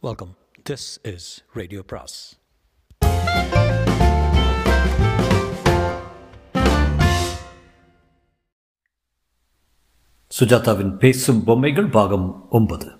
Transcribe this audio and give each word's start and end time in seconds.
Welcome 0.00 0.36
this 0.70 1.14
is 1.14 1.44
radio 1.52 1.82
பிராஸ் 1.82 2.38
சுஜாதாவின் 10.40 10.96
பேசும் 10.96 11.44
பொம்மைகள் 11.44 11.86
பாகம் 11.86 12.50
ஒன்பது. 12.50 12.92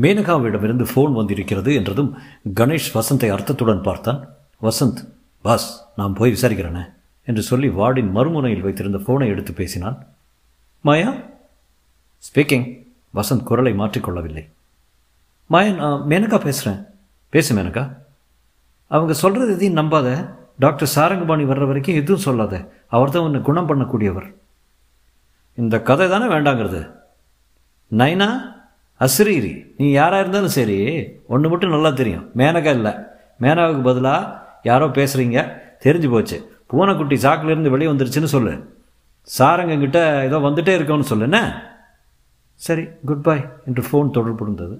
மேனகாவிடமிருந்து 0.00 0.86
ஃபோன் 0.94 1.12
வந்திருக்கிறது 1.12 1.74
என்றதும் 1.74 2.18
கணேஷ் 2.54 2.90
வசந்தை 2.94 3.30
அர்த்தத்துடன் 3.32 3.82
பார்த்தான். 3.82 4.34
வசந்த் 4.62 5.12
பாஸ் 5.42 5.84
நான் 5.96 6.14
போய் 6.14 6.32
விசாரிக்கிறேனே 6.32 6.92
என்று 7.24 7.42
சொல்லி 7.42 7.68
வார்டின் 7.68 8.14
மறுமுனையில் 8.14 8.60
வைத்திருந்த 8.60 8.98
ஃபோனை 8.98 9.26
எடுத்து 9.26 9.52
பேசினான். 9.52 10.06
மாயா? 10.80 11.14
ஸ்பீக்கிங் 12.18 12.86
வசந்த் 13.14 13.42
குரலை 13.42 13.72
மாற்றிக்கொள்ளவில்லை. 13.72 14.48
மயன் 15.50 15.78
மேனகா 16.10 16.38
பேசுகிறேன் 16.46 16.80
பேசு 17.34 17.50
மேனகா. 17.56 17.82
அவங்க 18.90 19.12
சொல்கிறது 19.22 19.54
எதையும் 19.56 19.78
நம்பாத. 19.78 20.08
டாக்டர் 20.64 20.90
சாரங்கபாணி 20.94 21.44
வர்ற 21.50 21.64
வரைக்கும் 21.70 21.98
எதுவும் 22.00 22.24
சொல்லாத. 22.26 22.54
அவர் 22.94 23.12
தான் 23.14 23.26
உன்னை 23.26 23.40
குணம் 23.48 23.68
பண்ணக்கூடியவர். 23.70 24.28
இந்த 25.58 25.76
கதை 25.88 26.06
தானே 26.12 26.26
வேண்டாங்கிறது. 26.34 26.80
நைனா 28.00 28.28
அசிரீரி 29.00 29.52
நீ 29.78 29.86
யாராக 29.90 30.22
இருந்தாலும் 30.22 30.56
சரி 30.58 30.78
ஒன்று 31.34 31.50
மட்டும் 31.52 31.74
நல்லா 31.74 31.90
தெரியும். 32.00 32.26
மேனகா 32.40 32.72
இல்லை. 32.78 32.92
மேனகாவுக்கு 33.44 33.84
பதிலாக 33.88 34.32
யாரோ 34.70 34.88
பேசுகிறீங்க 34.98 35.38
தெரிஞ்சு 35.84 36.08
போச்சு. 36.14 36.38
பூனைக்குட்டி 36.70 37.16
சாக்கிலேருந்து 37.24 37.74
வெளியே 37.74 37.90
வந்துருச்சுன்னு 37.92 38.34
சொல்லு. 38.36 38.54
சாரங்கங்கிட்ட 39.28 40.00
ஏதோ 40.28 40.38
வந்துட்டே 40.46 40.72
இருக்கோன்னு 40.78 41.10
சொல்லுண்ணே 41.12 41.42
சரி 42.60 42.84
குட் 43.08 43.26
பை 43.26 43.36
என்று 43.68 43.82
ஃபோன் 43.88 44.14
தொடர்பு 44.16 44.42
இருந்தது 44.46 44.74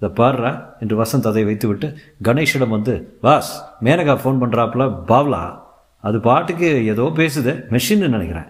இதை 0.00 0.10
பாடுறா 0.18 0.50
என்று 0.80 0.94
வசந்த் 1.02 1.26
அதை 1.30 1.44
வைத்துவிட்டு 1.44 1.88
கணேஷிடம் 2.24 2.74
வந்து 2.76 2.94
பாஸ் 3.24 3.50
மேனகா 3.86 4.14
ஃபோன் 4.20 4.40
பண்ணுறாப்புல 4.42 4.84
பாவ்லா 5.10 5.42
அது 6.00 6.20
பாட்டுக்கு 6.20 6.68
ஏதோ 6.92 7.02
பேசுது 7.18 7.52
மெஷின்னு 7.74 8.14
நினைக்கிறேன். 8.16 8.48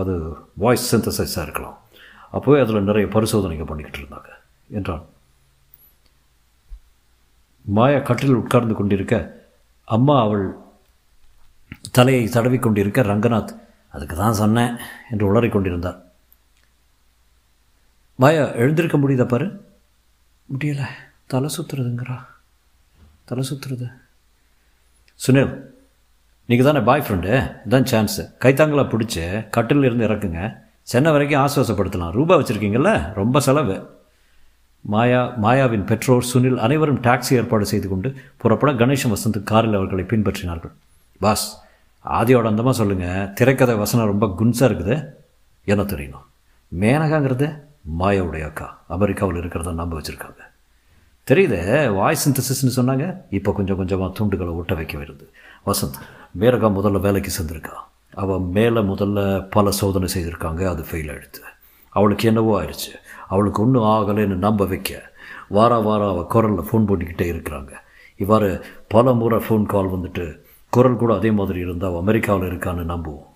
அது 0.00 0.12
வாய்ஸ் 0.62 0.86
சிந்தசைஸாக 0.90 1.46
இருக்கலாம். 1.46 1.76
அப்போவே 2.32 2.60
அதில் 2.62 2.88
நிறைய 2.90 3.08
பரிசோதனைகள் 3.08 3.68
பண்ணிக்கிட்டு 3.70 4.00
இருந்தாங்க 4.00 4.30
என்றான். 4.68 5.04
மாயா 7.76 7.98
கட்டில் 7.98 8.38
உட்கார்ந்து 8.40 8.74
கொண்டிருக்க 8.74 9.14
அம்மா 9.84 10.16
அவள் 10.22 10.46
தலையை 11.90 12.28
தடவி 12.28 12.58
கொண்டிருக்க 12.58 13.02
ரங்கநாத் 13.02 13.52
அதுக்கு 13.90 14.16
தான் 14.16 14.40
சொன்னேன் 14.42 14.76
என்று 15.10 15.24
உளறிக் 15.28 15.54
கொண்டிருந்தார். 15.56 15.98
மாயா 18.16 18.44
எழுந்திருக்க 18.62 18.96
முடியுதா 18.98 19.28
பாரு? 19.28 19.46
முடியலை. 20.52 20.88
தலை 21.32 21.48
சுற்றுறதுங்கிறா 21.56 22.16
தலை 23.28 23.44
சுற்றுறது 23.50 23.86
சுனில் 25.20 25.52
நீங்கள் 26.48 26.66
தானே 26.66 26.80
பாய் 26.88 27.04
ஃப்ரெண்டு 27.06 27.32
இதான் 27.66 27.88
சான்ஸு 27.92 28.22
கைத்தாங்களாக 28.44 28.86
பிடிச்சி 28.92 29.22
கட்டில் 29.56 29.86
இருந்து 29.86 30.08
இறக்குங்க. 30.08 30.40
சென்னை 30.92 31.10
வரைக்கும் 31.12 31.42
ஆசுவாசப்படுத்தலாம். 31.44 32.14
ரூபா 32.18 32.34
வச்சுருக்கீங்கள 32.36 32.90
ரொம்ப 33.20 33.40
செலவு. 33.40 33.76
மாயா 34.92 35.20
மாயாவின் 35.44 35.86
பெற்றோர் 35.90 36.28
சுனில் 36.32 36.58
அனைவரும் 36.66 37.00
டாக்ஸி 37.06 37.32
ஏற்பாடு 37.40 37.66
செய்து 37.66 37.88
கொண்டு 37.88 38.08
புறப்பட 38.36 38.72
கணேசன் 38.72 39.14
வசந்த் 39.14 39.42
காரில் 39.50 39.78
அவர்களை 39.78 40.04
பின்பற்றினார்கள். 40.10 40.74
பாஸ் 41.20 41.46
ஆதியோட 42.04 42.46
அந்தமாக 42.52 42.76
சொல்லுங்கள் 42.80 43.32
திரைக்கதை 43.32 43.76
வசனம் 43.84 44.10
ரொம்ப 44.12 44.26
குன்ஸாக 44.38 44.68
இருக்குது. 44.70 44.96
என்ன 45.64 45.82
தெரியணும் 45.82 46.26
மேனகாங்கிறது? 46.72 47.48
மாயாவுடைய 47.98 48.44
அக்கா. 48.44 48.84
அமெரிக்காவில் 48.88 49.40
இருக்கிறத 49.40 49.72
நம்ப 49.72 50.00
வச்சுருக்காங்க. 50.00 50.42
தெரியுது 51.30 51.94
வாய்ஸ் 51.94 52.24
சிந்தசிஸ்னு 52.26 52.78
சொன்னாங்க. 52.78 53.20
இப்போ 53.30 53.52
கொஞ்சம் 53.52 53.76
கொஞ்சமாக 53.76 54.12
துண்டுகளை 54.18 54.54
ஒட்ட 54.54 54.74
வைக்க 54.74 54.98
வருது. 54.98 55.26
வசந்த் 55.66 55.98
மேரகா 56.38 56.68
முதல்ல 56.78 57.00
வேலைக்கு 57.00 57.30
சேர்ந்துருக்கா 57.38 57.76
அவள் 58.14 58.38
மேலே 58.38 58.80
முதல்ல 58.80 59.46
பல 59.50 59.70
சோதனை 59.70 60.08
செய்திருக்காங்க 60.14 60.62
அது 60.68 60.84
ஃபெயில் 60.90 61.10
ஆகிடுது 61.14 61.42
அவளுக்கு 61.90 62.28
என்னவோ 62.28 62.62
ஆயிடுச்சு 62.62 62.92
அவளுக்கு 63.28 63.62
ஒன்றும் 63.62 63.82
ஆகலைன்னு 63.82 64.36
நம்ப 64.46 64.66
வைக்க. 64.66 65.12
வார 65.48 65.78
வாரம் 65.78 66.08
அவள் 66.08 66.30
குரலில் 66.34 66.68
ஃபோன் 66.68 66.88
பண்ணிக்கிட்டே 66.90 67.26
இருக்கிறாங்க. 67.34 67.72
இவ்வாறு 68.16 68.64
பல 68.88 69.12
முறை 69.12 69.38
ஃபோன் 69.48 69.66
கால் 69.66 69.92
வந்துட்டு 69.92 70.40
குரல் 70.70 70.96
கூட 70.96 71.14
அதே 71.14 71.30
மாதிரி 71.30 71.60
இருந்தால் 71.60 71.90
அவள் 71.90 72.02
அமெரிக்காவில் 72.02 72.48
இருக்கான்னு 72.48 72.90
நம்புவோம். 72.92 73.30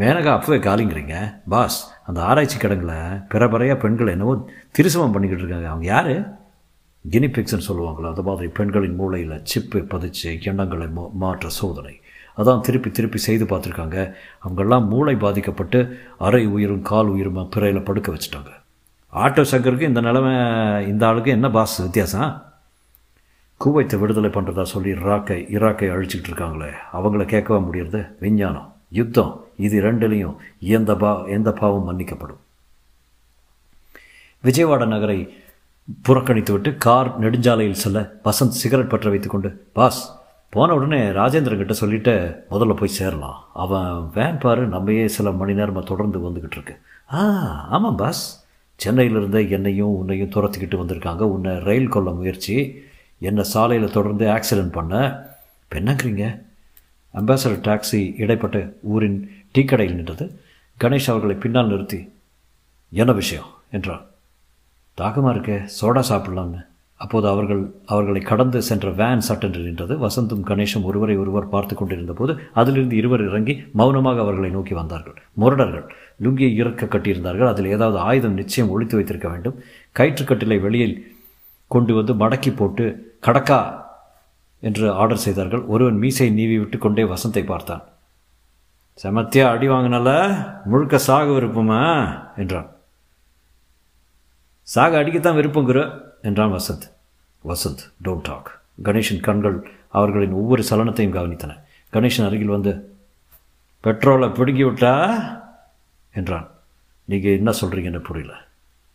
மேனகா 0.00 0.32
அப்பவே 0.32 0.56
காலிங்கிறீங்க? 0.58 1.40
பாஸ் 1.48 1.90
அந்த 2.06 2.22
ஆராய்ச்சி 2.22 2.58
கிடங்குல 2.58 2.92
பிறபறையாக 3.32 3.76
பெண்கள் 3.76 4.06
என்னவோ 4.06 4.50
திருசமம் 4.76 5.14
பண்ணிக்கிட்டு 5.14 5.44
இருக்காங்க. 5.44 5.68
அவங்க 5.68 5.86
யார்? 5.86 6.12
கினிபிக்ஸ்ன்னு 7.10 7.66
சொல்லுவாங்களோ 7.68 8.08
அந்த 8.12 8.22
மாதிரி 8.22 8.52
பெண்களின் 8.52 8.94
மூளையில் 8.94 9.40
சிப்பு 9.42 9.78
பதிச்சு 9.78 10.42
எண்ணங்களை 10.42 10.88
மாற்ற 11.12 11.48
சோதனை. 11.48 12.00
அதான் 12.36 12.60
திருப்பி 12.60 12.90
திருப்பி 12.90 13.18
செய்து 13.18 13.44
பார்த்துருக்காங்க. 13.44 14.14
அவங்கெல்லாம் 14.44 14.86
மூளை 14.86 15.16
பாதிக்கப்பட்டு 15.16 15.98
அரை 16.18 16.46
உயிரும் 16.46 16.82
கால் 16.82 17.10
உயிருமா 17.14 17.44
பிறையில் 17.56 17.84
படுக்க 17.84 18.12
வச்சுட்டாங்க. 18.12 18.52
ஆட்டோ 19.12 19.44
சங்கருக்கு 19.52 19.80
இந்த 19.80 20.00
நிலைமை 20.00 20.32
இந்த 20.86 21.06
ஆளுக்கு 21.06 21.30
என்ன 21.30 21.50
பாஸ் 21.50 21.80
வித்தியாசம்? 21.80 22.42
குவைத்தை 23.60 23.98
விடுதலை 23.98 24.30
பண்ணுறதா 24.30 24.62
சொல்லி 24.62 24.92
இராக்கை 24.92 25.40
ஈராக்கை 25.56 25.90
அழிச்சிக்கிட்டு 25.96 26.32
இருக்காங்களே 26.32 26.72
அவங்கள 26.92 27.24
கேட்கவே 27.24 27.60
முடியறது? 27.66 28.02
விஞ்ஞானம். 28.20 28.74
யுத்தம். 28.88 29.46
இது 29.58 29.82
ரெண்டுலேயும் 29.82 30.36
எந்த 30.60 30.96
பா 30.96 31.24
எந்த 31.26 31.52
பாவம் 31.52 31.86
மன்னிக்கப்படும். 31.88 32.42
விஜயவாடா 34.44 34.86
நகரை 34.86 35.18
புறக்கணித்துவிட்டு 36.08 36.76
கார் 36.76 37.20
நெடுஞ்சாலையில் 37.20 37.82
செல்ல 37.84 38.00
வசந்த் 38.24 38.58
சிகரெட் 38.60 38.88
பற்ற 38.88 39.10
வைத்துக்கொண்டு 39.10 39.66
பாஸ் 39.72 40.00
போன 40.50 40.74
உடனே 40.74 40.98
ராஜேந்திரன் 40.98 41.56
கிட்ட 41.56 41.72
சொல்லிட்டு 41.72 42.44
முதல்ல 42.50 42.74
போய் 42.74 42.96
சேரலாம். 42.98 43.44
அவன் 43.54 44.10
வேன் 44.14 44.38
பாரு 44.38 44.66
நம்மையே 44.66 45.08
சில 45.08 45.30
மணி 45.30 45.54
நேரமாக 45.54 45.86
தொடர்ந்து 45.86 46.18
வந்துக்கிட்டு 46.18 46.56
இருக்கு 46.58 46.80
ஆ 47.12 47.20
ஆமாம் 47.68 47.96
பாஸ். 47.96 48.46
சென்னையிலிருந்து 48.76 49.50
என்னையும் 49.50 49.96
உன்னையும் 49.96 50.30
துரத்திக்கிட்டு 50.30 50.80
வந்திருக்காங்க. 50.82 51.18
உன்னை 51.18 51.58
ரயில் 51.58 51.88
கொள்ள 51.88 52.10
முயற்சி. 52.10 52.82
என்னை 53.18 53.44
சாலையில் 53.44 53.90
தொடர்ந்து 53.90 54.26
ஆக்சிடென்ட் 54.26 54.72
பண்ண. 54.72 54.94
இப்போ 55.62 55.78
என்னங்கிறீங்க? 55.80 56.46
அம்பாசடர் 57.14 57.64
டாக்ஸி 57.68 58.14
இடைப்பட்ட 58.16 58.72
ஊரின் 58.82 59.37
டீ 59.54 59.64
கடையில் 59.64 59.94
நின்றது. 59.94 60.24
கணேஷ் 60.80 61.10
அவர்களை 61.10 61.34
பின்னால் 61.34 61.66
நிறுத்தி 61.66 62.00
என்ன 62.92 63.12
விஷயம்? 63.12 63.48
என்றார் 63.70 64.04
தாகமாக 64.98 65.32
இருக்க 65.34 65.52
சோடா 65.78 66.02
சாப்பிடலான்னு 66.10 66.60
அப்போது 67.00 67.28
அவர்கள் 67.28 67.60
அவர்களை 67.86 68.20
கடந்து 68.20 68.62
சென்ற 68.62 68.90
வேன் 68.90 69.20
சட்டென்று 69.20 69.60
நின்றது. 69.60 69.94
வசந்தும் 70.06 70.44
கணேஷும் 70.46 70.82
ஒருவரை 70.82 71.16
ஒருவர் 71.16 71.48
பார்த்து 71.48 71.74
கொண்டிருந்த 71.76 72.12
போது 72.12 72.32
அதிலிருந்து 72.52 72.96
இருவர் 72.96 73.24
இறங்கி 73.24 73.54
மௌனமாக 73.72 74.20
அவர்களை 74.20 74.50
நோக்கி 74.50 74.74
வந்தார்கள். 74.74 75.16
முரடர்கள். 75.40 75.86
லுங்கியை 76.22 76.52
இறக்க 76.54 76.86
கட்டியிருந்தார்கள். 76.86 77.46
அதில் 77.46 77.66
ஏதாவது 77.66 77.98
ஆயுதம் 77.98 78.34
நிச்சயம் 78.34 78.70
ஒழித்து 78.70 78.96
வைத்திருக்க 78.96 79.28
வேண்டும். 79.28 79.56
கயிற்றுக்கட்டிலை 79.96 80.60
வெளியில் 80.60 80.96
கொண்டு 81.70 81.94
வந்து 81.94 82.14
மடக்கி 82.14 82.56
போட்டு 82.56 82.84
கடக்கா! 83.26 83.60
என்று 84.62 84.92
ஆர்டர் 84.92 85.16
செய்தார்கள். 85.16 85.64
ஒருவன் 85.66 85.98
மீசை 85.98 86.30
நீவி 86.30 86.58
விட்டு 86.58 86.78
கொண்டே 86.78 87.02
வசந்தை 87.02 87.44
பார்த்தான். 87.44 87.84
செமத்தியா 89.02 89.48
அடி 89.48 89.68
வாங்கினால? 89.68 90.36
முழுக்க 90.64 90.98
சாக 90.98 91.30
விருப்பமா? 91.30 92.20
என்றான். 92.36 92.70
சாக 94.62 95.02
அடிக்கத்தான் 95.02 95.64
குரு 95.64 96.14
என்றான் 96.22 96.52
வசந்த். 96.52 96.90
வசந்த் 97.44 97.92
டோன்ட் 98.04 98.22
டாக் 98.22 98.60
கணேஷின் 98.84 99.20
கண்கள் 99.20 99.70
அவர்களின் 99.88 100.32
ஒவ்வொரு 100.32 100.64
சலனத்தையும் 100.70 101.14
கவனித்தன. 101.14 101.58
கணேஷன் 101.92 102.26
அருகில் 102.26 102.46
வந்து 102.46 102.96
பெட்ரோலை 103.84 104.34
பிடுங்கி 104.34 104.64
விட்டா? 104.64 105.22
என்றான். 106.14 106.48
நீங்கள் 107.04 107.36
என்ன 107.36 107.50
சொல்கிறீங்கன்னு 107.50 107.98
புரியல. 107.98 108.34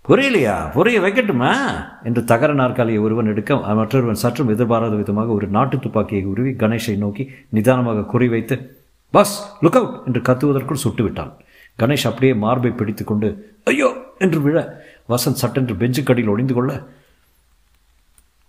புரியலையா? 0.09 0.71
புரிய 0.71 0.99
வைக்கட்டுமா? 0.99 1.83
என்று 2.03 2.23
தகர 2.23 2.53
நாற்காலியை 2.53 3.01
ஒருவன் 3.01 3.25
எடுக்க 3.25 3.55
மற்றொருவன் 3.55 4.15
சற்றும் 4.15 4.47
எதிர்பாராத 4.47 4.95
விதமாக 4.95 5.31
ஒரு 5.31 5.47
நாட்டு 5.47 5.79
துப்பாக்கியை 5.79 6.25
உருவி 6.25 6.51
கணேஷை 6.51 6.97
நோக்கி 6.97 7.31
நிதானமாக 7.49 8.19
குறிவைத்து 8.19 8.81
பஸ் 9.13 9.33
லுக் 9.61 9.75
அவுட் 9.75 9.97
என்று 10.05 10.21
கத்துவதற்குள் 10.21 10.83
சுட்டுவிட்டான். 10.83 11.31
கணேஷ் 11.79 12.07
அப்படியே 12.07 12.33
மார்பை 12.33 12.71
பிடித்து 12.71 13.03
கொண்டு 13.03 13.27
ஐயோ! 13.67 13.89
என்று 14.19 14.41
விழ 14.41 14.57
வசந்த் 15.09 15.41
சட்டென்று 15.41 15.75
பெஞ்சுக்கடியில் 15.75 16.29
ஒளிந்து 16.29 16.53
கொள்ள 16.53 16.71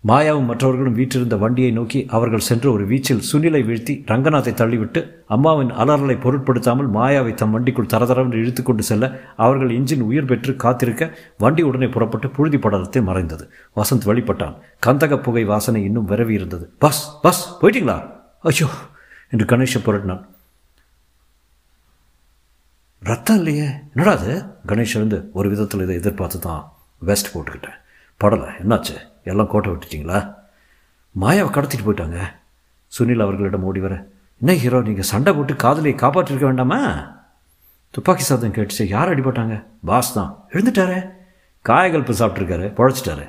மாயாவும் 0.04 0.44
மற்றவர்களும் 0.44 0.94
வீற்றிருந்த 0.94 1.36
வண்டியை 1.36 1.70
நோக்கி 1.70 2.08
அவர்கள் 2.10 2.38
சென்று 2.38 2.72
ஒரு 2.72 2.84
வீச்சில் 2.84 3.22
சுனிலை 3.22 3.62
வீழ்த்தி 3.62 4.04
ரங்கநாத்தை 4.06 4.52
தள்ளிவிட்டு 4.54 5.00
அம்மாவின் 5.26 5.70
அலறலை 5.72 6.16
பொருட்படுத்தாமல் 6.20 6.90
மாயாவை 6.90 7.34
தம் 7.34 7.54
வண்டிக்குள் 7.54 7.90
தரதரவென்று 7.92 8.40
இழுத்துக்கொண்டு 8.42 8.82
செல்ல 8.82 9.08
அவர்கள் 9.36 9.70
இன்ஜின் 9.70 10.00
உயிர் 10.00 10.24
பெற்று 10.24 10.56
காத்திருக்க 10.56 11.06
வண்டி 11.38 11.62
உடனே 11.62 11.86
புறப்பட்டு 11.86 12.30
புழுதி 12.30 12.56
படலத்தில் 12.56 13.02
மறைந்தது. 13.02 13.46
வசந்த் 13.76 14.08
வழிபட்டான் 14.10 14.56
கந்தக 14.86 15.20
புகை 15.20 15.44
வாசனை 15.44 15.84
இன்னும் 15.84 16.08
விரவி 16.08 16.30
இருந்தது. 16.30 16.66
பஸ் 16.78 17.20
பஸ் 17.22 17.42
போயிட்டீங்களா? 17.62 17.98
ஐயோ! 18.44 18.68
என்று 19.32 19.46
கணேஷை 19.46 19.82
புரட்டினான். 19.82 20.22
ரத்தம் 23.08 23.36
இல்லையே. 23.36 23.66
என்னடா 23.94 24.12
அது 24.18 24.34
கணேஷ் 24.68 24.94
இருந்து 24.98 25.30
ஒரு 25.32 25.48
விதத்தில் 25.48 25.80
இதை 25.80 25.94
எதிர்பார்த்து 25.96 26.38
தான் 26.38 26.72
வெஸ்ட் 26.98 27.30
போட்டுக்கிட்டேன் 27.34 27.78
படலை 28.20 28.48
என்னாச்சு? 28.62 28.94
எல்லாம் 29.24 29.46
கோட்டை 29.46 29.72
விட்டுட்டிங்களா? 29.72 30.18
மாயாவை 31.20 31.50
கடத்திட்டு 31.56 31.86
போயிட்டாங்க. 31.86 32.18
சுனில் 32.92 33.24
அவர்களிடம் 33.24 33.62
ஓடி 33.62 33.80
வர 33.80 33.94
என்ன 34.40 34.54
ஹீரோ 34.62 34.80
நீங்கள் 34.80 35.08
சண்டை 35.10 35.32
போட்டு 35.32 35.56
காதலியை 35.56 35.98
காப்பாற்றிருக்க 35.98 36.44
வேண்டாமா? 36.44 36.80
துப்பாக்கி 37.90 38.22
சாதம் 38.22 38.54
கேட்டுச்சு. 38.54 38.86
யார் 38.88 39.12
அடிபட்டாங்க? 39.14 39.64
பாஸ் 39.84 40.14
தான். 40.14 40.46
எழுந்துட்டாரு. 40.50 40.98
காயகல்ப்பு 41.64 42.14
சாப்பிட்ருக்காரு 42.22 42.68
பொழைச்சிட்டாரு. 42.80 43.26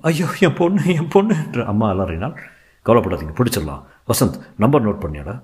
ஐயோ 0.00 0.26
என் 0.40 0.54
பொண்ணு 0.54 0.94
என் 0.94 1.08
பொண்ணு 1.08 1.34
என்று 1.46 1.64
அம்மா 1.64 1.88
அலறினால் 1.94 2.38
கவலைப்படாதீங்க 2.86 3.34
பிடிச்சிடலாம். 3.40 3.82
Vasanth 4.08 4.38
number 4.56 4.86
note 4.86 5.02
பண்ணியாடா. 5.04 5.42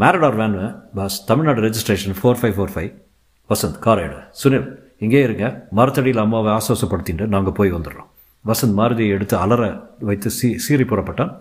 மேரடார் 0.00 0.36
van 0.40 0.80
boss 0.94 1.24
Tamil Nadu 1.24 1.60
registration 1.60 2.16
four 2.18 2.36
five 2.40 2.54
four 2.56 2.72
five 2.74 2.92
Vasanth 3.50 3.78
car 3.78 4.32
Sunil 4.42 4.74
இங்கே 4.98 5.22
இருங்க. 5.22 5.66
மரத்தடியில் 5.70 6.20
அம்மாவை 6.20 6.52
ஆசுவாசப்படுத்திட்டு 6.52 7.26
நாங்கள் 7.26 7.52
போய் 7.52 7.72
வந்துடுறோம். 7.72 8.08
வசந்த் 8.46 8.76
மாருதியை 8.76 9.08
எடுத்து 9.08 9.36
அலற 9.36 9.90
வைத்து 10.00 10.30
சீ 10.30 10.56
சீறி 10.56 10.82
புறப்பட்டான். 10.82 11.36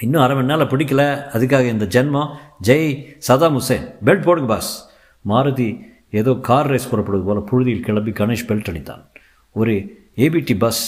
இன்னும் 0.00 0.22
அரை 0.22 0.36
மணி 0.36 0.46
நேரம் 0.46 0.68
பிடிக்கல. 0.68 1.02
அதுக்காக 1.32 1.66
இந்த 1.66 1.84
ஜென்மம். 1.84 2.34
ஜெய் 2.62 3.06
சதாம் 3.28 3.58
ஹுசேன். 3.58 3.94
பெல்ட் 4.04 4.22
போடுங்க 4.22 4.54
பாஸ் 4.54 4.88
மாருதி 5.28 5.80
ஏதோ 6.10 6.38
கார் 6.42 6.66
ரேஸ் 6.66 6.90
புறப்படுவது 6.94 7.24
போல 7.24 7.38
புழுதியில் 7.50 7.80
கிளம்பி 7.80 8.10
கணேஷ் 8.10 8.48
பெல்ட் 8.48 8.70
அணித்தான். 8.72 9.04
ஒரு 9.52 9.74
ஏபிடி 10.16 10.58
பஸ் 10.58 10.84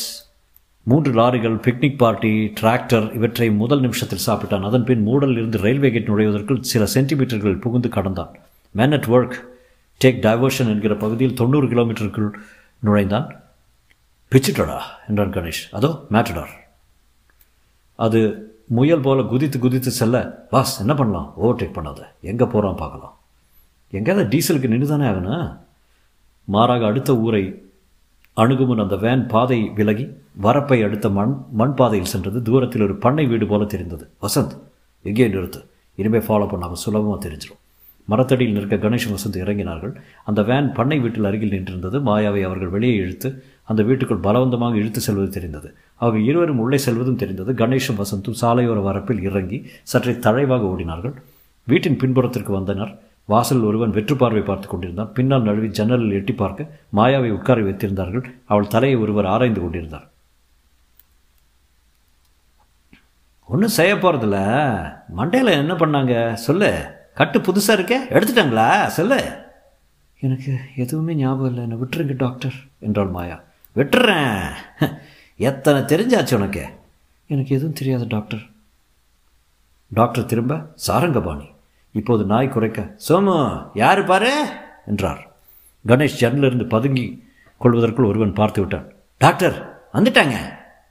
மூன்று 0.89 1.11
லாரிகள் 1.13 1.57
பிக்னிக் 1.65 2.01
பார்ட்டி 2.03 2.31
டிராக்டர் 2.61 3.07
இவற்றை 3.15 3.47
முதல் 3.63 3.83
நிமிஷத்தில் 3.85 4.27
சாப்பிட்டான். 4.27 4.67
அதன் 4.69 4.87
பின் 4.89 5.03
மூடலில் 5.03 5.41
இருந்து 5.41 5.59
ரயில்வே 5.65 5.91
கேட் 5.91 6.09
நுழைவதற்குள் 6.09 6.61
சில 6.73 6.85
சென்டிமீட்டர்கள் 6.95 7.61
புகுந்து 7.65 7.89
கடந்தான். 7.89 8.33
Man 8.75 8.95
at 8.97 9.09
work 9.17 9.37
take 10.05 10.23
diversion 10.27 10.73
என்கிற 10.75 10.95
பகுதியில் 10.97 11.39
தொண்ணூறு 11.41 11.67
கிலோமீட்டருக்குள் 11.69 12.31
நுழைந்தான். 12.81 13.29
பிச்சிட்டடா 14.33 14.79
என்றான் 15.09 15.35
கணேஷ். 15.37 15.63
அதோ 15.79 15.91
மேட்டடார் 16.15 16.55
அது 17.95 18.21
முயல் 18.79 19.05
போல 19.07 19.21
குதித்து 19.23 19.59
குதித்து 19.59 19.91
செல்ல 19.91 20.17
பாஸ் 20.51 20.75
என்ன 20.81 20.95
பண்ணலாம்? 20.95 21.29
ஓவர்டேக் 21.43 21.77
பண்ணாத. 21.77 22.01
எங்கே 22.31 22.45
போகிறான் 22.45 22.81
பார்க்கலாம். 22.83 23.15
எங்கேயாவது 23.91 24.29
டீசலுக்கு 24.33 24.69
நின்று 24.69 24.87
தானே 24.87 25.07
ஆகணும்? 25.13 25.47
மாறாக 26.45 26.87
அடுத்த 26.87 27.17
ஊரை 27.27 27.45
அணுகுமுன் 28.43 28.83
அந்த 28.83 28.97
வேன் 28.97 29.27
பாதை 29.27 29.61
விலகி 29.79 30.05
வரப்பை 30.41 30.83
அடுத்த 30.83 31.09
மண் 31.09 31.33
மண் 31.53 31.75
பாதையில் 31.75 32.11
சென்றது. 32.13 32.43
தூரத்தில் 32.43 32.83
ஒரு 32.83 32.95
பண்ணை 33.05 33.27
வீடு 33.27 33.47
போல 33.47 33.65
தெரிந்தது. 33.65 34.05
வசந்த் 34.23 34.55
எங்கே 35.03 35.29
நிறுத்து? 35.29 35.61
இனிமேல் 35.99 36.27
ஃபாலோ 36.29 36.47
பண்ணாமல் 36.49 36.83
சுலபமாக 36.85 37.29
தெரிஞ்சிடும் 37.29 37.63
மரத்தடியில் 38.09 38.55
நிற்க 38.57 38.77
கணேஷ் 38.77 39.09
வசந்த் 39.15 39.39
இறங்கினார்கள். 39.45 39.93
அந்த 40.25 40.43
வேன் 40.43 40.73
பண்ணை 40.73 40.99
வீட்டில் 40.99 41.25
அருகில் 41.25 41.51
நின்றிருந்தது. 41.51 41.97
மாயாவை 42.09 42.43
அவர்கள் 42.43 42.69
வெளியே 42.69 42.95
இழுத்து 42.95 43.45
அந்த 43.65 43.83
வீட்டுக்குள் 43.83 44.23
பலவந்தமாக 44.23 44.75
இழுத்து 44.75 45.01
செல்வது 45.01 45.31
தெரிந்தது. 45.31 45.69
அவர்கள் 45.97 46.25
இருவரும் 46.25 46.59
உள்ளே 46.59 46.79
செல்வதும் 46.87 47.21
தெரிந்தது. 47.23 47.53
கணேஷும் 47.53 48.01
வசந்தும் 48.03 48.39
சாலையோர 48.41 48.81
வரப்பில் 48.89 49.23
இறங்கி 49.23 49.59
சற்றே 49.83 50.13
தழைவாக 50.13 50.65
ஓடினார்கள். 50.73 51.15
வீட்டின் 51.65 51.97
பின்புறத்திற்கு 51.97 52.53
வந்தனர். 52.53 52.93
வாசல் 53.29 53.61
ஒருவன் 53.61 53.91
வெற்றுப்பார்வை 53.91 54.45
பார்த்து 54.45 54.69
கொண்டிருந்தான். 54.69 55.13
பின்னால் 55.13 55.43
நழுவி 55.43 55.69
ஜன்னலில் 55.69 56.13
எட்டி 56.13 56.33
பார்க்க 56.33 56.71
மாயாவை 56.97 57.31
உட்கார 57.31 57.61
வைத்திருந்தார்கள். 57.61 58.35
அவள் 58.47 58.67
தலையை 58.67 58.99
ஒருவர் 58.99 59.27
ஆராய்ந்து 59.27 59.61
கொண்டிருந்தார். 59.61 60.11
ஒன்றும் 63.45 63.69
செய்ய 63.69 63.95
போகிறதில்ல 63.95 64.37
மண்டையில் 65.17 65.51
என்ன 65.51 65.75
பண்ணாங்க? 65.75 66.33
சொல்லு. 66.33 66.91
கட்டு 67.15 67.39
புதுசாக 67.39 67.71
இருக்கே? 67.71 67.97
எடுத்துட்டாங்களா? 68.11 68.87
சொல்லு. 68.87 69.47
எனக்கு 70.21 70.59
எதுவுமே 70.77 71.15
ஞாபகம் 71.15 71.47
இல்லை. 71.47 71.63
என்னை 71.63 71.77
விட்டுருங்க 71.77 72.17
டாக்டர் 72.17 72.55
என்றாள் 72.79 73.09
மாயா. 73.09 73.41
விட்டுறேன். 73.77 74.53
எத்தனை 75.37 75.81
தெரிஞ்சாச்சு 75.81 76.35
உனக்கு? 76.35 76.69
எனக்கு 77.27 77.55
எதுவும் 77.55 77.73
தெரியாது 77.73 78.07
டாக்டர். 78.09 78.47
டாக்டர் 79.89 80.27
திரும்ப 80.27 80.73
சாரங்கபாணி. 80.75 81.57
இப்போது 81.93 82.25
நாய் 82.25 82.49
குறைக்க 82.49 82.95
சோமு 83.09 83.67
யார் 83.75 84.05
பாரு? 84.05 84.47
என்றார். 84.87 85.27
கணேஷ் 85.87 86.21
ஜன்னிலிருந்து 86.21 86.69
பதுங்கி 86.69 87.25
கொள்வதற்குள் 87.61 88.07
ஒருவன் 88.07 88.33
பார்த்து 88.33 88.61
விட்டான். 88.61 88.93
டாக்டர் 89.19 89.87
வந்துட்டாங்க. 89.93 90.37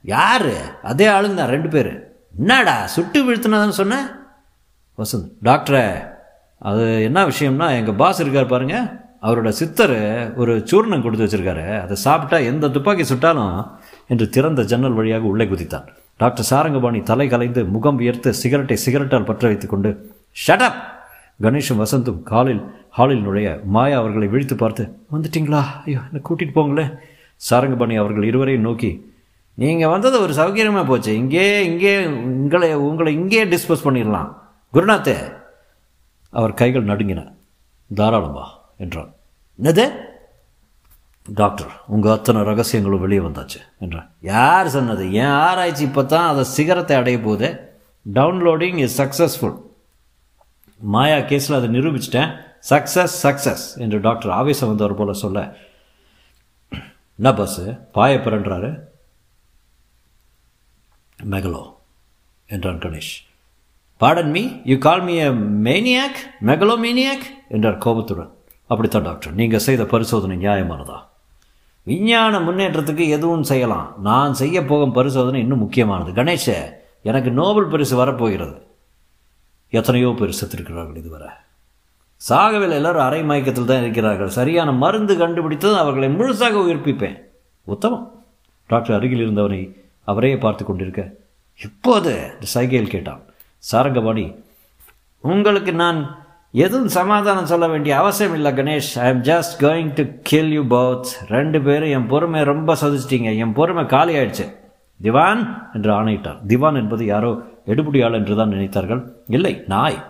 யார்? 0.02 0.80
அதே 0.82 1.06
ஆளுங்க 1.06 1.34
தான் 1.34 1.48
ரெண்டு 1.48 1.68
பேர். 1.68 2.12
என்னடா 2.38 2.86
சுட்டு 2.86 3.18
வீழ்த்தினதான்னு 3.24 3.68
சொன்ன? 3.68 4.20
வசந்த் 4.98 5.28
டாக்டரே 5.44 6.16
அது 6.58 7.02
என்ன 7.02 7.24
விஷயம்னா 7.24 7.70
எங்கள் 7.76 7.94
பாஸ் 7.94 8.20
இருக்கார் 8.20 8.46
பாருங்க. 8.46 9.06
அவரோட 9.22 9.48
சித்தர் 9.48 10.36
ஒரு 10.36 10.62
சூர்ணம் 10.64 11.02
கொடுத்து 11.02 11.26
வச்சிருக்காரு. 11.26 11.80
அதை 11.80 11.96
சாப்பிட்டா 11.96 12.36
எந்த 12.36 12.68
துப்பாக்கி 12.68 13.14
சுட்டாலும் 13.14 13.70
என்று 14.08 14.28
திறந்த 14.28 14.62
ஜன்னல் 14.62 14.92
வழியாக 14.92 15.24
உள்ளே 15.24 15.44
குதித்தான். 15.44 15.86
டாக்டர் 16.16 16.44
சாரங்கபாணி 16.44 17.02
தலை 17.02 17.28
கலைந்து 17.28 17.64
முகம் 17.64 17.96
உயர்த்து 17.96 18.34
சிகரெட்டை 18.34 18.76
சிகரெட்டால் 18.86 19.24
பற்ற 19.24 19.48
வைத்துக்கொண்டு 19.48 20.16
ஷட்டப் 20.44 20.78
கணேஷும் 21.44 21.80
வசந்தும் 21.82 22.20
காலில் 22.30 22.62
ஹாலில் 22.96 23.24
நுழைய 23.26 23.48
மாயா 23.74 23.96
அவர்களை 24.00 24.26
விழித்து 24.32 24.54
பார்த்து 24.56 24.84
வந்துட்டீங்களா? 25.14 25.62
ஐயோ 25.86 26.00
என்னை 26.08 26.20
கூட்டிகிட்டு 26.28 26.56
போங்களேன் 26.58 26.92
சாரங்கபாணி 27.48 27.94
அவர்கள் 28.02 28.28
இருவரையும் 28.30 28.66
நோக்கி 28.68 28.90
நீங்கள் 29.62 29.92
வந்தது 29.92 30.16
ஒரு 30.24 30.32
சௌகரியமாக 30.40 30.86
போச்சு. 30.90 31.12
இங்கே 31.22 31.44
இங்கே 31.70 31.92
உங்களை 32.06 32.68
உங்களை 32.88 33.12
இங்கே 33.20 33.40
டிஸ்போஸ் 33.52 33.84
பண்ணிடலாம். 33.86 34.28
குருநாத்தே 34.74 35.16
அவர் 36.38 36.58
கைகள் 36.60 36.90
நடுங்கின. 36.90 37.20
தாராளமா 37.90 38.44
என்றான். 38.84 39.10
என்னது? 39.58 39.84
டாக்டர் 41.26 41.72
உங்கள் 41.94 42.14
அத்தனை 42.16 42.42
ரகசியங்களும் 42.50 43.04
வெளியே 43.04 43.22
வந்தாச்சு 43.26 43.60
என்றான். 43.84 44.08
யார் 44.32 44.68
சொன்னது? 44.76 45.04
என் 45.22 45.36
ஆராய்ச்சி 45.46 45.82
இப்போ 45.88 46.04
தான் 46.14 46.28
அதை 46.32 46.44
சிகரத்தை 46.56 46.96
அடைய 47.00 47.18
போகுது. 47.26 47.48
டவுன்லோடிங் 48.06 48.78
இஸ் 48.84 48.98
சக்ஸஸ்ஃபுல் 49.02 49.56
மாயா 50.78 51.16
கேஸில் 51.16 51.54
அதை 51.54 51.68
நிரூபிச்சிட்டேன். 51.68 52.36
சக்ஸஸ் 52.70 53.14
சக்ஸஸ் 53.22 53.78
என்று 53.78 54.00
டாக்டர் 54.00 54.30
ஆவேசம் 54.30 54.68
வந்தவர் 54.68 54.94
போல 54.94 55.12
சொல்ல. 55.12 55.56
என்ன 57.16 57.32
பஸ்ஸு 57.32 57.90
பாய 57.92 58.16
பிறன்றாரு. 58.16 58.80
மெகலோ 61.30 61.74
என்றான் 62.46 62.78
Ganesh. 62.78 63.24
Pardon 63.96 64.30
me 64.30 64.48
you 64.64 64.78
call 64.78 65.02
me 65.02 65.16
a 65.16 65.28
maniac 65.68 66.18
megalomaniac 66.78 67.24
என்றார் 67.48 67.78
கோபத்துடன். 67.78 68.32
அப்படித்தான் 68.66 69.02
டாக்டர். 69.02 69.32
நீங்கள் 69.32 69.60
செய்த 69.60 69.84
பரிசோதனை 69.84 70.46
நியாயமானதா? 70.46 71.06
விஞ்ஞான 71.82 72.40
முன்னேற்றத்துக்கு 72.40 73.08
எதுவும் 73.08 73.42
செய்யலாம். 73.42 73.94
நான் 74.02 74.34
செய்ய 74.34 74.64
போகும் 74.64 74.92
பரிசோதனை 74.92 75.40
இன்னும் 75.40 75.58
முக்கியமானது. 75.58 76.22
கணேஷ 76.22 76.72
எனக்கு 77.02 77.30
நோபல் 77.30 77.66
பரிசு 77.66 77.96
வரப்போகிறது. 77.96 78.67
எத்தனையோ 79.70 80.14
பேர் 80.18 80.38
செத்திருக்கிறார்கள் 80.40 80.96
இதுவரை. 80.96 81.28
சாகவில் 82.20 82.70
எல்லாரும் 82.70 83.02
அரை 83.02 83.22
மயக்கத்தில் 83.22 83.64
தான் 83.64 83.80
இருக்கிறார்கள். 83.80 84.28
சரியான 84.28 84.72
மருந்து 84.72 85.16
கண்டுபிடித்தது 85.16 85.76
அவர்களை 85.76 86.08
முழுசாக 86.08 86.54
உயிர்ப்பிப்பேன். 86.66 87.18
உத்தமம். 87.64 88.24
டாக்டர் 88.66 88.96
அருகில் 88.96 89.24
இருந்தவனை 89.26 89.76
அவரே 90.04 90.36
பார்த்து 90.38 90.64
கொண்டிருக்க. 90.64 91.02
இப்போது 91.64 92.30
சைகையில் 92.54 92.94
கேட்டான். 92.94 93.22
சாரங்கபாணி 93.56 94.34
உங்களுக்கு 95.20 95.72
நான் 95.72 96.26
எதுவும் 96.52 96.88
சமாதானம் 96.88 97.46
சொல்ல 97.46 97.68
வேண்டிய 97.68 97.96
அவசியம் 97.96 98.34
இல்லை 98.34 98.52
Ganesh. 98.52 98.92
I 98.94 99.08
am 99.08 99.22
just 99.22 99.56
going 99.58 99.92
to 99.92 100.04
kill 100.22 100.52
you 100.52 100.62
both 100.62 101.06
ரெண்டு 101.28 101.60
பேரும் 101.62 101.88
என் 101.88 102.06
பொறுமை 102.06 102.42
ரொம்ப 102.42 102.76
சதிச்சிட்டிங்க. 102.82 103.36
என் 103.36 103.52
பொறுமை 103.52 103.86
காலி 103.86 104.14
ஆயிடுச்சு 104.16 104.46
திவான் 105.02 105.70
என்று 105.72 105.92
ஆணையிட்டார். 105.92 106.46
திவான் 106.46 106.74
என்பது 106.74 107.04
யாரோ 107.04 107.42
எடுபடியாள் 107.66 108.04
ஆள் 108.04 108.12
என்று 108.12 108.36
தான் 108.36 108.50
நினைத்தார்கள். 108.50 109.08
இல்லை 109.26 109.62
நாய். 109.66 110.04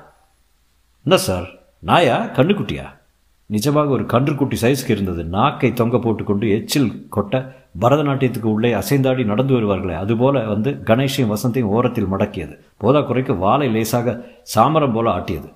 என்ன 1.05 1.17
சார்? 1.17 1.49
நாயா? 1.79 2.25
கண்ணுக்குட்டியா 2.25 2.97
நிஜமாக 3.51 3.89
ஒரு 3.89 4.05
கன்றுக்குட்டி 4.05 4.57
சைஸ்க்கு 4.61 4.91
இருந்தது. 4.91 5.25
நாக்கை 5.25 5.73
தொங்க 5.73 5.99
போட்டுக்கொண்டு 5.99 6.51
எச்சில் 6.51 7.09
கொட்ட 7.17 7.55
பரதநாட்டியத்துக்கு 7.81 8.43
உள்ளே 8.43 8.75
அசைந்தாடி 8.75 9.25
நடந்து 9.25 9.55
வருவார்களே 9.55 9.97
அதுபோல 9.97 10.41
வந்து 10.41 10.81
கணேஷையும் 10.85 11.35
வசந்தையும் 11.35 11.73
ஓரத்தில் 11.77 12.07
மடக்கியது. 12.07 12.59
போதா 12.77 13.01
குறைக்கு 13.01 13.37
வாழை 13.37 13.69
லேசாக 13.69 14.25
சாமரம் 14.57 14.93
போல 14.93 15.11
ஆட்டியது. 15.11 15.53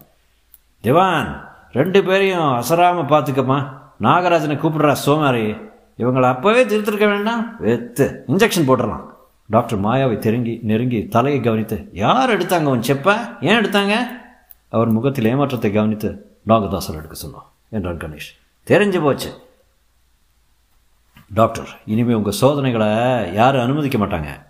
திவான் 0.80 1.40
ரெண்டு 1.72 2.04
பேரையும் 2.04 2.52
அசராமல் 2.52 3.04
பார்த்துக்கம்மா 3.04 3.68
நாகராஜனை 4.00 4.56
கூப்பிடுறா 4.56 4.96
சோமாரி. 5.06 5.60
இவங்களை 5.98 6.28
அப்போவே 6.30 6.62
திருத்திருக்க 6.66 7.06
வேண்டாம்? 7.08 7.54
வெத்து. 7.62 8.24
இன்ஜெக்ஷன் 8.28 8.66
போட்டுடலாம் 8.66 9.10
டாக்டர் 9.52 9.80
மாயாவை 9.80 10.16
தெருங்கி 10.16 10.58
நெருங்கி 10.62 11.08
தலையை 11.08 11.40
கவனித்து 11.40 11.88
யார் 11.92 12.30
எடுத்தாங்க 12.30 12.64
அவன் 12.64 12.80
செப்ப? 12.80 13.36
ஏன் 13.40 13.56
எடுத்தாங்க? 13.56 14.06
அவர் 14.68 14.88
முகத்தில் 14.88 15.24
ஏமாற்றத்தை 15.24 15.72
கவனித்து 15.72 16.40
நாகதாசர் 16.46 16.94
எடுக்க 16.94 17.16
சொன்னோம் 17.26 17.48
என்றான் 17.68 17.96
கணேஷ். 17.96 18.30
தெரிஞ்சு 18.66 19.02
போச்சு. 19.02 19.42
டாக்டர் 21.34 21.68
இனிமேல் 21.86 22.14
உங்கள் 22.14 22.32
சோதனைகளை 22.32 22.88
யாரும் 23.32 23.62
அனுமதிக்க 23.62 23.98
மாட்டாங்க. 23.98 24.40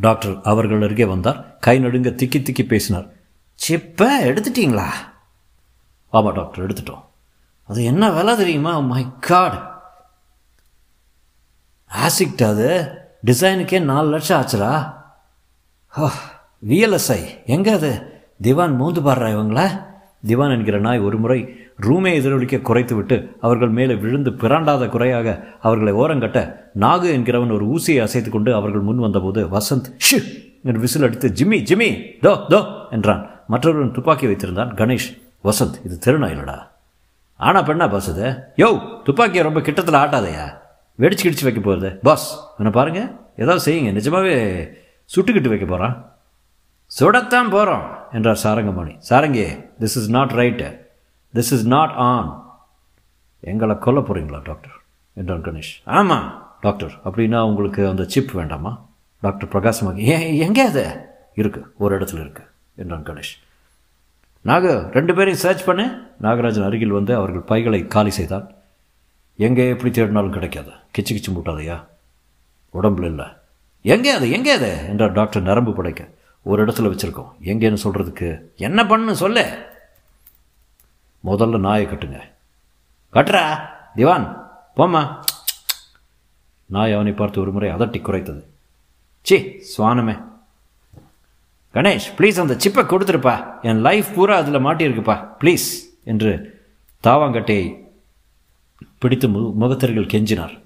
டாக்டர் 0.00 0.40
அவர்கள் 0.42 0.82
அருகே 0.82 1.04
வந்தார் 1.04 1.58
கை 1.58 1.78
நடுங்க 1.78 2.10
திக்கி 2.10 2.38
திக்கி 2.38 2.66
பேசினார். 2.66 3.06
சிப்ப 3.68 4.20
எடுத்துட்டீங்களா? 4.22 4.88
ஆமாம் 6.10 6.32
டாக்டர் 6.32 6.66
எடுத்துட்டோம். 6.66 7.04
அது 7.64 7.84
என்ன 7.84 8.10
வேலை 8.10 8.36
தெரியுமா? 8.36 8.78
Oh 8.78 8.82
மை 8.82 9.06
காட் 9.20 9.73
ஆசிக்ட் 11.94 12.44
அது 12.44 12.68
டிசைனுக்கே 13.26 13.82
நாலு 13.82 14.10
லட்சம் 14.10 14.40
ஆச்சுடா. 14.40 14.70
விஎல்எஸ்ஐ 16.62 17.20
எங்கே 17.46 17.70
அது? 17.70 17.90
திவான் 18.42 18.80
மூந்து 18.80 19.00
பாடுறா 19.00 19.28
இவங்களா. 19.30 19.66
திவான் 20.26 20.50
என்கிற 20.50 20.78
நாய் 20.78 20.98
ஒரு 20.98 21.18
முறை 21.18 21.38
ரூமே 21.80 22.14
எதிரொலிக்க 22.14 22.60
குறைத்து 22.60 22.94
விட்டு 22.94 23.36
அவர்கள் 23.40 23.68
மேலே 23.68 23.94
விழுந்து 23.94 24.30
பிறாண்டாத 24.30 24.88
குறையாக 24.88 25.28
அவர்களை 25.60 25.92
ஓரங்கட்ட 25.92 26.40
நாகு 26.74 27.12
என்கிறவன் 27.12 27.50
ஒரு 27.50 27.66
ஊசியை 27.66 28.02
அசைத்து 28.02 28.30
கொண்டு 28.30 28.54
அவர்கள் 28.54 28.80
முன் 28.80 28.96
வந்தபோது 28.96 29.46
வசந்த் 29.46 29.88
ஷு! 29.98 30.18
என்று 30.64 30.80
விசில் 30.80 31.02
அடித்து 31.02 31.28
ஜிம்மி 31.28 31.58
ஜிம்மி 31.62 31.90
தோ 32.22 32.46
தோ! 32.48 32.60
என்றான். 32.90 33.22
மற்றவர்கள் 33.46 33.90
துப்பாக்கி 33.90 34.26
வைத்திருந்தான் 34.26 34.74
கணேஷ். 34.74 35.08
வசந்த் 35.44 35.76
இது 35.84 35.98
திருநாயிலடா 36.06 36.58
ஆனா 37.40 37.62
பெண்ணா 37.62 37.90
பாஸ் 37.90 38.10
யோ 38.56 38.68
துப்பாக்கியை 39.04 39.44
ரொம்ப 39.44 39.60
கிட்டத்தில் 39.60 40.00
ஆட்டாதையா? 40.00 40.44
வெடிச்சு 40.98 41.24
கிடிச்சு 41.26 41.46
வைக்க 41.46 41.60
போகிறது 41.60 41.90
பாஸ் 42.02 42.26
என்னை 42.58 42.72
பாருங்கள் 42.72 43.08
ஏதாவது 43.36 43.62
செய்யுங்க. 43.66 43.90
நிஜமாவே 43.98 44.34
சுட்டுக்கிட்டு 45.14 45.52
வைக்க 45.52 45.66
போகிறான் 45.66 45.96
சுடத்தான் 47.00 47.50
போகிறோம் 47.50 47.84
என்றார் 48.12 48.40
Sarangamani. 48.42 48.94
Sarangi 49.10 49.46
this 49.80 49.96
is 50.00 50.10
not 50.10 50.30
right 50.30 50.68
this 51.34 51.52
is 51.56 51.66
not 51.66 51.90
on 51.90 52.28
எங்களை 53.40 53.78
கொல்ல 53.78 54.00
போகிறீங்களா 54.00 54.40
டாக்டர் 54.44 54.76
என்றான் 55.14 55.42
கணேஷ். 55.42 55.72
ஆமாம் 55.84 56.56
டாக்டர் 56.60 56.92
அப்படின்னா 57.04 57.40
உங்களுக்கு 57.40 57.88
அந்த 57.88 58.04
சிப் 58.04 58.30
வேண்டாமா? 58.30 58.72
டாக்டர் 59.20 59.48
பிரகாசமாக 59.48 60.00
ஏன் 60.00 60.34
எங்கே 60.34 60.62
அது? 60.62 60.84
இருக்குது 61.36 61.66
ஒரு 61.78 61.98
இடத்துல 61.98 62.22
இருக்குது 62.24 62.50
என்றான் 62.76 63.02
கணேஷ். 63.02 63.34
நாகு 64.44 64.72
ரெண்டு 64.90 65.12
பேரையும் 65.14 65.42
சர்ச் 65.44 65.64
பண்ணு. 65.64 65.84
நாகராஜன் 66.22 66.64
அருகில் 66.64 66.96
வந்து 66.98 67.14
அவர்கள் 67.14 67.40
பைகளை 67.40 67.86
காலி 67.86 68.10
செய்தான். 68.10 68.46
எங்கே 69.36 69.68
எப்படி 69.68 70.02
தேடினாலும் 70.02 70.30
கிடைக்காது. 70.30 70.70
கிச்சு 70.70 71.10
கிச்சு 71.10 71.30
மூட்டாதையா? 71.30 71.86
உடம்புல 72.74 73.04
இல்லை. 73.04 73.24
எங்கே 73.82 74.10
அது? 74.10 74.30
எங்கே 74.30 74.50
அது? 74.50 74.76
என்றார் 74.88 75.12
டாக்டர் 75.12 75.42
நரம்பு 75.42 75.74
படைக்க. 75.74 76.08
ஒரு 76.42 76.64
இடத்துல 76.64 76.96
வச்சுருக்கோம். 76.96 77.32
எங்கேன்னு 77.42 77.76
சொல்கிறதுக்கு 77.84 78.40
என்ன 78.56 78.86
பண்ணு 78.86 79.16
சொல்ல. 79.16 79.68
முதல்ல 81.26 81.58
நாயை 81.58 81.86
கட்டுங்க. 81.86 82.20
கட்டுறா. 83.12 83.58
திவான் 83.94 84.50
போம்மா. 84.76 85.20
நாய் 86.66 86.92
அவனை 86.92 87.12
பார்த்து 87.12 87.40
ஒரு 87.40 87.52
முறை 87.52 87.70
அதட்டி 87.70 88.00
குறைத்தது. 88.00 88.44
சி 89.22 89.62
சுவானமே. 89.76 90.24
கணேஷ் 91.74 92.12
ப்ளீஸ் 92.16 92.40
அந்த 92.40 92.54
சிப்பை 92.54 92.84
கொடுத்துருப்பா. 92.84 93.62
என் 93.62 93.80
லைஃப் 93.80 94.06
பூரா 94.14 94.36
அதில் 94.36 94.64
மாட்டியிருக்குப்பா. 94.64 95.28
ப்ளீஸ் 95.40 95.70
என்று 96.04 96.62
தாவாங்கட்டையை 97.04 97.83
பிடித்து 99.04 99.28
மு 99.28 99.52
முகத்தர்கள் 99.52 100.06
கெஞ்சினார். 100.06 100.62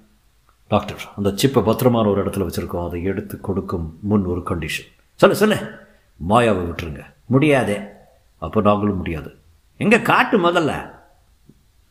டாக்டர் 0.67 1.01
அந்த 1.15 1.29
சிப்பை 1.29 1.63
பத்திரமான 1.63 2.09
ஒரு 2.09 2.25
இடத்துல 2.25 2.47
வச்சுருக்கோம். 2.47 2.87
அதை 2.87 3.03
எடுத்து 3.03 3.41
கொடுக்கும் 3.41 3.99
முன் 4.01 4.25
ஒரு 4.25 4.41
கண்டிஷன் 4.45 4.91
சொல்லு 5.15 5.35
சொல்லு. 5.35 5.55
மாயாவை 6.29 6.61
விட்டுருங்க. 6.65 7.05
முடியாதே. 7.25 7.79
அப்போ 8.37 8.61
நாங்களும் 8.61 8.97
முடியாது. 8.97 9.37
எங்கே 9.77 10.01
காட்டு 10.01 10.51
முதல்ல? 10.51 10.91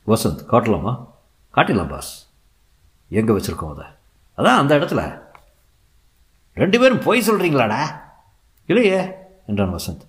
வசந்த் 0.07 0.47
காட்டலாமா? 0.47 1.07
காட்டிடலாம் 1.55 1.89
பாஸ் 1.89 2.29
எங்கே 3.09 3.33
வச்சுருக்கோம் 3.33 3.75
அதை? 3.75 3.87
அதான் 4.39 4.57
அந்த 4.57 4.79
இடத்துல. 4.79 5.21
ரெண்டு 6.55 6.79
பேரும் 6.79 6.99
பொய் 6.99 7.31
சொல்கிறீங்களாடா 7.31 8.01
இல்லையே? 8.67 9.11
என்றான் 9.47 9.75
வசந்த். 9.75 10.07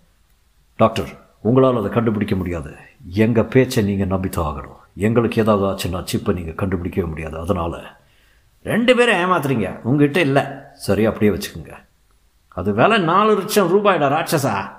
டாக்டர் 0.77 1.28
உங்களால் 1.41 1.77
அதை 1.77 1.89
கண்டுபிடிக்க 1.89 2.35
முடியாது. 2.35 2.73
எங்கள் 3.13 3.43
பேச்சை 3.43 3.83
நீங்கள் 3.83 4.07
நம்பித்தான் 4.07 4.47
ஆகணும். 4.49 4.79
எங்களுக்கு 4.95 5.41
ஏதாவது 5.41 5.65
ஆச்சுன்னா 5.69 6.03
சிப்பை 6.11 6.33
நீங்கள் 6.33 6.59
கண்டுபிடிக்கவே 6.61 7.07
முடியாது. 7.07 7.39
அதனால் 7.39 7.77
ரெண்டு 8.63 8.95
பேரும் 8.95 9.15
ஏமாத்துறீங்க. 9.15 9.81
உங்ககிட்ட 9.81 10.19
இல்லை. 10.19 10.43
சரி 10.73 11.05
அப்படியே 11.05 11.31
வச்சுக்கோங்க. 11.31 11.73
அது 12.47 12.73
விலை 12.73 12.97
நாலு 12.97 13.33
லட்சம் 13.33 13.71
ரூபாயிடா 13.75 14.07
ராட்சஸா 14.15 14.71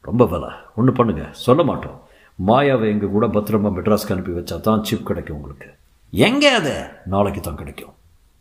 ரொம்ப 0.00 0.26
விலை. 0.26 0.48
ஒன்று 0.76 0.92
பண்ணுங்க. 0.92 1.28
சொல்ல 1.32 1.62
மாட்டோம். 1.62 2.02
மாயாவை 2.46 2.88
எங்கள் 2.88 3.08
கூட 3.08 3.26
பத்திரமா 3.26 3.70
மெட்ராஸ்க்கு 3.76 4.12
அனுப்பி 4.12 4.32
வச்சா 4.32 4.60
தான் 4.60 4.84
சிப் 4.84 5.04
கிடைக்கும் 5.04 5.36
உங்களுக்கு. 5.36 5.74
எங்கே 6.10 6.48
அது? 6.48 6.86
நாளைக்கு 7.06 7.40
தான் 7.40 7.54
கிடைக்கும். 7.54 7.94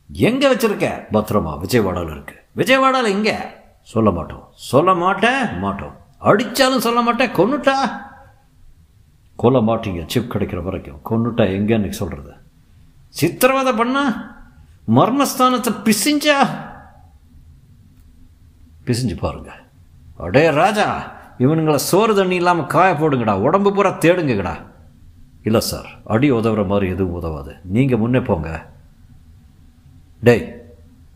எங்கே 0.10 0.54
வச்சுருக்க? 0.54 0.88
பத்திரமா. 1.12 1.60
விஜயவாடாவில் 1.60 2.14
இருக்குது 2.14 2.42
விஜயவாடாவில் 2.58 3.10
எங்கே? 3.10 3.36
சொல்ல 3.82 4.12
மாட்டோம். 4.12 4.48
சொல்ல 4.54 4.94
மாட்டேன் 4.94 5.60
மாட்டோம். 5.60 6.02
அடித்தாலும் 6.24 6.86
சொல்ல 6.88 7.02
மாட்டேன். 7.02 7.34
கொன்னுட்டா? 7.34 7.76
கொல்ல 9.36 9.60
மாட்டீங்க. 9.60 10.04
சிப் 10.08 10.32
கிடைக்கிற 10.34 10.64
வரைக்கும். 10.64 11.02
கொன்னுட்டா 11.10 11.40
எங்கன்னு 11.40 11.90
சொல்கிறது 11.90 12.34
சித்திரவதை 13.10 13.74
பண்ணா? 13.74 14.04
மர்மஸ்தானத்தை 14.96 15.72
பிசிஞ்சா? 15.88 16.38
பிசிஞ்சு 18.86 19.18
பாருங்க. 19.18 19.52
அடே 20.18 20.50
ராஜா 20.50 20.88
இவனுங்களை 21.40 21.76
சோறு 21.76 22.16
தண்ணி 22.16 22.36
இல்லாமல் 22.36 22.68
காய 22.68 22.94
போடுங்கடா. 22.94 23.34
உடம்பு 23.34 23.74
பூரா 23.74 23.90
தேடுங்கடா. 23.90 24.56
இல்லை 25.44 25.62
சார் 25.62 25.90
அடி 26.06 26.32
உதவுற 26.32 26.66
மாதிரி 26.68 26.92
எதுவும் 26.92 27.14
உதவாது. 27.14 27.54
நீங்கள் 27.64 28.00
முன்னே 28.00 28.22
போங்க. 28.22 28.66
டேய் 30.22 30.46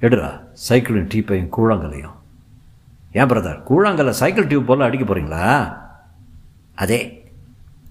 எடுடா 0.02 0.30
சைக்கிளின் 0.70 1.08
டீப்பையும் 1.08 1.54
கூழாங்கலையும் 1.58 2.16
ஏன் 3.18 3.28
பிரதர் 3.28 3.64
கூழாங்கல்ல 3.70 4.10
சைக்கிள் 4.10 4.48
டியூப் 4.48 4.66
போல் 4.66 4.80
அடிக்க 4.80 5.16
போகிறீங்களா 5.16 5.78
அதே. 6.76 7.00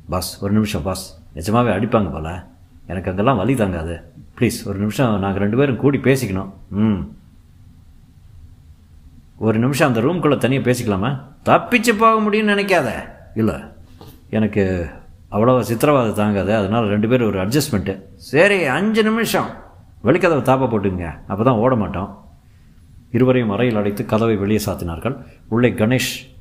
பாஸ் 0.09 0.43
ஒரு 0.43 0.53
நிமிஷம் 0.53 0.83
பாஸ் 0.83 1.19
நிஜமாவே 1.35 1.73
அடிப்பாங்க 1.77 2.13
போல. 2.13 2.47
எனக்கு 2.87 3.11
அங்கெல்லாம் 3.11 3.37
வலி 3.37 3.55
தாங்காது. 3.55 4.13
ப்ளீஸ் 4.39 4.59
ஒரு 4.65 4.79
நிமிஷம் 4.79 5.19
நாங்கள் 5.19 5.41
ரெண்டு 5.41 5.57
பேரும் 5.57 5.77
கூடி 5.77 5.99
பேசிக்கணும். 5.99 6.51
ம். 6.71 6.99
ஒரு 9.39 9.59
நிமிஷம் 9.59 9.95
அந்த 9.95 10.01
ரூம்குள்ளே 10.01 10.39
தனியாக 10.39 10.71
பேசிக்கலாமா? 10.71 11.21
தப்பிச்சு 11.45 11.99
போக 11.99 12.31
முடியும்னு 12.31 12.57
நினைக்காத. 12.57 12.91
இல்லை 13.35 13.55
எனக்கு 14.31 14.91
அவ்வளோ 15.31 15.65
சித்திரவாதை 15.71 16.13
தாங்காது. 16.13 16.57
அதனால் 16.57 16.87
ரெண்டு 16.87 17.09
பேரும் 17.09 17.27
ஒரு 17.27 17.47
அட்ஜஸ்ட்மெண்ட்டு 17.47 18.03
சரி 18.15 18.65
அஞ்சு 18.65 19.03
நிமிஷம். 19.03 19.47
வெளிக்கதவை 20.05 20.43
தாப்பா 20.43 20.69
போட்டுங்க 20.69 21.11
அப்போ 21.27 21.45
தான் 21.45 21.55
ஓட 21.55 21.77
மாட்டோம். 21.77 22.26
இருவரையும் 23.13 23.51
அறையில் 23.51 23.77
அடைத்து 23.77 24.05
கதவை 24.05 24.37
வெளியே 24.37 24.61
சாத்தினார்கள். 24.67 25.17
உள்ளே 25.49 25.71
கணேஷ் 25.71 26.35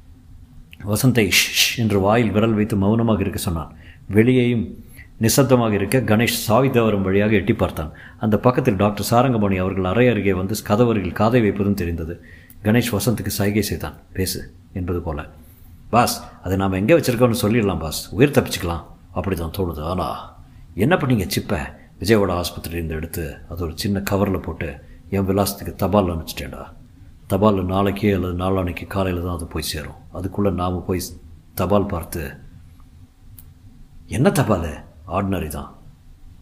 வசந்தை 0.85 1.29
ஷ் 1.29 1.79
என்று 1.79 1.99
வாயில் 1.99 2.31
விரல் 2.31 2.53
வைத்து 2.53 2.75
மௌனமாக 2.75 3.19
இருக்க 3.19 3.39
சொன்னான். 3.39 3.75
வெளியேயும் 4.07 4.77
நிசப்தமாக 5.21 5.73
இருக்க 5.73 5.99
கணேஷ் 5.99 6.37
சாவி 6.47 6.69
வழியாக 6.69 7.35
எட்டி 7.35 7.53
பார்த்தான். 7.53 7.91
அந்த 8.17 8.37
பக்கத்தில் 8.37 8.75
டாக்டர் 8.75 9.07
சாரங்கமணி 9.11 9.57
அவர்கள் 9.57 9.83
அறை 9.83 10.07
அருகே 10.07 10.33
வந்து 10.33 10.55
கதவருகில் 10.67 11.11
காதை 11.11 11.41
வைப்பதும் 11.41 11.73
தெரிந்தது. 11.73 12.23
கணேஷ் 12.63 12.91
வசந்துக்கு 12.91 13.27
சைகை 13.27 13.61
செய்தான். 13.61 13.93
பேசு 14.13 14.53
என்பது 14.73 15.01
போல. 15.01 15.29
பாஸ் 15.89 16.23
அதை 16.43 16.57
நாம் 16.57 16.71
எங்கே 16.71 16.93
வச்சுருக்கோம்னு 16.93 17.41
சொல்லிடலாம் 17.41 17.79
பாஸ். 17.79 18.09
உயிர் 18.11 18.31
தப்பிச்சுக்கலாம். 18.31 18.83
அப்படி 19.11 19.35
தான் 19.35 19.55
தோணுது. 19.57 19.79
ஆனால் 19.79 20.15
என்ன 20.73 20.95
பண்ணீங்க 20.95 21.27
சிப்பை? 21.35 21.59
விஜயவாடா 21.99 22.43
ஆஸ்பத்திரியிலேருந்து 22.43 22.89
எடுத்து 22.89 23.37
அது 23.49 23.63
ஒரு 23.63 23.73
சின்ன 23.75 24.03
கவரில் 24.11 24.39
போட்டு 24.39 24.83
என் 25.09 25.27
விலாசத்துக்கு 25.29 25.75
தபால் 25.75 26.11
அனுப்பிச்சிட்டேன்டா. 26.13 26.63
தபால் 27.27 27.65
நாளைக்கே 27.65 28.11
அல்லது 28.13 28.33
நாளானைக்கு 28.33 28.87
காலையில் 28.87 29.21
தான் 29.21 29.35
அது 29.35 29.47
போய் 29.47 29.61
சேரும். 29.61 29.99
அதுக்குள்ளே 30.13 30.51
நாம் 30.51 30.85
போய் 30.85 31.01
தபால் 31.55 31.85
பார்த்து 31.85 32.21
என்ன 34.09 34.29
தபால்? 34.29 34.71
ஆர்டினரி 35.07 35.47
தான். 35.47 35.69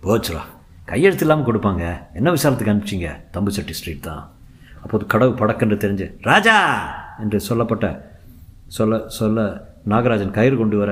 போச்சுரா 0.04 0.42
கையெழுத்து 0.86 1.24
இல்லாமல் 1.26 1.48
கொடுப்பாங்க. 1.50 1.84
என்ன 2.14 2.32
விசாரத்துக்கு 2.32 2.72
அனுப்பிச்சிங்க? 2.74 3.10
தம்புச்சட்டி 3.34 3.70
ஸ்ட்ரீட் 3.70 4.00
தான். 4.00 4.24
அப்போது 4.82 5.06
கடவு 5.14 5.34
படக்கென்று 5.38 5.78
தெரிஞ்சு 5.78 6.18
ராஜா! 6.22 6.56
என்று 7.20 7.40
சொல்லப்பட்ட 7.40 8.12
சொல்ல 8.68 9.08
சொல்ல 9.08 9.40
நாகராஜன் 9.88 10.32
கயிறு 10.32 10.58
கொண்டு 10.58 10.78
வர 10.78 10.92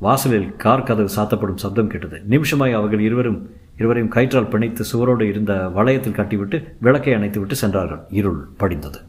வாசலில் 0.00 0.56
கார் 0.56 0.82
கதவு 0.82 1.08
சாத்தப்படும் 1.16 1.54
சப்தம் 1.54 1.88
கேட்டது. 1.88 2.22
நிமிஷமாய் 2.28 2.72
அவர்கள் 2.72 3.00
இருவரும் 3.00 3.50
இருவரையும் 3.76 4.12
கயிற்றால் 4.12 4.48
பிணைத்து 4.48 4.84
சுவரோடு 4.92 5.22
இருந்த 5.22 5.52
வளையத்தில் 5.76 6.14
கட்டிவிட்டு 6.14 6.76
விளக்கை 6.80 7.14
அணைத்து 7.14 7.38
விட்டு 7.38 7.56
சென்றார்கள். 7.56 8.00
இருள் 8.08 8.48
படிந்தது. 8.56 9.00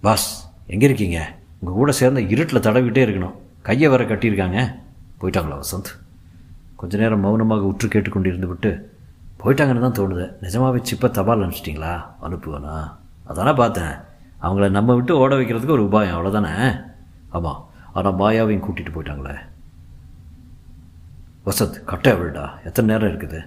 பாஸ் 0.00 0.52
எங்கே 0.66 0.84
இருக்கீங்க? 0.84 1.34
உங்கள் 1.58 1.76
கூட 1.76 1.92
சேர்ந்த 1.92 2.20
இருட்டில் 2.20 2.60
தடவிட்டே 2.60 3.08
இருக்கணும். 3.08 3.34
கையை 3.62 3.90
வேற 3.90 4.04
கட்டியிருக்காங்க. 4.04 4.74
போயிட்டாங்களா 5.20 5.60
வசந்த்? 5.60 5.90
கொஞ்ச 6.76 6.96
நேரம் 6.96 7.20
மௌனமாக 7.20 7.62
உற்று 7.62 7.88
கேட்டுக்கொண்டிருந்து 7.88 8.46
விட்டு 8.46 8.96
போயிட்டாங்கன்னு 9.44 9.90
தான் 9.90 9.92
தோணுது. 9.92 10.32
நிஜமாகவே 10.40 10.82
சிப்பை 10.90 11.10
தபால் 11.10 11.40
அனுப்பிச்சிட்டிங்களா 11.40 12.04
அனுப்புவேனா? 12.22 12.92
அதானே 13.24 13.52
பார்த்தேன். 13.52 13.92
அவங்கள 14.42 14.70
நம்ம 14.70 14.94
விட்டு 14.94 15.16
ஓட 15.16 15.34
வைக்கிறதுக்கு 15.34 15.70
ஒரு 15.70 15.82
உபாயம். 15.82 16.14
அவ்வளோதானே 16.16 16.84
ஆமாம் 17.28 17.68
ஆனால் 17.92 18.14
மாயாவையும் 18.14 18.64
கூட்டிகிட்டு 18.64 18.92
போயிட்டாங்களே. 18.94 19.36
வசந்த் 21.46 21.84
கட்டை 21.84 22.12
விடுடா 22.12 22.50
எத்தனை 22.64 22.96
நேரம் 22.96 23.12
இருக்குது? 23.14 23.40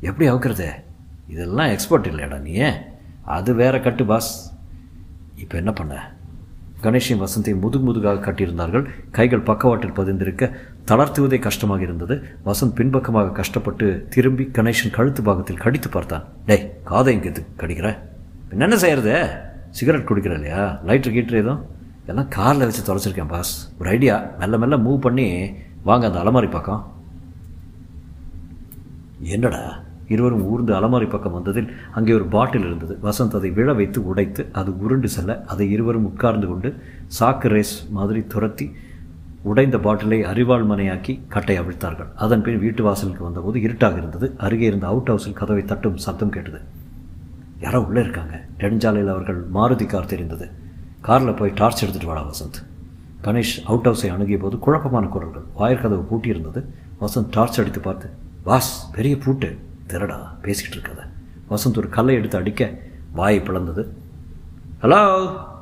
எப்படி 0.00 0.30
அவுக்கிறது? 0.30 0.68
இதெல்லாம் 1.28 1.66
எக்ஸ்பர்ட் 1.66 2.06
இல்லையாடா 2.06 2.40
நீ. 2.40 2.62
அது 3.24 3.54
வேற 3.54 3.80
கட்டு 3.80 4.06
பாஸ். 4.06 4.52
இப்போ 5.36 5.56
என்ன 5.56 5.72
பண்ண? 5.72 6.16
கணேஷையும் 6.82 7.26
வசந்தையும் 7.26 7.60
முதுகு 7.60 7.84
முதுகாக 7.84 8.32
கட்டியிருந்தார்கள். 8.32 8.86
கைகள் 9.10 9.40
பக்கவாட்டில் 9.40 9.92
பதிந்திருக்க 9.92 10.50
தளர்த்துவதே 10.86 11.38
கஷ்டமாக 11.38 11.82
இருந்தது. 11.82 12.24
வசந்த் 12.46 12.74
பின்பக்கமாக 12.74 13.30
கஷ்டப்பட்டு 13.30 14.06
திரும்பி 14.10 14.50
கணேஷன் 14.52 14.90
கழுத்து 14.90 15.22
பாகத்தில் 15.22 15.56
கடித்து 15.56 15.88
பார்த்தான். 15.88 16.24
டேய் 16.46 16.72
காதை 16.84 17.14
இங்கே 17.14 17.32
கடிக்கிற? 17.56 17.98
பின்ன 18.50 18.60
என்ன 18.60 18.76
செய்யறது? 18.76 19.30
சிகரெட் 19.70 20.08
குடிக்கிற 20.08 20.32
இல்லையா? 20.32 20.80
லைட்ரு 20.86 21.12
கீட்ரு 21.16 21.32
எதுவும் 21.32 21.66
எல்லாம் 22.06 22.28
காரில் 22.28 22.68
வச்சு 22.68 22.94
தொலைச்சிருக்கேன் 22.94 23.28
பாஸ். 23.28 23.72
ஒரு 23.78 23.90
ஐடியா 23.90 24.30
மெல்ல 24.38 24.58
மெல்ல 24.58 24.76
மூவ் 24.76 24.96
பண்ணி 24.96 25.54
வாங்க 25.82 26.06
அந்த 26.06 26.18
அலமாரி 26.18 26.50
பக்கம். 26.50 26.97
என்னடா? 29.20 29.80
இருவரும் 30.08 30.42
ஊர்ந்து 30.42 30.74
அலமாரி 30.74 31.08
பக்கம் 31.08 31.32
வந்ததில் 31.32 31.70
அங்கே 31.90 32.12
ஒரு 32.12 32.24
பாட்டில் 32.24 32.64
இருந்தது. 32.64 32.98
வசந்த் 33.02 33.34
அதை 33.34 33.50
விழ 33.50 33.72
வைத்து 33.72 34.06
உடைத்து 34.06 34.48
அது 34.52 34.78
உருண்டு 34.78 35.08
செல்ல 35.08 35.44
அதை 35.46 35.70
இருவரும் 35.70 36.04
உட்கார்ந்து 36.04 36.46
கொண்டு 36.46 36.74
சாக்கு 37.20 37.48
ரேஸ் 37.48 37.88
மாதிரி 37.90 38.26
துரத்தி 38.26 38.70
உடைந்த 39.42 39.78
பாட்டிலை 39.78 40.22
அறிவாள் 40.22 40.66
மனையாக்கி 40.66 41.20
கட்டை 41.28 41.60
அவிழ்த்தார்கள். 41.60 42.06
அதன் 42.16 42.42
பின் 42.42 42.58
வீட்டு 42.58 42.82
வாசலுக்கு 42.82 43.24
வந்தபோது 43.24 43.60
இருட்டாக 43.60 43.96
இருந்தது. 43.96 44.34
அருகே 44.36 44.66
இருந்த 44.66 44.86
அவுட் 44.86 45.08
ஹவுஸில் 45.08 45.32
கதவை 45.32 45.64
தட்டும் 45.64 45.96
சத்தம் 45.96 46.30
கேட்டது. 46.30 46.58
யாரோ 47.60 47.80
உள்ளே 47.80 48.00
இருக்காங்க. 48.00 48.44
நெடுஞ்சாலையில் 48.58 49.08
அவர்கள் 49.08 49.46
மாருதி 49.54 49.86
கார் 49.86 50.06
தெரிந்தது. 50.06 50.50
காரில் 51.00 51.34
போய் 51.34 51.52
டார்ச் 51.54 51.84
எடுத்துகிட்டு 51.84 52.06
வாடா 52.06 52.26
வசந்த். 52.26 52.66
கணேஷ் 53.22 53.62
அவுட் 53.64 53.86
ஹவுஸை 53.86 54.08
அணுகிய 54.08 54.38
போது 54.38 54.58
குழப்பமான 54.58 55.06
குரல்கள். 55.06 55.42
வாயிற்கதவு 55.58 56.04
பூட்டியிருந்தது. 56.12 56.64
வசந்த் 57.00 57.26
டார்ச் 57.30 57.60
அடித்து 57.60 57.80
பார்த்து 57.80 58.26
வாஸ் 58.48 58.70
பெரிய 58.92 59.16
பூட்டு. 59.16 59.48
திருடா 59.88 60.18
பேசிக்கிட்டு 60.42 60.76
இருக்கத? 60.78 61.02
வசந்த் 61.50 61.76
ஒரு 61.76 61.88
கல்லை 61.88 62.14
எடுத்து 62.14 62.36
அடிக்க 62.38 62.78
வாயை 63.12 63.40
பிளந்தது. 63.40 63.82
ஹலோ 64.82 65.00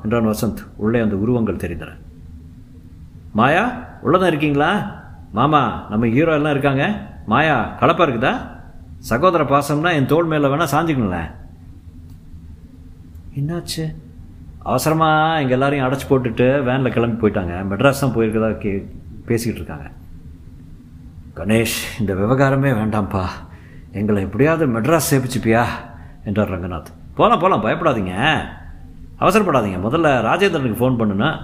என்றான் 0.03 0.27
வசந்த். 0.27 0.61
உள்ளே 0.75 0.99
அந்த 0.99 1.15
உருவங்கள் 1.15 1.55
தெரிந்தன. 1.55 1.93
மாயா 3.33 3.63
உள்ளதான் 4.03 4.27
இருக்கீங்களா? 4.27 4.71
மாமா 5.31 5.85
நம்ம 5.89 6.07
ஹீரோ 6.07 6.33
எல்லாம் 6.33 6.51
இருக்காங்க. 6.51 6.83
மாயா 7.25 7.77
கலப்பா 7.79 8.05
இருக்குதா? 8.07 8.33
சகோதர 8.99 9.43
பாசம்னா 9.43 9.93
என் 9.93 10.05
தோல் 10.05 10.25
மேலே 10.25 10.47
வேணால் 10.47 10.73
சாஞ்சிக்கணுங்களேன் 10.75 11.31
என்னாச்சு? 13.39 13.95
அவசரமாக 14.59 15.41
எங்கள் 15.41 15.57
எல்லாரையும் 15.57 15.87
அடைச்சி 15.87 16.07
போட்டுட்டு 16.09 16.63
வேனில் 16.63 16.91
கிளம்பி 16.91 17.27
போயிட்டாங்க. 17.27 17.53
மெட்ராஸ் 17.71 18.01
தான் 18.01 18.15
போயிருக்கதா 18.15 18.57
கே 18.57 18.71
பேசிக்கிட்டு 19.25 19.65
இருக்காங்க. 19.65 19.91
கணேஷ் 21.37 21.99
இந்த 21.99 22.13
விவகாரமே 22.13 22.71
வேண்டாம்ப்பா. 22.71 23.25
எங்களை 23.91 24.23
எப்படியாவது 24.23 24.79
மெட்ராஸ் 24.79 25.09
சேமிச்சுப்பியா? 25.11 25.65
என்றார் 26.25 26.49
ரங்கநாத். 26.49 26.85
போகலாம் 27.15 27.39
போகலாம் 27.39 27.63
பயப்படாதீங்க. 27.63 28.39
அவசரப்படாதீங்க. 29.19 29.77
முதல்ல 29.87 30.09
ராஜேந்திரனுக்கு 30.29 30.79
ஃபோன் 30.79 30.97
பண்ணுனா 30.99 31.39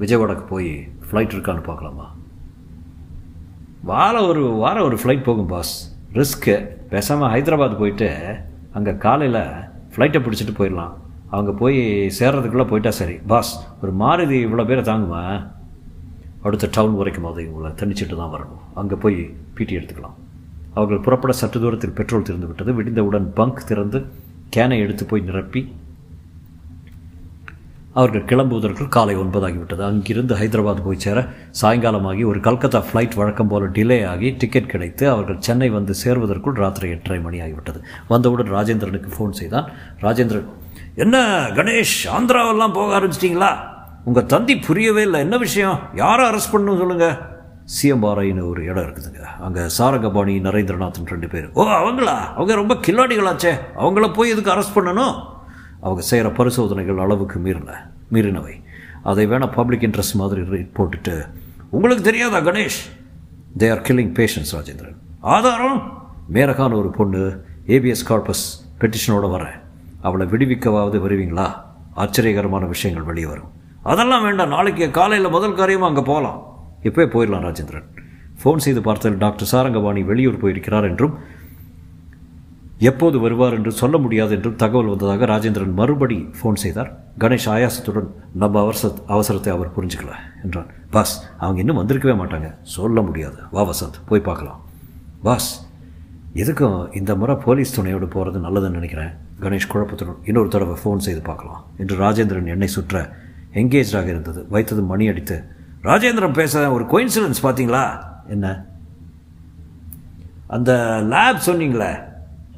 விஜயவாடாக்கு 0.00 0.46
போய் 0.46 0.88
ஃப்ளைட் 1.10 1.34
இருக்கான்னு 1.34 1.62
பார்க்கலாமா? 1.62 2.14
வாரம் 3.82 4.26
ஒரு 4.26 4.42
வாரம் 4.42 4.84
ஒரு 4.84 4.96
ஃப்ளைட் 4.96 5.22
போகும் 5.22 5.46
பாஸ் 5.46 5.96
ரிஸ்க்கு 6.12 6.66
பேசாமல் 6.90 7.30
ஹைதராபாத் 7.30 7.78
போயிட்டு 7.78 8.36
அங்கே 8.72 8.96
காலையில் 8.96 9.40
ஃப்ளைட்டை 9.96 10.20
பிடிச்சிட்டு 10.20 10.54
போயிடலாம். 10.58 10.92
அவங்க 11.30 11.52
போய் 11.52 11.78
சேர்றதுக்குள்ளே 12.18 12.66
போயிட்டா 12.66 12.90
சரி. 12.90 13.14
பாஸ் 13.14 13.68
ஒரு 13.82 13.94
மாருதி 13.94 14.38
இவ்வளோ 14.46 14.66
பேரை 14.66 14.84
தாங்குமா? 14.84 15.54
அடுத்த 16.46 16.68
டவுன் 16.76 16.96
வரைக்கும் 17.00 17.30
அதை 17.30 17.44
உங்களை 17.52 17.70
தனிச்சிட்டு 17.80 18.16
தான் 18.20 18.34
வரணும். 18.36 18.62
அங்கே 18.80 18.96
போய் 19.04 19.18
பீட்டி 19.56 19.74
எடுத்துக்கலாம். 19.78 20.16
அவர்கள் 20.76 21.04
புறப்பட 21.06 21.32
சற்று 21.40 21.60
தூரத்தில் 21.60 21.96
பெட்ரோல் 21.98 22.28
திறந்து 22.28 22.46
விட்டது. 22.46 22.70
விடிந்தவுடன் 22.78 23.26
பங்க் 23.40 23.66
திறந்து 23.66 23.98
கேனை 24.56 24.78
எடுத்து 24.84 25.04
போய் 25.10 25.26
நிரப்பி 25.28 25.60
அவர்கள் 28.00 28.24
கிளம்புவதற்குள் 28.30 28.94
காலை 28.96 29.14
ஒன்பதாகிவிட்டது. 29.16 29.82
அங்கிருந்து 29.88 30.34
ஹைதராபாத் 30.40 30.82
போய் 30.86 31.02
சேர 31.04 31.18
சாயங்காலமாகி 31.60 32.24
ஒரு 32.30 32.40
கல்கத்தா 32.46 32.80
ஃப்ளைட் 32.88 33.14
வழக்கம் 33.20 33.50
போல 33.52 33.68
டிலே 33.76 33.98
ஆகி 34.06 34.30
டிக்கெட் 34.42 34.72
கிடைத்து 34.72 35.04
அவர்கள் 35.10 35.38
சென்னை 35.46 35.68
வந்து 35.76 35.94
சேர்வதற்குள் 36.02 36.60
ராத்திரி 36.62 36.88
எட்டரை 36.96 37.18
மணி 37.20 37.38
ஆகிவிட்டது. 37.40 37.80
வந்தவுடன் 38.08 38.52
ராஜேந்திரனுக்கு 38.56 39.10
ஃபோன் 39.16 39.38
செய்தான். 39.40 39.68
ராஜேந்திரன் 40.00 40.50
என்ன 41.04 41.16
கணேஷ் 41.58 41.96
ஆந்திராவெல்லாம் 42.16 42.76
போக 42.78 42.90
ஆரம்பிச்சிட்டிங்களா? 42.98 43.50
உங்கள் 44.06 44.26
தந்தி 44.26 44.56
புரியவே 44.56 45.02
இல்லை. 45.02 45.20
என்ன 45.20 45.36
விஷயம்? 45.36 45.78
யாரை 45.94 46.30
அரெஸ்ட் 46.30 46.52
பண்ணணும் 46.52 46.78
சொல்லுங்கள் 46.78 47.16
சிஎம்பாறைன்னு 47.82 48.48
ஒரு 48.48 48.64
இடம் 48.64 48.84
இருக்குதுங்க. 48.84 49.22
அங்கே 49.40 49.68
சாரங்கபாணி 49.68 50.38
நரேந்திரநாதன் 50.38 51.06
ரெண்டு 51.06 51.28
பேர். 51.28 51.50
ஓ 51.52 51.64
அவங்களா? 51.64 52.16
அவங்க 52.34 52.54
ரொம்ப 52.54 52.74
கில்லாடிகளாச்சே. 52.74 53.52
அவங்கள 53.78 54.12
போய் 54.12 54.30
எதுக்கு 54.30 54.50
அரெஸ்ட் 54.50 54.74
பண்ணணும்? 54.74 55.14
அவங்க 55.80 56.02
செய்கிற 56.02 56.30
பரிசோதனைகள் 56.30 56.98
அளவுக்கு 56.98 57.38
மீறின 57.38 57.74
மீறினவை. 58.12 58.62
அதை 59.02 59.28
வேணால் 59.28 59.52
பப்ளிக் 59.52 59.82
இன்ட்ரெஸ்ட் 59.82 60.14
மாதிரி 60.14 60.40
போட்டுட்டு 60.40 61.28
உங்களுக்கு 61.70 62.04
தெரியாதா 62.04 62.38
Ganesh? 62.38 62.78
They 63.58 63.70
are 63.70 63.80
killing 63.80 64.14
patients 64.14 64.54
Rajendran. 64.54 64.96
ஆதாரம்? 65.20 66.08
மேரகான 66.32 66.78
ஒரு 66.78 66.90
பொண்ணு 66.90 67.44
ஏபிஎஸ் 67.66 68.06
கார்பஸ் 68.08 68.44
பெட்டிஷனோட 68.80 69.26
வரேன். 69.30 69.60
அவளை 70.00 70.26
விடுவிக்கவாவது 70.26 70.98
வருவீங்களா? 70.98 71.52
ஆச்சரியகரமான 71.96 72.66
விஷயங்கள் 72.66 73.06
வெளியே 73.06 73.26
வரும். 73.26 73.54
அதெல்லாம் 73.92 74.24
வேண்டாம். 74.26 74.52
நாளைக்கு 74.56 74.86
காலையில் 74.98 75.34
முதல் 75.36 75.58
காரியமாக 75.60 75.90
அங்கே 75.92 76.04
போகலாம் 76.10 76.38
இப்போவே 76.88 77.06
போயிடலாம் 77.14 77.46
ராஜேந்திரன். 77.46 77.88
ஃபோன் 78.40 78.62
செய்து 78.64 78.80
பார்த்தால் 78.86 79.22
டாக்டர் 79.24 79.50
சாரங்கபாணி 79.52 80.00
வெளியூர் 80.10 80.42
போயிருக்கிறார் 80.42 80.86
என்றும் 80.90 81.16
எப்போது 82.88 83.16
வருவார் 83.24 83.54
என்று 83.58 83.72
சொல்ல 83.80 83.96
முடியாது 84.04 84.32
என்றும் 84.36 84.56
தகவல் 84.62 84.90
வந்ததாக 84.92 85.26
ராஜேந்திரன் 85.30 85.76
மறுபடி 85.78 86.18
ஃபோன் 86.38 86.58
செய்தார். 86.62 86.90
கணேஷ் 87.22 87.46
ஆயாசத்துடன் 87.54 88.08
நம்ம 88.42 88.60
அவசர 88.64 88.90
அவசரத்தை 89.14 89.50
அவர் 89.54 89.74
புரிஞ்சுக்கல 89.76 90.14
என்றான். 90.44 90.70
பாஸ் 90.94 91.14
அவங்க 91.44 91.60
இன்னும் 91.64 91.80
வந்திருக்கவே 91.80 92.14
மாட்டாங்க. 92.22 92.48
சொல்ல 92.76 93.00
முடியாது. 93.06 93.38
வா 93.54 93.62
வசந்த் 93.70 94.00
போய் 94.10 94.26
பார்க்கலாம். 94.28 94.58
பாஸ் 95.28 95.50
எதுக்கும் 96.42 96.80
இந்த 97.00 97.12
முறை 97.20 97.36
போலீஸ் 97.46 97.74
துணையோடு 97.76 98.08
போகிறது 98.16 98.40
நல்லதுன்னு 98.46 98.78
நினைக்கிறேன். 98.80 99.12
கணேஷ் 99.44 99.70
குழப்பத்துடன் 99.72 100.20
இன்னொரு 100.30 100.50
தடவை 100.56 100.76
ஃபோன் 100.82 101.04
செய்து 101.06 101.22
பார்க்கலாம் 101.30 101.62
என்று 101.82 101.96
ராஜேந்திரன் 102.04 102.52
என்னை 102.56 102.68
சுற்ற 102.76 103.04
எங்கேஜாக 103.56 104.08
இருந்தது. 104.12 104.46
வைத்தது 104.48 104.82
மணி 104.82 105.08
அடித்து 105.08 105.44
ராஜேந்திரன் 105.82 106.32
பேச 106.32 106.72
ஒரு 106.72 106.84
கோயின்சிடன்ஸ் 106.84 107.42
பார்த்தீங்களா? 107.42 107.84
என்ன? 108.28 108.66
அந்த 110.46 110.72
லேப் 111.10 111.40
சொன்னீங்களே. 111.46 111.92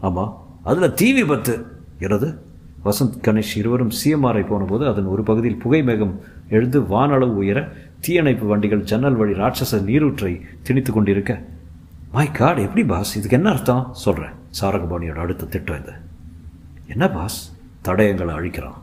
ஆமாம் 0.00 0.32
அதில் 0.64 0.94
தீ 0.94 1.12
விபத்து. 1.12 1.54
எனது 1.98 2.28
வசந்த் 2.84 3.20
கணேஷ் 3.22 3.56
இருவரும் 3.56 3.90
சிஎம்ஆரை 4.04 4.46
போனபோது 4.46 4.86
அதன் 4.86 5.04
ஒரு 5.04 5.22
பகுதியில் 5.22 5.58
புகை 5.58 5.82
மேகம் 5.82 6.20
எழுந்து 6.48 6.80
வானளவு 6.80 7.34
உயர 7.42 7.68
தீயணைப்பு 8.00 8.46
வண்டிகள் 8.46 8.82
ஜன்னல் 8.82 9.14
வழி 9.14 9.32
ராட்சச 9.32 9.82
நீரூற்றை 9.82 10.40
திணித்து 10.62 10.92
கொண்டிருக்க 10.92 11.42
மை 12.12 12.30
காட் 12.30 12.58
எப்படி 12.58 12.86
பாஸ் 12.86 13.16
இதுக்கு 13.16 13.36
என்ன 13.36 13.50
அர்த்தம்? 13.50 13.88
சொல்கிறேன் 13.92 14.30
சாரகபாணியோட 14.60 15.16
அடுத்த 15.16 15.46
திட்டம் 15.46 15.80
இது. 15.80 15.92
என்ன 16.86 17.08
பாஸ் 17.08 17.52
தடயங்களை 17.84 18.34
அழிக்கிறான். 18.34 18.78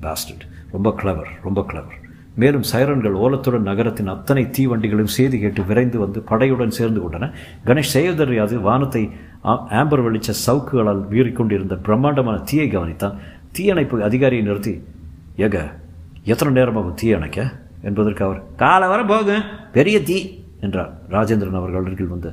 பாஸ்டட் 0.00 0.46
ரொம்ப 0.72 0.88
கிளவர் 0.98 1.30
ரொம்ப 1.42 1.60
கிளவர் 1.68 1.96
மேலும் 2.34 2.64
சைரன்கள் 2.72 3.16
ஓலத்துடன் 3.24 3.68
நகரத்தின் 3.68 4.06
அத்தனை 4.06 4.42
தீவண்டிகளையும் 4.56 5.14
செய்தி 5.16 5.38
கேட்டு 5.38 5.62
விரைந்து 5.62 5.98
வந்து 5.98 6.24
படையுடன் 6.28 6.76
சேர்ந்து 6.78 7.00
கொண்டன. 7.00 7.30
கணேஷ் 7.66 7.94
செய்வதறியாது 7.94 8.60
வானத்தை 8.60 9.02
ஆம்பர் 9.80 10.04
வெளிச்ச 10.06 10.32
சவுக்குகளால் 10.46 11.02
வீறிக்கொண்டிருந்த 11.08 11.76
பிரம்மாண்டமான 11.76 12.38
தீயை 12.38 12.68
கவனித்தான். 12.70 13.16
தீயணைப்பு 13.52 14.02
அதிகாரியை 14.02 14.44
நிறுத்தி 14.44 14.74
ஏக 15.36 15.56
எத்தனை 16.24 16.52
நேரமாகும் 16.54 16.94
தீ 16.94 17.12
அணைக்க? 17.12 17.40
என்பதற்கு 17.82 18.24
அவர் 18.24 18.40
காலை 18.56 18.88
வர 18.88 19.04
போகும் 19.04 19.42
பெரிய 19.72 20.02
தீ 20.02 20.18
என்றார். 20.60 20.92
ராஜேந்திரன் 21.10 21.58
அவர்கள் 21.60 21.84
அருகில் 21.84 22.14
வந்து 22.14 22.30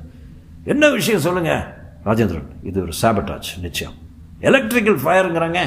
என்ன 0.63 0.89
விஷயம் 0.89 1.25
சொல்லுங்க? 1.27 1.51
ராஜேந்திரன் 2.05 2.49
இது 2.63 2.81
ஒரு 2.81 2.93
சாபட்டாஜ் 3.01 3.49
நிச்சயம். 3.61 3.93
எலக்ட்ரிக்கல் 4.39 5.03
ஃபயருங்கிறாங்க 5.03 5.59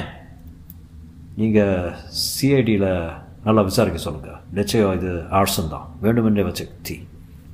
நீங்கள் 1.40 1.92
சிஐடியில் 2.24 2.90
நல்லா 3.46 3.62
விசாரிக்க 3.68 3.98
சொல்லுங்கள் 4.04 4.38
நிச்சயம் 4.58 4.94
இது 4.98 5.10
ஆர்ட்ஸன் 5.38 5.72
தான். 5.74 5.86
வேண்டுமென்றே 6.04 6.44
வச்ச 6.46 6.62
தீ. 6.86 6.94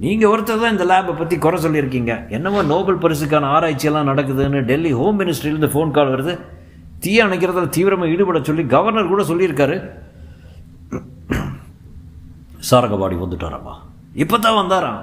நீங்கள் 0.04 0.30
ஒருத்தர் 0.32 0.62
தான் 0.62 0.74
இந்த 0.74 0.84
லேபை 0.90 1.12
பற்றி 1.18 1.36
குறை 1.44 1.58
சொல்லியிருக்கீங்க. 1.64 2.12
என்னவோ 2.36 2.62
நோபல் 2.70 3.02
பரிசுக்கான 3.04 3.50
ஆராய்ச்சியெல்லாம் 3.56 4.08
நடக்குதுன்னு 4.10 4.62
டெல்லி 4.70 4.92
ஹோம் 5.00 5.20
மினிஸ்ட்ரியிலேருந்து 5.20 5.72
ஃபோன் 5.74 5.94
கால் 5.96 6.12
வருது. 6.14 6.34
தீ 7.04 7.12
அணைக்கிறதுல 7.24 7.68
தீவிரமாக 7.76 8.12
ஈடுபட 8.14 8.40
சொல்லி 8.48 8.64
கவர்னர் 8.74 9.12
கூட 9.12 9.22
சொல்லியிருக்காரு. 9.30 9.76
சாரங்கபாடி 12.70 13.16
வந்துட்டாராம்மா 13.22 13.74
இப்போ 14.22 14.36
தான் 14.44 14.58
வந்தாராம். 14.60 15.00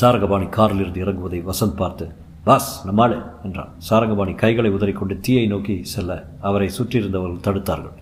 சாரகபாணி 0.00 0.46
காரில் 0.56 0.82
இருந்து 0.82 1.00
இறங்குவதை 1.04 1.38
வசந்த் 1.48 1.80
பார்த்து 1.80 2.04
பாஸ் 2.46 2.70
நம்மாளு 2.86 3.16
என்றான். 3.46 3.72
சாரங்கபாணி 3.88 4.32
கைகளை 4.40 4.70
உதறிக்கொண்டு 4.76 5.14
தீயை 5.26 5.44
நோக்கி 5.52 5.74
செல்ல 5.90 6.12
அவரை 6.48 6.68
சுற்றியிருந்தவர்கள் 6.78 7.44
தடுத்தார்கள். 7.46 7.96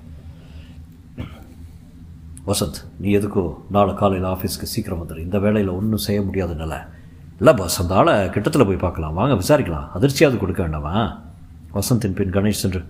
வசந்த் 2.47 2.79
நீ 3.03 3.09
எதுக்கோ 3.19 3.45
நாளை 3.75 3.93
காலையில் 3.99 4.29
ஆஃபீஸ்க்கு 4.31 4.71
சீக்கிரம் 4.75 5.01
வந்துடு 5.03 5.27
இந்த 5.27 5.39
வேலையில் 5.45 5.77
ஒன்றும் 5.79 6.05
செய்ய 6.07 6.21
முடியாத 6.29 6.55
நிலை. 6.63 6.79
இல்லை 7.41 7.55
பாஸ் 7.61 7.79
அந்த 7.83 7.95
ஆளை 8.01 8.15
கிட்டத்தில் 8.37 8.67
போய் 8.71 8.85
பார்க்கலாம். 8.87 9.19
வாங்க 9.21 9.37
விசாரிக்கலாம். 9.43 9.87
அதிர்ச்சியாவது 9.99 10.41
கொடுக்க 10.45 10.61
வேண்டாமா? 10.67 10.95
வசந்தின் 11.77 12.17
பின் 12.19 12.35
கணேஷ் 12.39 12.63
சென்று 12.65 12.83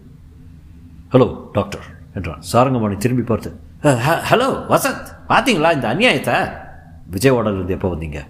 ஹலோ 1.15 1.29
டாக்டர் 1.59 1.85
என்றான். 2.19 2.43
சாரங்கபாணி 2.53 2.97
திரும்பி 3.05 3.27
பார்த்து 3.33 3.51
ஹலோ 4.31 4.49
வசந்த் 4.73 5.13
பார்த்தீங்களா 5.31 5.77
இந்த 5.77 5.87
அநியாயத்தை? 5.95 6.39
விஜயவாடாலேருந்து 7.15 7.77
எப்போ 7.79 7.89
வந்தீங்க? 7.95 8.21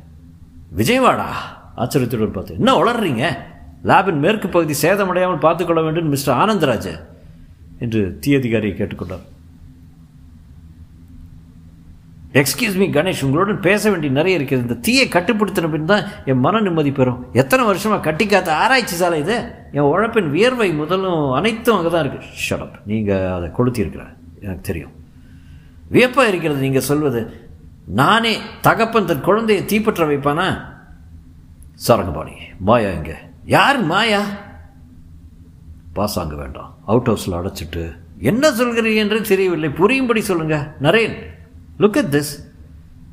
விஜயவாடா? 0.80 1.30
ஆச்சரியத்துடன் 1.82 2.36
பார்த்து 2.36 2.60
என்ன 2.60 2.74
வளர்றீங்க 2.80 3.24
லேபின் 3.90 4.22
மேற்கு 4.24 4.48
பகுதி 4.54 4.74
சேதமடையாமல் 4.84 5.44
பார்த்துக்கொள்ள 5.44 5.82
வேண்டும் 5.86 6.12
மிஸ்டர் 6.14 6.38
ஆனந்தராஜ் 6.42 6.92
என்று 7.84 8.00
தீ 8.22 8.30
அதிகாரியை 8.38 8.74
கேட்டுக்கொண்டார். 8.78 9.26
எக்ஸ்கியூஸ் 12.40 12.76
மீ 12.80 12.86
கணேஷ் 12.96 13.22
உங்களுடன் 13.26 13.62
பேச 13.66 13.82
வேண்டிய 13.92 14.10
நிறைய 14.18 14.38
இருக்குது 14.38 14.64
இந்த 14.64 14.76
தீயை 14.86 15.06
கட்டுப்படுத்தின 15.14 15.70
பின் 15.72 15.88
தான் 15.92 16.04
என் 16.30 16.42
மன 16.44 16.60
நிம்மதி 16.66 16.90
பெறும். 16.98 17.22
எத்தனை 17.42 17.62
வருஷமாக 17.68 18.04
கட்டிக்காத்த 18.06 18.50
ஆராய்ச்சி 18.64 18.96
சாலை 19.00 19.18
இது? 19.24 19.36
என் 19.76 19.88
உழைப்பின் 19.92 20.30
வியர்வை 20.34 20.68
முதலும் 20.80 21.22
அனைத்தும் 21.38 21.76
அங்கே 21.78 21.90
தான் 21.94 22.04
இருக்குது 22.04 22.28
ஷடப் 22.46 22.76
நீங்கள் 22.90 23.26
அதை 23.36 23.48
கொளுத்தியிருக்கிற 23.56 24.04
எனக்கு 24.44 24.64
தெரியும். 24.68 24.94
வியப்பாக 25.94 26.30
இருக்கிறது 26.32 26.60
நீங்கள் 26.66 26.88
சொல்வது. 26.90 27.22
நானே 28.00 28.34
தகப்பன் 28.66 29.08
தன் 29.10 29.26
குழந்தையை 29.28 29.62
தீப்பற்ற 29.72 30.04
வைப்பானா? 30.10 30.48
சாரங்கபாணி 31.86 32.32
மாயா 32.58 32.90
இங்கே 32.90 33.14
யார் 33.44 33.78
மாயா? 33.82 34.22
பாசாங்க 35.96 36.36
வேண்டாம். 36.36 36.76
அவுட் 36.86 37.08
ஹவுஸில் 37.08 37.38
அடைச்சிட்டு 37.38 37.82
என்ன 38.18 38.50
சொல்கிறீங்க 38.50 38.94
என்று 38.94 39.22
தெரியவில்லை. 39.22 39.68
புரியும்படி 39.68 40.20
சொல்லுங்க. 40.20 40.74
நரேன் 40.82 41.14
லுக் 41.78 41.98
அட் 41.98 42.14
திஸ் 42.14 42.32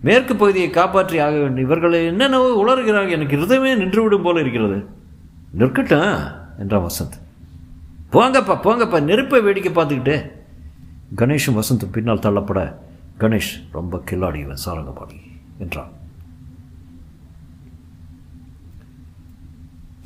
மேற்கு 0.01 0.36
பகுதியை 0.36 0.69
காப்பாற்றி 0.69 1.19
ஆக 1.19 1.38
வேண்டும். 1.38 1.63
இவர்களை 1.63 2.06
என்னென்னவோ 2.06 2.49
உளறுகிறார்கள். 2.63 3.10
எனக்கு 3.10 3.38
இருதமே 3.38 3.71
நின்றுவிடும் 3.80 4.23
போல 4.23 4.39
இருக்கிறது. 4.39 4.86
நிற்கட்டும் 5.58 6.32
என்றான் 6.60 6.88
வசந்த். 6.88 7.17
போங்கப்பா 8.12 8.56
போங்கப்பா. 8.63 9.01
நெருப்பை 9.01 9.41
வேடிக்கை 9.41 9.71
பார்த்துக்கிட்டு. 9.71 10.32
கணேஷும் 11.15 11.60
வசந்தும் 11.60 11.91
பின்னால் 11.91 12.25
தள்ளப்பட 12.27 12.75
கணேஷ் 13.19 13.53
ரொம்ப 13.71 14.01
கில்லாடிவன் 14.12 14.63
சாரங்கபாணி 14.65 15.19
என்றான். 15.58 15.91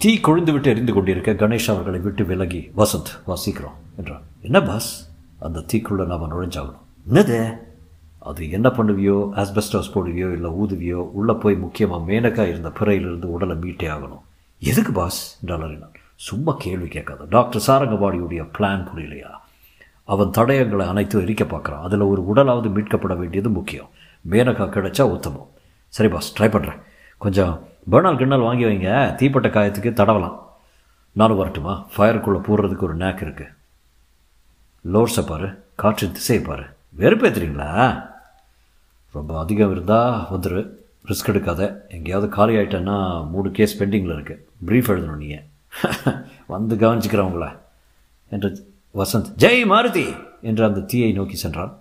தீ 0.02 0.20
கொழுந்து 0.24 0.52
விட்டு 0.52 0.70
எரிந்து 0.70 0.94
கொண்டிருக்க 0.94 1.32
கணேஷ் 1.32 1.72
அவர்களை 1.72 2.00
விட்டு 2.00 2.26
விலகி 2.26 2.72
வசந்த் 2.78 3.12
வா 3.26 3.36
சீக்கிரம் 3.36 3.74
என்றான். 3.98 4.22
என்ன 4.42 4.62
பாஸ் 4.62 5.10
அந்த 5.40 5.60
தீக்குள்ள 5.60 6.06
நாம் 6.06 6.32
நுழைஞ்சாகணும். 6.32 6.82
என்னது? 7.12 7.58
அது 8.20 8.52
என்ன 8.52 8.70
பண்ணுவியோ? 8.70 9.30
ஆஸ்பெஸ்டாஸ் 9.36 9.92
போடுவியோ? 9.94 10.32
இல்லை 10.32 10.52
ஊதுவியோ? 10.52 10.94
உள்ளே 10.94 11.34
போய் 11.34 11.56
முக்கியமாக 11.56 12.12
மேனக்கா 12.12 12.48
இருந்த 12.48 12.70
பிறையிலிருந்து 12.70 13.32
உடலை 13.32 13.56
மீட்டே 13.56 13.90
ஆகணும். 13.96 14.22
எதுக்கு 14.60 14.92
பாஸ் 14.92 15.38
என்றால் 15.42 15.90
சும்மா 16.16 16.56
கேள்வி 16.60 16.88
கேட்காத. 16.88 17.26
டாக்டர் 17.30 17.64
சாரங்கபாடியுடைய 17.68 18.48
பிளான் 18.58 18.88
புரியலையா? 18.96 19.32
அவன் 20.04 20.28
தடயங்களை 20.28 20.88
அனைத்தும் 20.88 21.26
எரிக்க 21.26 21.48
பார்க்குறான். 21.54 21.82
அதில் 21.82 22.00
ஒரு 22.00 22.26
உடலாவது 22.34 22.70
மீட்கப்பட 22.70 23.18
வேண்டியது 23.18 23.50
முக்கியம். 23.50 23.90
மேனக்கா 24.30 24.66
கிடைச்சா 24.68 25.02
உத்தமம். 25.02 25.50
சரி 25.88 26.10
பாஸ் 26.10 26.42
ட்ரை 26.42 26.46
பண்ணுறேன் 26.46 26.82
கொஞ்சம் 27.18 27.70
பேர்னால் 27.90 28.18
கிண்ணல் 28.18 28.40
வாங்கி 28.40 28.66
வைங்க. 28.66 29.16
தீப்பட்ட 29.16 29.48
காயத்துக்கு 29.48 29.92
தடவலாம். 29.92 30.38
நானும் 31.12 31.38
வரட்டுமா? 31.38 31.86
ஃபயருக்குள்ளே 31.98 32.40
போடுறதுக்கு 32.48 32.82
ஒரு 32.82 32.96
நேக் 32.96 33.22
இருக்குது 33.22 33.54
லோர்ஸை 34.94 35.28
பாரு. 35.28 35.64
காற்றின் 35.76 36.12
திசையை 36.12 36.46
பாரு. 36.46 36.64
வெறுப்பேற்றுறீங்களா 36.98 38.10
ரொம்ப 39.12 39.40
அதிகம் 39.40 39.72
இருந்தால் 39.72 40.28
வந்துரு. 40.32 40.62
ரிஸ்க் 41.08 41.30
எடுக்காத. 41.32 41.62
எங்கேயாவது 41.88 42.30
காலி 42.30 42.56
ஆகிட்டேன்னா 42.56 43.30
மூணு 43.30 43.52
கேஸ் 43.52 43.84
பெண்டிங்கில் 43.84 44.16
இருக்குது 44.18 44.44
ப்ரீஃப் 44.66 44.92
எழுதணும் 44.94 45.22
நீங்கள் 45.24 45.48
வந்து 46.48 46.76
கவனிச்சுக்கிறவங்கள 46.76 47.58
என்று 48.30 48.50
வசந்த் 48.96 49.30
ஜெய் 49.38 49.64
மாருதி! 49.72 50.06
என்று 50.42 50.66
அந்த 50.66 50.80
தீயை 50.82 51.12
நோக்கி 51.12 51.36
சென்றான். 51.36 51.81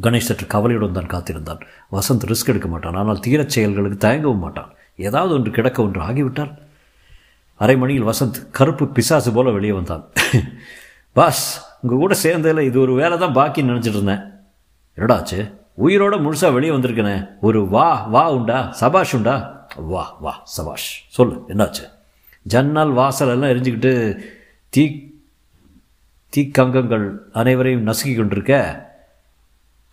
கணேஷ் 0.00 0.28
சற்று 0.28 0.46
கவலையுடன் 0.46 0.92
தான் 0.92 1.06
காத்திருந்தான். 1.06 1.60
வசந்த் 1.92 2.26
ரிஸ்க் 2.26 2.46
எடுக்க 2.46 2.68
மாட்டான். 2.68 2.94
ஆனால் 2.94 3.20
தீரச் 3.26 3.48
செயல்களுக்கு 3.48 4.08
தயங்கவும் 4.08 4.38
மாட்டான். 4.38 4.72
ஏதாவது 4.96 5.34
ஒன்று 5.34 5.50
கிடக்க 5.50 5.82
ஒன்று 5.82 6.00
ஆகிவிட்டால்? 6.00 6.58
அரை 7.54 7.76
மணியில் 7.76 8.04
வசந்த் 8.04 8.50
கருப்பு 8.50 8.88
பிசாசு 8.88 9.32
போல 9.32 9.50
வெளியே 9.50 9.72
வந்தான். 9.72 10.08
பாஸ் 11.12 11.64
உங்கள் 11.80 11.98
கூட 11.98 12.16
சேர்ந்ததில் 12.22 12.60
இது 12.60 12.80
ஒரு 12.80 12.94
வேலை 12.94 13.18
தான் 13.18 13.34
பாக்கின்னு 13.34 13.72
நினச்சிட்டு 13.72 13.88
இருந்தேன். 13.88 14.20
என்னடாச்சு 14.96 15.54
உயிரோட 15.78 16.14
முழுசாக 16.20 16.52
வெளியே 16.52 16.72
வந்திருக்கனே. 16.72 17.28
ஒரு 17.40 17.68
வா 17.68 18.06
வா 18.06 18.32
உண்டா? 18.32 18.72
சபாஷ் 18.72 19.14
உண்டா? 19.14 19.66
வா 19.76 20.16
வா 20.20 20.40
சபாஷ். 20.44 21.04
சொல்லு 21.08 21.44
என்னாச்சு? 21.48 21.90
ஜன்னல் 22.42 22.90
வாசல் 22.90 23.28
எல்லாம் 23.28 23.50
எரிஞ்சுக்கிட்டு 23.50 24.18
தீ 24.68 25.10
தீக்கங்கங்கள் 26.36 27.18
அனைவரையும் 27.32 27.86
நசுக்கி 27.86 28.16
கொண்டிருக்க 28.16 28.90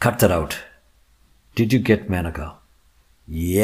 cut 0.01 0.19
that 0.21 0.33
out 0.33 0.53
did 1.57 1.73
you 1.75 1.79
get 1.81 2.05
Menaka 2.09 2.45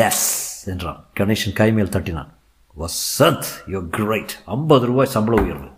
yes 0.07 0.25
என்றான் 0.69 1.05
கணேசன் 1.19 1.55
கைமேல் 1.59 1.91
தட்டினான் 1.95 2.31
வசந்த் 2.77 3.47
யோ 3.67 3.89
கிரேட் 3.89 4.33
ஐம்பது 4.45 4.85
ரூபாய் 4.85 5.07
சம்பள 5.07 5.41
உயர்வு. 5.41 5.69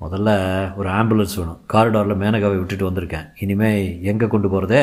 முதல்ல 0.00 0.28
ஒரு 0.76 0.88
ஆம்புலன்ஸ் 0.88 1.36
வேணும். 1.36 1.60
காரிடாரில் 1.72 2.20
மேனகாவை 2.22 2.58
விட்டுட்டு 2.58 2.90
வந்திருக்கேன். 2.90 3.32
இனிமேல் 3.38 4.02
எங்கே 4.02 4.26
கொண்டு 4.26 4.48
போகிறதே 4.48 4.82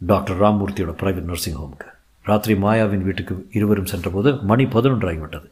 டாக்டர் 0.00 0.40
ராம்மூர்த்தியோட 0.42 0.94
ப்ரைவேட் 1.02 1.30
நர்சிங் 1.32 1.58
ஹோமுக்கு 1.60 1.88
ராத்திரி 2.22 2.60
மாயாவின் 2.60 3.08
வீட்டுக்கு 3.08 3.48
இருவரும் 3.52 3.86
சென்றபோது 3.86 4.36
மணி 4.36 4.66
பதினொன்று 4.66 5.12
ஆகிவிட்டது 5.12 5.50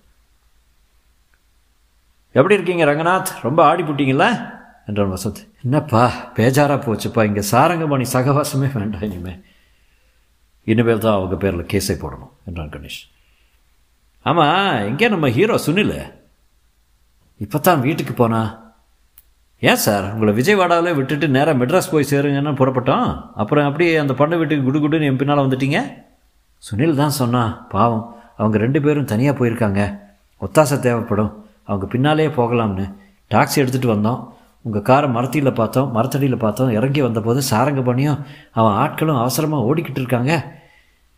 எப்படி 2.32 2.54
இருக்கீங்க 2.54 2.84
ரங்கநாத்? 2.84 3.30
ரொம்ப 3.42 3.64
ஆடி 3.64 3.82
போட்டீங்களா 3.82 4.58
என்றான் 4.90 5.14
வசந்த். 5.14 5.40
என்னப்பா 5.64 6.02
பேஜாராக 6.36 6.78
போச்சுப்பா 6.86 7.24
இங்கே 7.28 7.42
சாரங்கமணி 7.52 8.06
சகவாசமே 8.14 8.68
வேண்டாம் 8.76 9.06
இனிமே. 9.08 9.34
இனிமேல் 10.70 11.04
தான் 11.04 11.16
அவங்க 11.18 11.36
பேரில் 11.42 11.70
கேஸை 11.72 11.96
போடணும் 12.00 12.32
என்றான் 12.48 12.72
கணேஷ். 12.74 13.02
ஆமாம் 14.26 14.86
எங்கே 14.88 15.06
நம்ம 15.12 15.28
ஹீரோ 15.36 15.54
சுனில். 15.66 15.98
இப்போ 17.44 17.58
தான் 17.58 17.84
வீட்டுக்கு 17.86 18.14
போனா? 18.14 18.40
ஏன் 19.62 19.80
சார் 19.84 20.06
உங்களை 20.12 20.32
விஜயவாடாவில் 20.38 20.96
விட்டுட்டு 20.98 21.26
நேராக 21.36 21.58
மெட்ராஸ் 21.60 21.90
போய் 21.92 22.10
சேருங்கன்னு 22.10 22.52
புறப்பட்டோம்? 22.60 23.08
அப்புறம் 23.42 23.66
அப்படியே 23.68 23.92
அந்த 24.02 24.12
பண்ணை 24.20 24.36
வீட்டுக்கு 24.40 24.66
குடு 24.66 24.78
குடுன்னு 24.78 25.08
என் 25.10 25.20
பின்னால் 25.22 25.44
வந்துட்டீங்க? 25.46 25.80
சுனில் 26.62 27.00
தான் 27.02 27.18
சொன்னான் 27.20 27.52
பாவம் 27.74 28.04
அவங்க 28.40 28.58
ரெண்டு 28.64 28.80
பேரும் 28.84 29.10
தனியாக 29.12 29.34
போயிருக்காங்க. 29.38 29.80
ஒத்தாசை 30.42 30.76
தேவைப்படும். 30.86 31.32
அவங்க 31.64 31.86
பின்னாலே 31.94 32.28
போகலாம்னு. 32.38 32.86
டாக்ஸி 33.32 33.58
எடுத்துகிட்டு 33.62 33.94
வந்தோம். 33.94 34.20
உங்கள் 34.62 34.82
காரை 34.82 35.10
மரத்தியில் 35.10 35.52
பார்த்தோம் 35.52 35.92
மரத்தடியில் 35.92 36.36
பார்த்தோம் 36.36 36.70
இறங்கி 36.70 37.02
வந்தபோது 37.02 37.40
சாரங்க 37.50 37.82
பண்ணியும் 37.82 38.18
அவன் 38.50 38.72
ஆட்களும் 38.72 39.18
அவசரமாக 39.18 39.74
ஓடிக்கிட்டு 39.74 39.98
இருக்காங்க. 39.98 40.58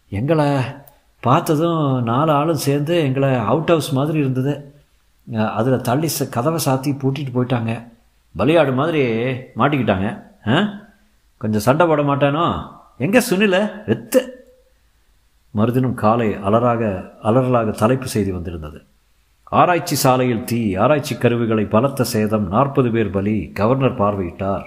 எங்களை 0.08 0.56
பார்த்ததும் 1.20 2.02
நாலு 2.02 2.32
ஆளும் 2.32 2.56
சேர்ந்து 2.56 3.02
எங்களை 3.02 3.34
அவுட் 3.34 3.66
ஹவுஸ் 3.66 3.92
மாதிரி 3.92 4.18
இருந்தது. 4.18 4.74
அதில் 5.54 5.80
தள்ளி 5.80 6.08
ச 6.20 6.28
கதவை 6.28 6.60
சாத்தி 6.64 6.96
பூட்டிட்டு 6.98 7.30
போயிட்டாங்க. 7.34 7.88
பலியாடு 8.38 8.74
மாதிரி 8.74 9.02
மாட்டிக்கிட்டாங்க. 9.56 10.22
ஆ? 10.48 10.68
கொஞ்சம் 11.36 11.60
சண்டை 11.60 11.86
போட 11.86 12.02
மாட்டானோ? 12.02 12.66
எங்கே 12.98 13.20
சுனில? 13.30 13.70
வெத்து. 13.86 14.28
மறுதினம் 15.50 15.94
காலை 15.94 16.34
அலராக 16.34 17.10
அலறலாக 17.22 17.70
தலைப்பு 17.70 18.06
செய்தி 18.06 18.30
வந்திருந்தது. 18.30 18.84
ஆராய்ச்சி 19.52 19.94
சாலையில் 19.94 20.44
தீ 20.44 20.74
ஆராய்ச்சி 20.74 21.18
கருவிகளை 21.18 21.64
பலத்த 21.64 22.04
சேதம் 22.04 22.48
நாற்பது 22.48 22.90
பேர் 22.90 23.10
பலி 23.10 23.50
கவர்னர் 23.54 24.00
பார்வையிட்டார். 24.00 24.64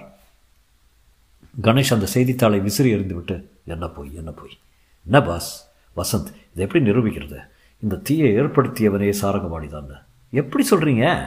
கணேஷ் 1.61 1.93
அந்த 1.93 2.05
செய்தித்தாளை 2.05 2.59
விசிறி 2.59 2.93
எறிந்துவிட்டு 2.93 3.45
என்ன 3.65 3.87
போய் 3.87 4.15
என்ன 4.15 4.31
போய்? 4.31 4.57
என்ன 5.05 5.21
பாஸ்? 5.21 5.71
வசந்த் 5.97 6.35
இதை 6.53 6.67
எப்படி 6.67 6.89
நிரூபிக்கிறது? 6.89 7.37
இந்த 7.79 7.95
தீயை 7.95 8.39
ஏற்படுத்தியவனே 8.39 9.13
சாரங்கபாடிதான் 9.21 10.01
எப்படி 10.31 10.67
சொல்கிறீங்க 10.69 11.25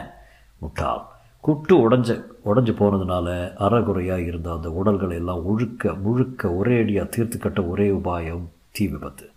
முட்டாள். 0.59 1.03
குட்டு 1.41 1.91
உடஞ்ச 1.91 2.23
உடஞ்சி 2.45 2.75
போனதுனால 2.75 3.57
அறகுறையாக 3.57 4.23
இருந்த 4.23 4.53
அந்த 4.53 4.71
உடல்களை 4.71 5.17
எல்லாம் 5.17 5.47
ஒழுக்க 5.47 5.95
முழுக்க 5.95 6.53
ஒரே 6.53 6.81
அடியாக 6.81 7.09
தீர்த்து 7.09 7.39
கட்ட 7.39 7.63
ஒரே 7.63 7.91
உபாயம் 7.91 8.47
தீ 8.71 8.87
விபத்து. 8.87 9.31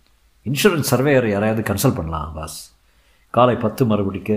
இன்சூரன்ஸ் 0.44 0.90
சர்வேயர் 0.90 1.28
யாரையாவது 1.28 1.74
கன்சல்ட் 1.74 1.94
பண்ணலாம் 1.94 2.32
பாஸ். 2.34 2.80
காலை 3.36 3.56
பத்து 3.64 3.82
மறுபடிக்கு 3.92 4.36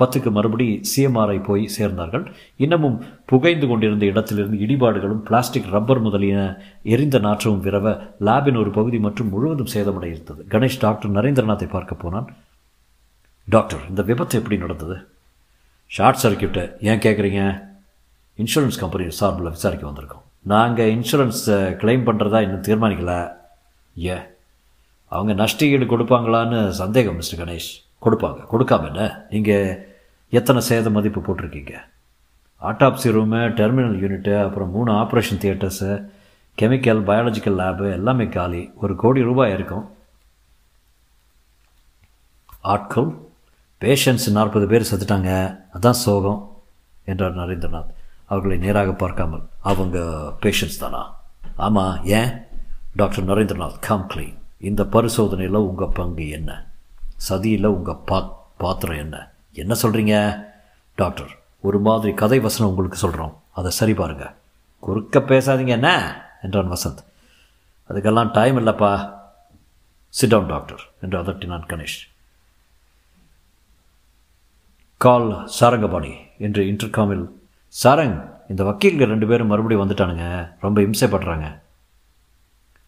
பத்துக்கு 0.00 0.30
மறுபடி 0.36 0.66
சிஎம்ஆரை 0.90 1.36
போய் 1.48 1.64
சேர்ந்தார்கள். 1.76 2.22
இன்னமும் 2.64 2.96
புகைந்து 3.30 3.66
கொண்டிருந்த 3.70 4.04
இடத்திலிருந்து 4.12 4.58
இடிபாடுகளும் 4.66 5.20
பிளாஸ்டிக் 5.28 5.68
ரப்பர் 5.74 6.00
முதலிய 6.06 6.36
எரிந்த 6.94 7.18
நாற்றமும் 7.26 7.62
விரவ 7.66 7.92
லேபின் 8.28 8.60
ஒரு 8.62 8.70
பகுதி 8.78 8.98
மற்றும் 9.06 9.30
முழுவதும் 9.34 9.72
சேதமடை 9.74 10.10
இருந்தது. 10.14 10.40
கணேஷ் 10.54 10.80
டாக்டர் 10.84 11.14
நரேந்திரநாத்தை 11.18 11.68
பார்க்க 11.76 12.02
போனான். 12.04 12.28
டாக்டர் 13.54 13.84
இந்த 13.90 14.02
விபத்து 14.10 14.38
எப்படி 14.40 14.58
நடந்தது? 14.64 14.96
ஷார்ட் 15.96 16.22
சர்க்கியூட்டை 16.24 16.64
ஏன் 16.90 17.04
கேட்குறீங்க 17.06 17.42
இன்சூரன்ஸ் 18.42 18.82
கம்பெனி 18.82 19.04
சார்பில் 19.20 19.54
விசாரிக்க 19.56 19.84
வந்திருக்கோம். 19.90 20.24
நாங்கள் 20.54 20.92
இன்சூரன்ஸை 20.96 21.58
கிளைம் 21.82 22.06
பண்ணுறதா 22.08 22.40
இன்னும் 22.46 22.66
தீர்மானிக்கல. 22.68 23.14
ஏ 24.06 24.16
அவங்க 25.12 25.32
நஷ்டஈடு 25.42 25.86
கொடுப்பாங்களான்னு 25.92 26.60
சந்தேகம் 26.82 27.18
மிஸ்டர் 27.20 27.40
கணேஷ். 27.42 27.70
கொடுப்பாங்க. 28.06 28.44
கொடுக்காம 28.52 28.86
என்ன? 28.86 29.26
நீங்கள் 29.30 29.96
எத்தனை 30.30 30.62
சேத 30.68 30.90
மதிப்பு 30.90 31.20
போட்டிருக்கீங்க? 31.20 31.74
ஆட்டாப்சி 32.62 33.10
ரூமு 33.10 33.48
டெர்மினல் 33.48 34.00
யூனிட்டு 34.00 34.44
அப்புறம் 34.44 34.70
மூணு 34.70 34.92
operation 34.92 35.40
theatres 35.40 36.10
chemical 36.58 37.02
biological 37.04 37.58
lab 37.58 37.92
எல்லாமே 37.92 38.28
காலி. 38.28 38.70
ஒரு 38.74 38.96
கோடி 38.96 39.22
ரூபாய் 39.22 39.52
இருக்கும். 39.52 39.90
ஆட்கள் 42.60 43.14
பேஷண்ட்ஸ் 43.80 44.30
நாற்பது 44.30 44.66
பேர் 44.66 44.88
செத்துட்டாங்க. 44.92 45.60
அதான் 45.72 45.90
சோகம் 45.90 46.62
என்றார் 47.04 47.36
நரேந்திரநாத். 47.36 47.94
அவர்களை 48.24 48.58
நேராக 48.58 48.92
பார்க்காமல். 48.92 49.42
அவங்க 49.60 49.98
பேஷண்ட்ஸ் 50.42 50.78
தானா? 50.78 51.20
ஆமாம் 51.56 52.04
ஏன்? 52.04 52.30
டாக்டர் 52.94 53.24
நரேந்திரநாத் 53.24 53.78
கம் 53.80 54.08
இந்த 54.58 54.84
பரிசோதனையில் 54.84 55.56
உங்கள் 55.56 55.88
பங்கு 55.94 56.28
என்ன? 56.28 56.66
சதியில் 57.16 57.64
உங்கள் 57.64 57.96
பா 58.04 58.32
பாத்திரம் 58.56 58.96
என்ன? 58.96 59.30
என்ன 59.52 59.74
சொல்கிறீங்க 59.82 60.44
டாக்டர் 60.94 61.38
ஒரு 61.60 61.80
மாதிரி 61.80 62.14
கதை 62.14 62.40
வசனம் 62.40 62.70
உங்களுக்கு 62.70 62.98
சொல்கிறோம் 62.98 63.42
அதை 63.54 63.70
சரி 63.70 63.94
பாருங்க. 63.94 64.34
குறுக்க 64.78 65.18
பேசாதீங்க 65.18 65.66
என்ன? 65.66 66.20
என்றான் 66.42 66.72
வசந்த். 66.72 67.04
அதுக்கெல்லாம் 67.88 68.32
டைம் 68.32 68.56
இல்லைப்பா. 68.56 69.14
சிட் 70.08 70.28
டவுன் 70.28 70.46
டாக்டர் 70.46 70.90
என்று 71.00 71.22
அதட்டினான் 71.22 71.68
கணேஷ். 71.68 72.10
கால் 74.96 75.50
சாரங்கபாணி 75.60 76.14
என்று 76.38 76.64
இன்டர்காமில் 76.64 77.28
சாரங் 77.68 78.34
இந்த 78.48 78.64
வக்கீல்கள் 78.64 79.06
ரெண்டு 79.06 79.26
பேரும் 79.26 79.46
மறுபடியும் 79.46 79.90
வந்துட்டானுங்க. 79.90 80.52
ரொம்ப 80.60 80.80
இம்சைப்படுறாங்க. 80.80 81.58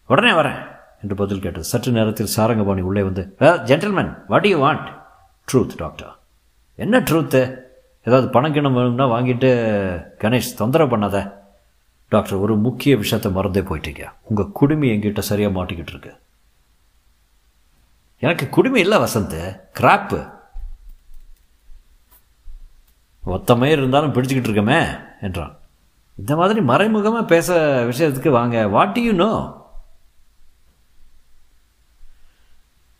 உடனே 0.07 0.31
வரேன். 0.31 0.78
என்று 1.01 1.15
பதில் 1.15 1.41
கேட்டது. 1.41 1.63
சற்று 1.63 1.91
நேரத்தில் 1.91 2.33
சாரங்கபாணி 2.35 2.81
உள்ளே 2.81 3.01
வந்து 3.01 3.35
gentleman 3.39 4.13
what 4.27 4.45
you 4.45 4.65
want 4.65 4.87
truth 5.51 5.75
doctor 5.77 6.17
என்ன 6.75 6.99
ட்ரூத்து 6.99 7.57
ஏதாவது 8.03 8.29
பணம் 8.29 8.53
கிணம் 8.53 8.73
வேணும்னா 8.73 9.07
வாங்கிட்டு 9.07 9.49
கணேஷ் 10.17 10.57
தொந்தரவு 10.57 10.97
பண்ணாத. 10.97 11.33
டாக்டர் 12.09 12.33
ஒரு 12.33 12.57
முக்கிய 12.57 12.97
விஷயத்தை 12.97 13.31
மறந்தே 13.31 13.61
போயிட்டீங்க. 13.61 14.03
உங்கள் 14.23 14.51
குடுமி 14.51 14.89
எங்கிட்ட 14.89 15.19
சரியாக 15.19 15.63
மாட்டிக்கிட்டு 15.63 15.93
இருக்கு. 15.93 16.13
எனக்கு 18.19 18.49
குடுமி 18.49 18.79
இல்லை 18.79 18.97
வசந்த். 18.97 19.59
கிராப்பு 19.79 20.31
ஒத்தமே 23.25 23.63
இருந்தாலும் 23.63 24.13
பிடிச்சிக்கிட்டு 24.13 24.49
இருக்கமே 24.49 24.99
என்றான். 25.21 25.57
இந்த 26.17 26.35
மாதிரி 26.35 26.61
மறைமுகமாக 26.61 27.25
பேச 27.25 27.57
விஷயத்துக்கு 27.89 28.29
வாங்க. 28.29 28.67
What 28.67 28.97
you 28.97 29.13
no 29.13 29.58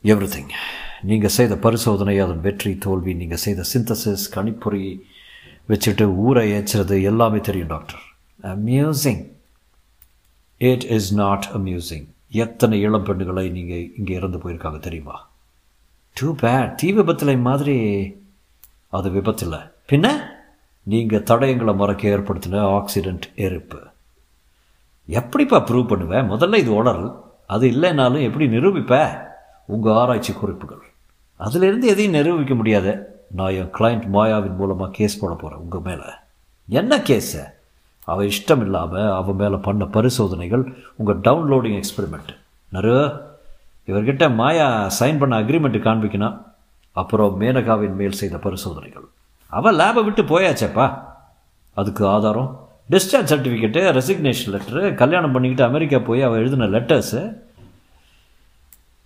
every 0.04 0.28
thing 0.34 0.52
நீங்கள் 1.08 1.32
செய்த 1.34 1.54
பரிசோதனை 1.64 2.14
அதன் 2.24 2.40
வெற்றி 2.44 2.70
தோல்வி 2.84 3.12
நீங்கள் 3.14 3.40
செய்த 3.42 3.64
சிந்தசிஸ் 3.72 4.24
கணிப்பொறி 4.34 4.84
வச்சுட்டு 5.70 6.04
ஊரை 6.26 6.44
ஏச்சுறது 6.52 6.96
எல்லாமே 7.10 7.40
தெரியும் 7.48 7.72
doctor. 7.74 8.00
Amusing 8.54 9.20
it 10.70 10.86
is 10.96 11.10
not 11.22 11.48
amusing 11.58 12.06
எத்தனை 12.44 12.80
இளம் 12.86 13.06
பெண்களை 13.08 13.44
நீங்கள் 13.58 13.86
இங்கே 13.98 14.14
இறந்து 14.20 14.38
போயிருக்காங்க 14.38 14.80
தெரியுமா? 14.88 15.16
டூ 16.16 16.28
பேட் 16.42 16.74
தீ 16.74 16.90
விபத்தில் 16.98 17.44
மாதிரி 17.48 17.78
அது 18.88 19.10
விபத்தில் 19.10 19.60
பின்ன? 19.90 20.08
நீங்கள் 20.82 21.26
தடயங்களை 21.30 21.74
மறக்க 21.76 22.14
ஏற்படுத்தின 22.16 22.62
ஆக்சிடெண்ட் 22.76 23.26
எரிப்பு. 23.46 23.80
எப்படிப்பா 25.08 25.58
ப்ரூவ் 25.70 25.90
பண்ணுவேன் 25.94 26.30
முதல்ல 26.34 26.62
இது 26.64 26.72
உணரல். 26.82 27.10
அது 27.46 27.66
இல்லைனாலும் 27.74 28.26
எப்படி 28.28 28.46
நிரூபிப்ப? 28.48 28.94
உங்கள் 29.76 29.98
ஆராய்ச்சி 30.02 30.32
குறிப்புகள். 30.32 30.82
அதிலிருந்து 31.46 31.86
எதையும் 31.92 32.16
நிரூபிக்க 32.18 32.54
முடியாது 32.60 32.92
நான் 33.38 33.56
என் 33.60 33.72
கிளைண்ட் 33.78 34.06
மாயாவின் 34.16 34.58
மூலமாக 34.60 34.94
கேஸ் 34.98 35.20
போட 35.20 35.32
போகிறேன் 35.34 35.62
உங்கள் 35.64 35.86
மேலே. 35.88 36.08
என்ன 36.78 36.92
கேஸு 37.08 37.42
அவள் 38.08 38.30
இஷ்டம் 38.30 38.62
இல்லாமல் 38.66 39.10
அவன் 39.20 39.38
மேலே 39.40 39.56
பண்ண 39.66 39.84
பரிசோதனைகள் 39.96 40.64
உங்கள் 40.98 41.22
டவுன்லோடிங் 41.26 41.78
எக்ஸ்பெரிமெண்ட் 41.80 42.32
நரு 42.72 42.94
இவர்கிட்ட 43.88 44.24
மாயா 44.34 44.66
சைன் 45.00 45.20
பண்ண 45.20 45.40
அக்ரிமெண்ட்டு 45.40 45.80
காண்பிக்கணும் 45.86 46.36
அப்புறம் 46.96 47.40
மேனகாவின் 47.40 47.96
மேல் 48.00 48.18
செய்த 48.20 48.36
பரிசோதனைகள். 48.36 49.06
அவள் 49.46 49.76
லேபை 49.76 50.02
விட்டு 50.04 50.22
போயாச்சேப்பா. 50.22 50.86
அதுக்கு 51.78 52.02
ஆதாரம் 52.06 52.50
டிஸ்சார்ஜ் 52.90 53.30
சர்டிஃபிகேட்டு 53.32 53.80
ரெசிக்னேஷன் 53.98 54.52
லெட்டரு 54.54 54.94
கல்யாணம் 54.94 55.34
பண்ணிக்கிட்டு 55.34 55.68
அமெரிக்கா 55.70 55.98
போய் 55.98 56.22
அவள் 56.22 56.40
எழுதின 56.42 56.68
லெட்டர்ஸு 56.76 57.20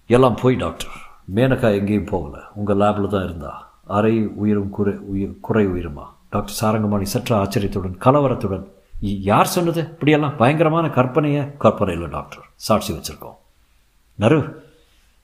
எல்லாம் 0.06 0.38
போய் 0.42 0.54
டாக்டர். 0.54 0.88
மேனகா 1.34 1.78
எங்கேயும் 1.78 2.04
போகலை. 2.04 2.40
உங்கள் 2.54 2.76
லேபில் 2.76 3.08
தான் 3.08 3.24
இருந்தா. 3.24 3.72
அரை 3.86 4.26
உயிரும் 4.26 4.70
குறை 4.70 4.94
உயிர் 4.94 5.40
குறை 5.40 5.66
உயிருமா? 5.66 6.02
டாக்டர் 6.30 6.58
சாரங்கமாணி 6.60 7.02
சற்று 7.02 7.36
ஆச்சரியத்துடன் 7.36 7.98
கலவரத்துடன் 7.98 8.66
யார் 9.00 9.46
சொன்னது? 9.46 9.80
இப்படியெல்லாம் 9.80 10.36
பயங்கரமான 10.36 10.86
கற்பனையை 10.86 11.56
கற்பனை 11.56 11.94
இல்லை 11.94 12.10
டாக்டர் 12.10 12.44
சாட்சி 12.54 12.92
வச்சுருக்கோம். 12.92 13.36
நரு 14.14 14.62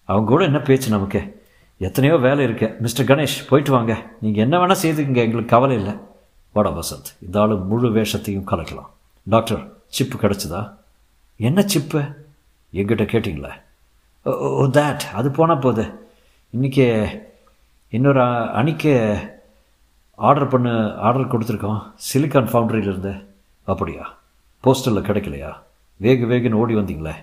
அவங்க 0.05 0.31
கூட 0.31 0.45
என்ன 0.45 0.59
பேச்சு 0.59 0.89
நமக்கு? 0.89 1.45
எத்தனையோ 1.79 2.17
வேலை 2.17 2.45
இருக்கு. 2.45 2.77
மிஸ்டர் 2.81 3.07
கணேஷ் 3.07 3.49
போயிட்டு 3.49 3.73
வாங்க. 3.73 4.11
நீங்கள் 4.21 4.43
என்ன 4.43 4.59
வேணால் 4.59 4.77
செய்துக்குங்க. 4.83 5.17
எங்களுக்கு 5.17 5.45
கவலை 5.45 5.77
இல்லை. 5.77 5.93
வட 6.53 6.69
வசந்த். 6.69 7.23
இந்த 7.23 7.41
ஆள் 7.41 7.57
முழு 7.57 7.91
வேஷத்தையும் 7.91 8.47
கலக்கலாம். 8.47 8.91
Doctor 9.25 9.73
chip 9.87 10.19
கிடச்சிதா? 10.19 10.75
என்ன 11.37 11.63
சிப்பு? 11.63 11.99
எங்கிட்ட 12.73 13.05
கேட்டிங்களே? 13.05 13.51
ஓ 14.23 14.65
தேட் 14.65 15.01
அது 15.15 15.31
போனால் 15.31 15.59
போகுது. 15.59 16.11
இன்றைக்கி 16.57 17.19
இன்னொரு 17.89 18.23
அணிக்கு 18.51 18.93
ஆர்டர் 20.15 20.49
பண்ண 20.49 20.95
ஆர்டர் 20.95 21.33
கொடுத்துருக்கோம். 21.33 21.93
சிலிக்கான் 22.13 22.51
ஃபவுண்டரியிலேருந்து 22.53 23.27
அப்படியா? 23.65 24.19
போஸ்டரில் 24.65 25.07
கிடைக்கலையா? 25.09 25.53
வேக 25.97 26.25
வேகன்னு 26.25 26.53
ஓடி 26.53 26.75
வந்தீங்களே. 26.75 27.15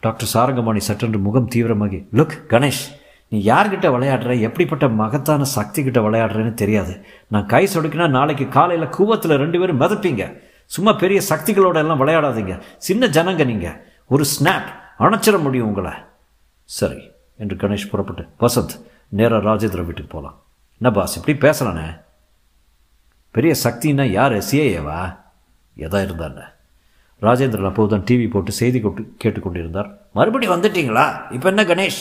டாக்டர் 0.00 0.30
சாரங்கமாணி 0.34 0.76
சட்டென்று 0.76 1.18
முகம் 1.18 1.48
தீவிரமாகி 1.48 2.06
லுக் 2.12 2.36
கணேஷ் 2.48 2.84
நீ 3.28 3.42
யார்கிட்ட 3.46 3.86
விளையாடுற? 3.94 4.40
எப்படிப்பட்ட 4.40 4.88
மகத்தான 4.88 5.44
சக்தி 5.44 5.82
கிட்ட 5.82 6.00
விளையாடுறேன்னு 6.00 6.54
தெரியாது. 6.54 7.06
நான் 7.28 7.46
கை 7.46 7.66
சொடுக்கினா 7.66 8.08
நாளைக்கு 8.08 8.48
காலையில் 8.48 8.88
கூவத்தில் 8.88 9.36
ரெண்டு 9.36 9.58
பேரும் 9.58 9.80
மிதப்பீங்க. 9.80 10.45
சும்மா 10.66 10.92
பெரிய 10.92 11.20
சக்திகளோட 11.28 11.74
எல்லாம் 11.74 12.00
விளையாடாதீங்க. 12.00 12.60
சின்ன 12.76 13.06
ஜனங்க 13.06 13.44
நீங்கள் 13.44 13.84
ஒரு 14.06 14.24
ஸ்னாப் 14.24 14.68
அணைச்சிட 14.98 15.42
முடியும் 15.42 15.66
உங்களை. 15.66 15.92
சரி 16.64 17.10
என்று 17.38 17.56
கணேஷ் 17.56 17.88
புறப்பட்டு 17.90 18.28
வசந்த் 18.40 18.80
நேராக 19.08 19.50
ராஜேந்திர 19.50 19.84
வீட்டுக்கு 19.84 20.06
போகலாம் 20.08 20.42
என்ன 20.80 20.94
பாஸ் 20.94 21.28
இப்படி 21.28 21.38
பேசுகிறானே 21.38 22.04
பெரிய 23.30 23.54
சக்தின்னா 23.64 24.04
யார்? 24.04 24.32
சிஏஏவா 24.32 25.16
எதா 25.76 25.98
இருந்தான்னு 26.06 26.44
ராஜேந்திரன் 27.22 27.66
அப்போதுதான் 27.66 28.04
டிவி 28.04 28.30
போட்டு 28.30 28.52
செய்தி 28.52 28.80
கொட்டு 28.80 29.16
கேட்டுக்கொண்டிருந்தார். 29.24 29.90
மறுபடியும் 30.12 30.62
வந்துட்டீங்களா? 30.62 31.32
இப்போ 31.32 31.48
என்ன 31.48 31.64
கணேஷ்? 31.64 32.00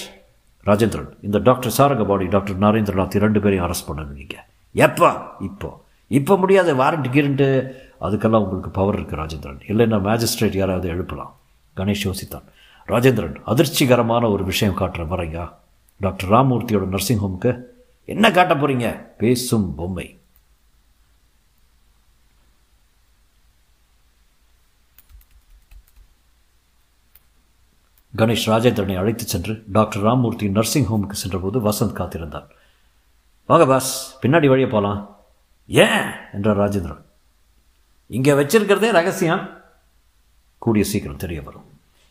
ராஜேந்திரன் 0.65 1.10
இந்த 1.21 1.38
டாக்டர் 1.38 1.73
சாரங்கபாடி 1.78 2.30
டாக்டர் 2.30 2.60
நரேந்திரநாத் 2.60 3.15
இரண்டு 3.15 3.39
பேரையும் 3.39 3.67
அரெஸ்ட் 3.67 3.89
பண்ணணும் 3.89 4.13
நீங்கள் 4.13 4.39
எப்போ? 4.71 5.17
இப்போ. 5.39 5.85
இப்போ 6.08 6.38
முடியாது 6.38 6.76
வாரண்ட் 6.76 7.13
கீரண்ட்டு 7.15 7.74
அதுக்கெல்லாம் 8.02 8.44
உங்களுக்கு 8.44 8.70
பவர் 8.70 9.00
இருக்குது 9.00 9.15
ராஜேந்திரன். 9.15 9.60
இல்லைன்னா 9.68 10.00
மேஜிஸ்ட்ரேட் 10.02 10.56
யாராவது 10.56 10.88
எழுப்பலாம். 10.88 11.39
கணேஷ் 11.76 12.04
யோசித்தான். 12.04 12.44
ராஜேந்திரன் 12.88 13.36
அதிர்ச்சிகரமான 13.46 14.32
ஒரு 14.32 14.44
விஷயம் 14.44 14.78
காட்டுற 14.78 15.08
வரீங்க 15.08 15.54
டாக்டர் 16.00 16.30
ராமூர்த்தியோட 16.30 16.86
நர்சிங் 16.86 17.20
ஹோமுக்கு 17.20 17.62
என்ன 18.06 18.32
காட்ட 18.32 18.56
போகிறீங்க 18.56 19.06
பேசும் 19.18 19.76
பொம்மை. 19.76 20.20
கணேஷ் 28.15 28.46
ராஜேந்திரனை 28.46 28.98
அழைத்துச் 28.98 29.28
சென்று 29.28 29.63
டாக்டர் 29.68 30.04
ராமூர்த்தி 30.04 30.50
நர்சிங் 30.50 30.86
ஹோமுக்கு 30.86 31.12
சென்றபோது 31.12 31.60
வசந்த் 31.60 31.98
காத்திருந்தார் 31.98 32.48
வாங்க 33.48 33.65
பாஸ் 33.65 34.20
பின்னாடி 34.22 34.48
வழியே 34.48 34.68
போகலாம் 34.68 35.14
ஏன்? 35.67 36.12
என்றார் 36.34 36.58
ராஜேந்திரன். 36.58 37.01
இங்கே 38.08 38.32
வச்சிருக்கிறதே 38.32 38.91
ரகசியம். 38.91 39.49
கூடிய 40.58 40.86
சீக்கிரம் 40.86 41.17
தெரிய 41.17 41.41
வரும். 41.41 41.63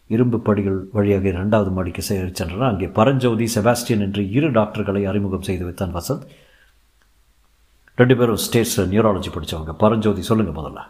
இரும்பு 0.06 0.40
படிகள் 0.40 0.88
வழியாக 0.92 1.28
இரண்டாவது 1.28 1.70
மாடிக்கு 1.70 2.02
சென்றனர். 2.08 2.68
அங்கே 2.68 2.86
பரஞ்சோதி 2.86 3.50
செபாஸ்டியன் 3.54 4.00
என்று 4.00 4.30
இரு 4.30 4.50
டாக்டர்களை 4.50 5.06
அறிமுகம் 5.06 5.42
செய்து 5.42 5.64
வைத்தான் 5.64 5.94
வசந்த். 5.94 6.26
ரெண்டு 7.96 8.16
பேரும் 8.16 8.36
ஸ்டேட்ஸில் 8.36 8.90
நியூராலஜி 8.92 9.28
படித்தவங்க 9.28 9.72
பரஞ்சோதி 9.72 10.22
சொல்லுங்கள் 10.22 10.62
முதல்ல. 10.62 10.82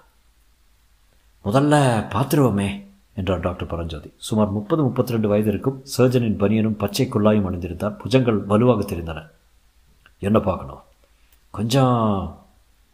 முதல்ல 1.44 1.74
பார்த்துருவோமே 2.08 2.84
என்றார் 3.14 3.40
டாக்டர் 3.40 3.66
பரஞ்சோதி. 3.66 4.12
சுமார் 4.16 4.50
முப்பது 4.50 4.82
முப்பத்தி 4.82 5.12
ரெண்டு 5.12 5.28
வயது 5.28 5.48
இருக்கும். 5.48 5.84
சர்ஜனின் 5.98 6.38
பனியனும் 6.38 6.76
பச்சை 6.76 7.08
குள்ளாயும் 7.08 7.48
அணிந்திருந்தார். 7.48 7.96
புஜங்கள் 8.04 8.44
வலுவாக 8.44 8.94
தெரிந்தன. 8.94 9.30
என்ன 10.18 10.40
பார்க்கணும்? 10.40 10.80
கொஞ்சம் 11.50 12.43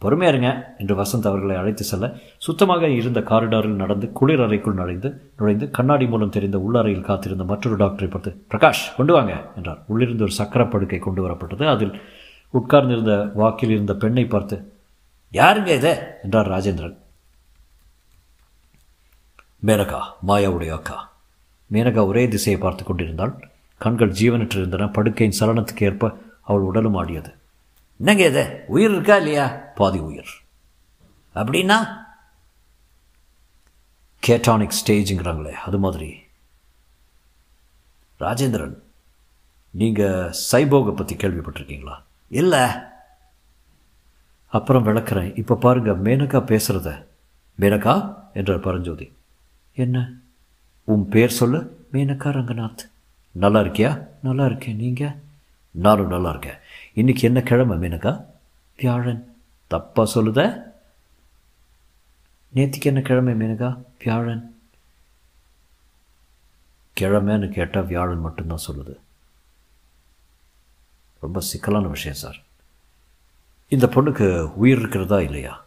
பொறுமையா 0.01 0.27
இருங்க 0.27 0.75
என்று 0.77 0.95
வசந்த் 0.95 1.27
அவர்களை 1.27 1.55
அழைத்து 1.55 1.83
செல்ல 1.83 2.13
சுத்தமாக 2.37 2.87
இருந்த 2.87 3.19
காரிடாரில் 3.19 3.67
நடந்து 3.67 4.11
குளிர் 4.11 4.41
அறைக்குள் 4.41 4.73
நுழைந்து 4.73 5.31
நுழைந்து 5.37 5.71
கண்ணாடி 5.71 6.07
மூலம் 6.07 6.29
தெரிந்த 6.29 6.57
உள்ளறையில் 6.57 7.01
காத்திருந்த 7.01 7.43
மற்றொரு 7.43 7.85
டாக்டரை 7.85 8.09
பார்த்து 8.09 8.45
பிரகாஷ் 8.51 8.95
கொண்டு 8.97 9.13
வாங்க 9.13 9.41
என்றார். 9.55 9.83
உள்ளிருந்து 9.87 10.23
ஒரு 10.23 10.31
சக்கர 10.31 10.65
படுக்கை 10.65 10.99
கொண்டு 10.99 11.29
வரப்பட்டது. 11.29 11.67
அதில் 11.67 12.01
உட்கார்ந்திருந்த 12.49 13.31
வாக்கில் 13.33 13.69
இருந்த 13.69 13.93
பெண்ணை 13.93 14.25
பார்த்து 14.25 14.73
யாருங்க 15.33 15.67
இது? 15.67 16.07
என்றார் 16.23 16.49
ராஜேந்திரன். 16.49 16.97
மேனகா 19.65 19.99
மாயாவுடைய 20.27 20.69
அக்கா. 20.69 21.11
மேனகா 21.71 22.05
ஒரே 22.05 22.27
திசையை 22.27 22.61
பார்த்து 22.61 22.83
கொண்டிருந்தாள். 22.83 23.49
கண்கள் 23.77 24.11
ஜீவனற்றிருந்தன. 24.11 24.93
படுக்கையின் 24.93 25.37
சலனத்துக்கு 25.39 25.85
ஏற்ப 25.85 26.17
அவள் 26.41 26.61
உடலும் 26.61 26.95
ஆடியது. 26.95 27.33
என்னங்க 28.03 28.25
இது? 28.25 28.63
உயிர் 28.67 28.91
இருக்கா 28.91 29.15
இல்லையா? 29.15 29.47
பாதி 29.75 29.99
உயிர். 29.99 30.27
அப்படின்னா 31.35 32.05
கேட்டானிக் 34.27 34.71
ஸ்டேஜுங்கிறாங்களே 34.85 35.51
அது 35.51 35.79
மாதிரி. 35.79 36.23
ராஜேந்திரன் 38.19 38.73
நீங்கள் 39.69 40.33
சைபோகை 40.51 40.95
பற்றி 40.95 41.15
கேள்விப்பட்டிருக்கீங்களா? 41.15 42.01
இல்லை. 42.27 42.69
அப்புறம் 44.47 44.85
விளக்குறேன். 44.85 45.37
இப்போ 45.37 45.55
பாருங்க 45.55 45.91
மேனகா 45.91 46.39
பேசுகிறத 46.39 47.05
மேனகா 47.59 48.15
என்றார் 48.33 48.59
பரஞ்சோதி. 48.59 49.17
என்ன? 49.73 50.11
உன் 50.83 51.09
பேர் 51.09 51.29
சொல்லு 51.29 51.87
மேனகா 51.93 52.29
ரங்கநாத். 52.29 52.89
நல்லா 53.31 53.59
இருக்கியா? 53.59 54.07
நல்லா 54.21 54.45
இருக்கேன். 54.45 54.75
நீங்கள் 54.75 55.15
நானும் 55.71 56.07
நல்லா 56.07 56.29
இருக்கேன். 56.29 56.57
இன்னைக்கு 56.93 57.21
என்ன 57.21 57.41
கிழமை 57.41 57.77
மேனகா 57.77 58.25
வியாழன். 58.77 59.41
தப்பா 59.67 60.07
சொல்லுத. 60.15 60.61
நேத்திக்கு 62.55 62.81
என்ன 62.81 63.01
கிழமை 63.01 63.33
மேனகா 63.33 63.83
வியாழன். 63.99 64.61
கிழமைன்னு 66.99 67.49
கேட்டால் 67.49 67.85
வியாழன் 67.85 68.19
மட்டும்தான் 68.19 68.65
சொல்லுது. 68.67 68.97
ரொம்ப 71.19 71.39
சிக்கலான 71.39 71.87
விஷயம் 71.87 72.17
சார். 72.17 72.39
இந்த 73.67 73.87
பொண்ணுக்கு 73.87 74.39
உயிர் 74.41 74.79
இருக்கிறதா 74.79 75.21
இல்லையா? 75.21 75.65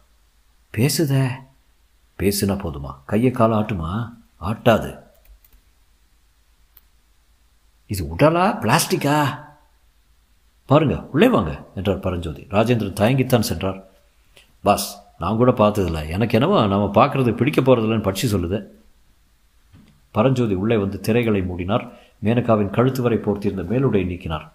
பேசுதே. 0.73 1.31
பேசுனா 2.19 2.55
போதுமா? 2.55 2.95
கையை 3.05 3.31
காலை 3.31 3.57
ஆட்டுமா? 3.57 4.13
ஆட்டாது. 4.41 4.99
இது 7.87 8.15
உடலா? 8.15 8.59
பிளாஸ்டிக்கா? 8.61 9.44
பாருங்க 10.65 10.95
உள்ளே 11.11 11.27
வாங்க 11.27 11.63
என்றார் 11.75 11.99
பரஞ்சோதி. 11.99 12.47
ராஜேந்திரன் 12.49 12.99
தயங்கித்தான் 12.99 13.39
சென்றார். 13.39 13.85
பாஸ் 14.63 15.03
நான் 15.19 15.35
கூட 15.35 15.51
பார்த்ததில்ல. 15.51 16.09
எனக்கு 16.09 16.39
என்னவோ 16.39 16.67
நம்ம 16.67 17.05
பார்க்குறது 17.05 17.35
பிடிக்க 17.35 17.61
போகிறதில்லன்னு 17.61 18.15
பட்சி 18.15 18.25
சொல்லுது. 18.31 18.65
பரஞ்சோதி 20.11 20.53
உள்ளே 20.53 20.77
வந்து 20.77 20.99
திரைகளை 20.99 21.41
மூடினார். 21.41 21.89
மேனகாவின் 22.23 22.69
கழுத்து 22.69 23.01
வரை 23.01 23.17
போர்த்தியிருந்த 23.17 23.63
மேலுடை 23.63 24.05
நீக்கினார். 24.05 24.49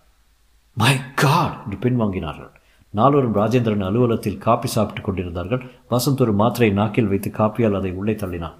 மை 0.72 0.96
காட் 1.14 1.62
என்று 1.70 1.90
பின்வாங்கினார்கள். 1.90 2.50
நால்வரும் 2.90 3.34
ராஜேந்திரன் 3.34 3.84
அலுவலகத்தில் 3.84 4.38
காப்பி 4.38 4.68
சாப்பிட்டு 4.68 5.00
கொண்டிருந்தார்கள். 5.00 5.70
வசந்த் 5.90 6.20
ஒரு 6.20 6.32
மாத்திரை 6.32 6.70
நாக்கில் 6.70 7.06
வைத்து 7.06 7.30
காப்பியால் 7.30 7.76
அதை 7.76 7.90
உள்ளே 7.90 8.12
தள்ளினான். 8.12 8.54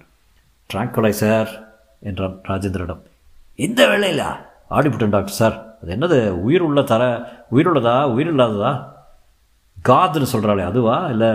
ட்ராங்குலைசர் 0.73 1.63
என்றான் 1.99 2.39
ராஜேந்திரனிடம். 2.47 3.01
இந்த 3.55 3.87
வேலையில 3.87 4.35
ஆடிவிட்டேன் 4.73 5.09
டாக்டர் 5.09 5.27
சார். 5.27 5.70
அது 5.81 5.91
என்னது? 5.95 6.19
உயிர் 6.45 6.65
உள்ள 6.67 6.81
தர 6.91 7.03
உயிர் 7.49 7.69
உள்ளதா 7.71 7.95
உயிர் 8.13 8.31
இல்லாததா 8.33 8.71
காதுன்னு 9.89 10.31
சொல்கிறாளே 10.33 10.63
அதுவா? 10.71 10.97
இல்லை 11.13 11.31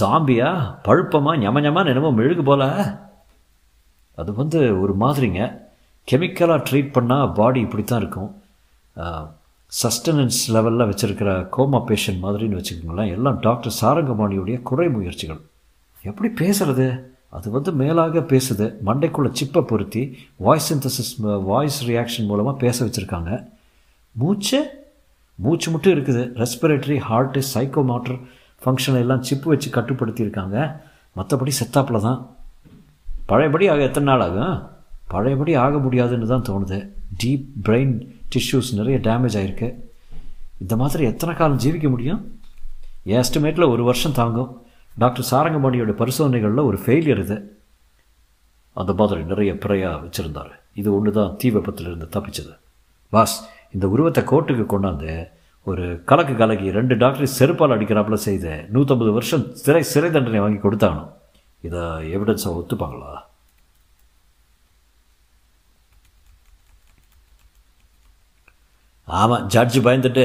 ஜாம்பியா 0.00 0.48
பழுப்பமா? 0.86 1.32
ஞம 1.44 1.86
என்னமோ 1.92 2.10
மெழுகு 2.20 2.42
போல. 2.42 2.64
அது 4.18 4.30
வந்து 4.40 4.60
ஒரு 4.82 4.94
மாதிரிங்க. 5.00 5.42
கெமிக்கலாக 6.08 6.64
ட்ரீட் 6.68 6.94
பண்ணால் 6.96 7.32
பாடி 7.34 7.60
இப்படி 7.66 7.84
தான் 7.84 8.00
இருக்கும். 8.00 8.30
சஸ்டனன்ஸ் 9.72 10.40
லெவலில் 10.54 10.88
வச்சுருக்கிற 10.90 11.30
கோமா 11.56 11.78
பேஷண்ட் 11.88 12.22
மாதிரின்னு 12.24 12.58
வச்சுக்கோங்களேன் 12.60 13.12
எல்லாம் 13.16 13.38
டாக்டர் 13.40 13.78
சாரங்கபாணியுடைய 13.80 14.56
குறை 14.70 14.88
முயற்சிகள் 14.96 15.40
எப்படி 16.10 16.28
பேசுறது? 16.40 16.86
அது 17.36 17.50
வந்து 17.50 17.72
மேலாக 17.72 18.20
பேசுது. 18.32 18.66
மண்டைக்குள்ளே 18.88 19.30
சிப்பை 19.38 19.62
பொருத்தி 19.70 20.02
வாய்ஸ் 20.36 20.68
சிந்தசிஸ் 20.70 21.40
வாய்ஸ் 21.50 21.78
ரியாக்ஷன் 21.90 22.28
மூலமாக 22.30 22.60
பேச 22.64 22.84
வச்சுருக்காங்க. 22.86 23.30
மூச்சு 24.20 24.58
மூச்சு 25.44 25.68
மட்டும் 25.70 25.94
இருக்குது. 25.94 26.22
ரெஸ்பிரேட்டரி 26.42 26.98
ஹார்ட்டு 27.08 27.42
சைக்கோ 27.52 27.82
மாட்டர் 27.90 28.18
ஃபங்க்ஷன் 28.64 28.98
எல்லாம் 29.02 29.22
சிப்பு 29.28 29.48
வச்சு 29.52 29.68
கட்டுப்படுத்தியிருக்காங்க. 29.70 30.56
மற்றபடி 31.16 31.52
செத்தாப்பில் 31.60 32.04
தான். 32.08 32.20
பழையபடி 33.30 33.68
ஆக 33.68 33.82
எத்தனை 33.82 34.06
நாள் 34.10 34.24
ஆகும்? 34.26 34.56
பழையபடி 35.12 35.54
ஆக 35.54 35.78
முடியாதுன்னு 35.78 36.26
தான் 36.32 36.46
தோணுது. 36.50 36.78
டீப் 37.22 37.46
பிரெயின் 37.66 37.94
டிஷ்யூஸ் 38.34 38.70
நிறைய 38.78 38.98
டேமேஜ் 39.08 39.38
ஆகிருக்கு 39.40 39.68
இந்த 40.62 40.76
மாதிரி 40.82 41.04
எத்தனை 41.04 41.34
காலம் 41.34 41.62
ஜீவிக்க 41.64 41.88
முடியும்? 41.90 42.20
என் 43.10 43.20
எஸ்டிமேட்டில் 43.22 43.72
ஒரு 43.74 43.82
வருஷம் 43.88 44.18
தாங்கும். 44.20 44.50
டாக்டர் 44.98 45.28
சாரங்கபாணியோட 45.30 45.92
பரிசோதனைகளில் 46.02 46.68
ஒரு 46.68 46.78
ஃபெயிலியர் 46.84 47.22
இது. 47.24 47.38
அந்த 48.72 48.92
மாதிரி 49.00 49.22
நிறைய 49.24 49.52
பிறையாக 49.62 50.02
வச்சுருந்தார். 50.04 50.52
இது 50.80 50.88
ஒன்று 50.96 51.12
தான் 51.12 51.36
தீ 51.36 51.50
விபத்திலிருந்து 51.50 52.08
தப்பிச்சது. 52.16 52.54
பாஸ் 53.12 53.36
இந்த 53.74 53.88
உருவத்தை 53.88 54.24
கோர்ட்டுக்கு 54.24 54.64
கொண்டாந்து 54.64 55.28
ஒரு 55.64 56.02
கலக்கு 56.04 56.36
கலக்கி 56.36 56.70
ரெண்டு 56.70 56.96
டாக்டர் 56.96 57.30
செருப்பால் 57.38 57.74
அடிக்கிறாப்புல 57.74 58.14
செய்து 58.14 58.68
நூற்றம்பது 58.72 59.12
வருஷம் 59.12 59.54
சிறை 59.54 59.82
சிறை 59.82 60.10
தண்டனை 60.10 60.40
வாங்கி 60.40 60.68
கொடுத்தானோ? 60.68 61.12
இதை 61.60 61.80
எவிடன்ஸை 62.16 62.48
ஒத்துப்பாங்களா? 62.60 63.12
ஆமாம் 69.04 69.48
ஜட்ஜு 69.48 69.80
பயந்துட்டு 69.86 70.24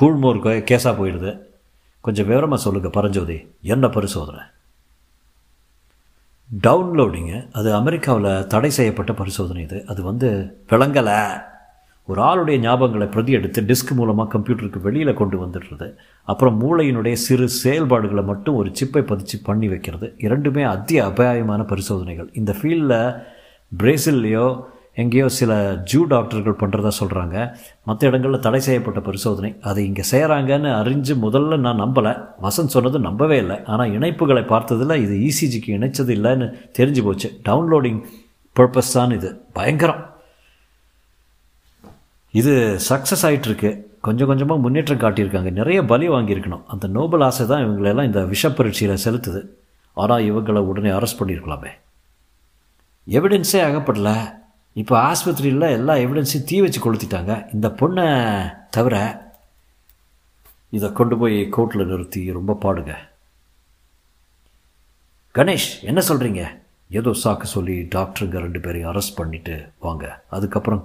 கூழ்மோர் 0.00 0.62
கேஸாக 0.70 0.94
போயிடுது. 1.00 1.38
கொஞ்சம் 2.00 2.26
விவரமாக 2.26 2.62
சொல்லுங்கள் 2.62 2.90
பரஞ்சோதி. 2.90 3.54
என்ன 3.62 3.88
பரிசோதனை? 3.88 4.40
டவுன்லோடிங்கு. 6.62 7.52
அது 7.52 7.74
அமெரிக்காவில் 7.74 8.46
தடை 8.46 8.70
செய்யப்பட்ட 8.70 9.12
பரிசோதனை 9.12 9.62
இது. 9.62 9.86
அது 9.86 10.02
வந்து 10.02 10.28
விளங்கலை. 10.68 11.42
ஒரு 12.08 12.22
ஆளுடைய 12.22 12.58
ஞாபகங்களை 12.58 13.06
பிரதி 13.06 13.32
எடுத்து 13.32 13.62
டிஸ்க் 13.62 13.94
மூலமாக 13.94 14.38
கம்ப்யூட்டருக்கு 14.38 14.80
வெளியில் 14.80 15.12
கொண்டு 15.14 15.44
வந்துடுறது. 15.44 15.94
அப்புறம் 16.24 16.56
மூளையினுடைய 16.62 17.12
சிறு 17.12 17.48
செயல்பாடுகளை 17.48 18.24
மட்டும் 18.24 18.54
ஒரு 18.54 18.72
சிப்பை 18.80 19.02
பதிச்சு 19.10 19.36
பண்ணி 19.42 19.68
வைக்கிறது. 19.68 20.14
இரண்டுமே 20.18 20.62
அத்திய 20.62 21.04
அபாயமான 21.04 21.62
பரிசோதனைகள். 21.62 22.30
இந்த 22.32 22.54
ஃபீல்டில் 22.62 23.22
பிரேசில்லையோ 23.82 24.60
எங்கேயோ 24.94 25.28
சில 25.28 25.74
ஜூ 25.84 26.04
டாக்டர்கள் 26.04 26.60
பண்ணுறதா 26.60 26.90
சொல்கிறாங்க 27.00 27.52
மற்ற 27.84 28.08
இடங்களில் 28.08 28.40
தடை 28.40 28.60
செய்யப்பட்ட 28.60 29.00
பரிசோதனை. 29.00 29.54
அதை 29.60 29.86
இங்கே 29.86 30.02
செய்கிறாங்கன்னு 30.10 30.70
அறிஞ்சு 30.80 31.14
முதல்ல 31.22 31.58
நான் 31.58 31.80
நம்பலை. 31.80 32.24
வசந்த் 32.42 32.74
சொன்னது 32.76 32.98
நம்பவே 32.98 33.38
இல்லை. 33.38 33.64
ஆனால் 33.64 33.90
இணைப்புகளை 33.90 34.46
பார்த்ததில் 34.46 34.96
இது 34.96 35.16
இசிஜிக்கு 35.30 35.70
இணைச்சது 35.78 36.08
இல்லைன்னு 36.08 36.54
தெரிஞ்சு 36.78 37.04
போச்சு. 37.04 37.30
டவுன்லோடிங் 37.44 38.02
பர்பஸ் 38.56 38.92
தான் 38.92 39.10
இது. 39.10 39.40
பயங்கரம். 39.52 40.07
இது 42.40 42.52
சக்ஸஸ் 42.88 43.24
ஆகிட்டுருக்கு 43.28 43.70
கொஞ்சம் 44.06 44.28
கொஞ்சமாக 44.30 44.62
முன்னேற்றம் 44.64 45.02
காட்டியிருக்காங்க. 45.04 45.50
நிறைய 45.60 45.78
பலி 45.92 46.06
வாங்கியிருக்கணும். 46.14 46.64
அந்த 46.72 46.86
நோபல் 46.96 47.24
ஆசை 47.26 47.44
தான் 47.46 47.64
இவங்களெல்லாம் 47.66 48.08
இந்த 48.10 48.20
விஷப்பரீட்சையில் 48.32 49.02
செலுத்துது. 49.04 49.40
ஆனால் 49.96 50.26
இவங்களை 50.30 50.60
உடனே 50.70 50.90
அரெஸ்ட் 50.96 51.20
பண்ணியிருக்கலாமே. 51.20 51.70
எவிடன்ஸே 53.06 53.60
ஆகப்படல 53.68 54.10
இப்போ 54.80 54.94
ஆஸ்பத்திரியில் 55.10 55.74
எல்லா 55.76 55.94
எவிடன்ஸையும் 56.04 56.48
தீ 56.48 56.56
வச்சு 56.64 56.80
கொளுத்திட்டாங்க. 56.82 57.32
இந்த 57.54 57.68
பொண்ணை 57.80 58.06
தவிர 58.76 58.96
இதை 60.76 60.88
கொண்டு 60.98 61.14
போய் 61.18 61.38
கோர்ட்டில் 61.56 61.90
நிறுத்தி 61.92 62.22
ரொம்ப 62.38 62.58
பாடுங்க. 62.64 62.94
கணேஷ் 65.34 65.70
என்ன 65.90 66.00
சொல்கிறீங்க 66.08 66.42
ஏதோ 66.98 67.10
சாக்கு 67.22 67.46
சொல்லி 67.56 67.76
டாக்டருங்க 67.94 68.38
ரெண்டு 68.44 68.60
பேரையும் 68.64 68.90
அரெஸ்ட் 68.92 69.18
பண்ணிவிட்டு 69.20 69.54
வாங்க. 69.86 70.04
அதுக்கப்புறம் 70.36 70.82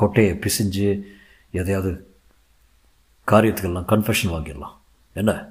கொட்டையை 0.00 0.48
பிசிஞ்சு 0.48 1.02
எதையாவது 1.50 2.14
காரியத்துக்கெல்லாம் 3.26 3.84
கன்ஃபெஷன் 3.88 4.30
வாங்கிடலாம். 4.30 4.76
என்ன? 5.12 5.46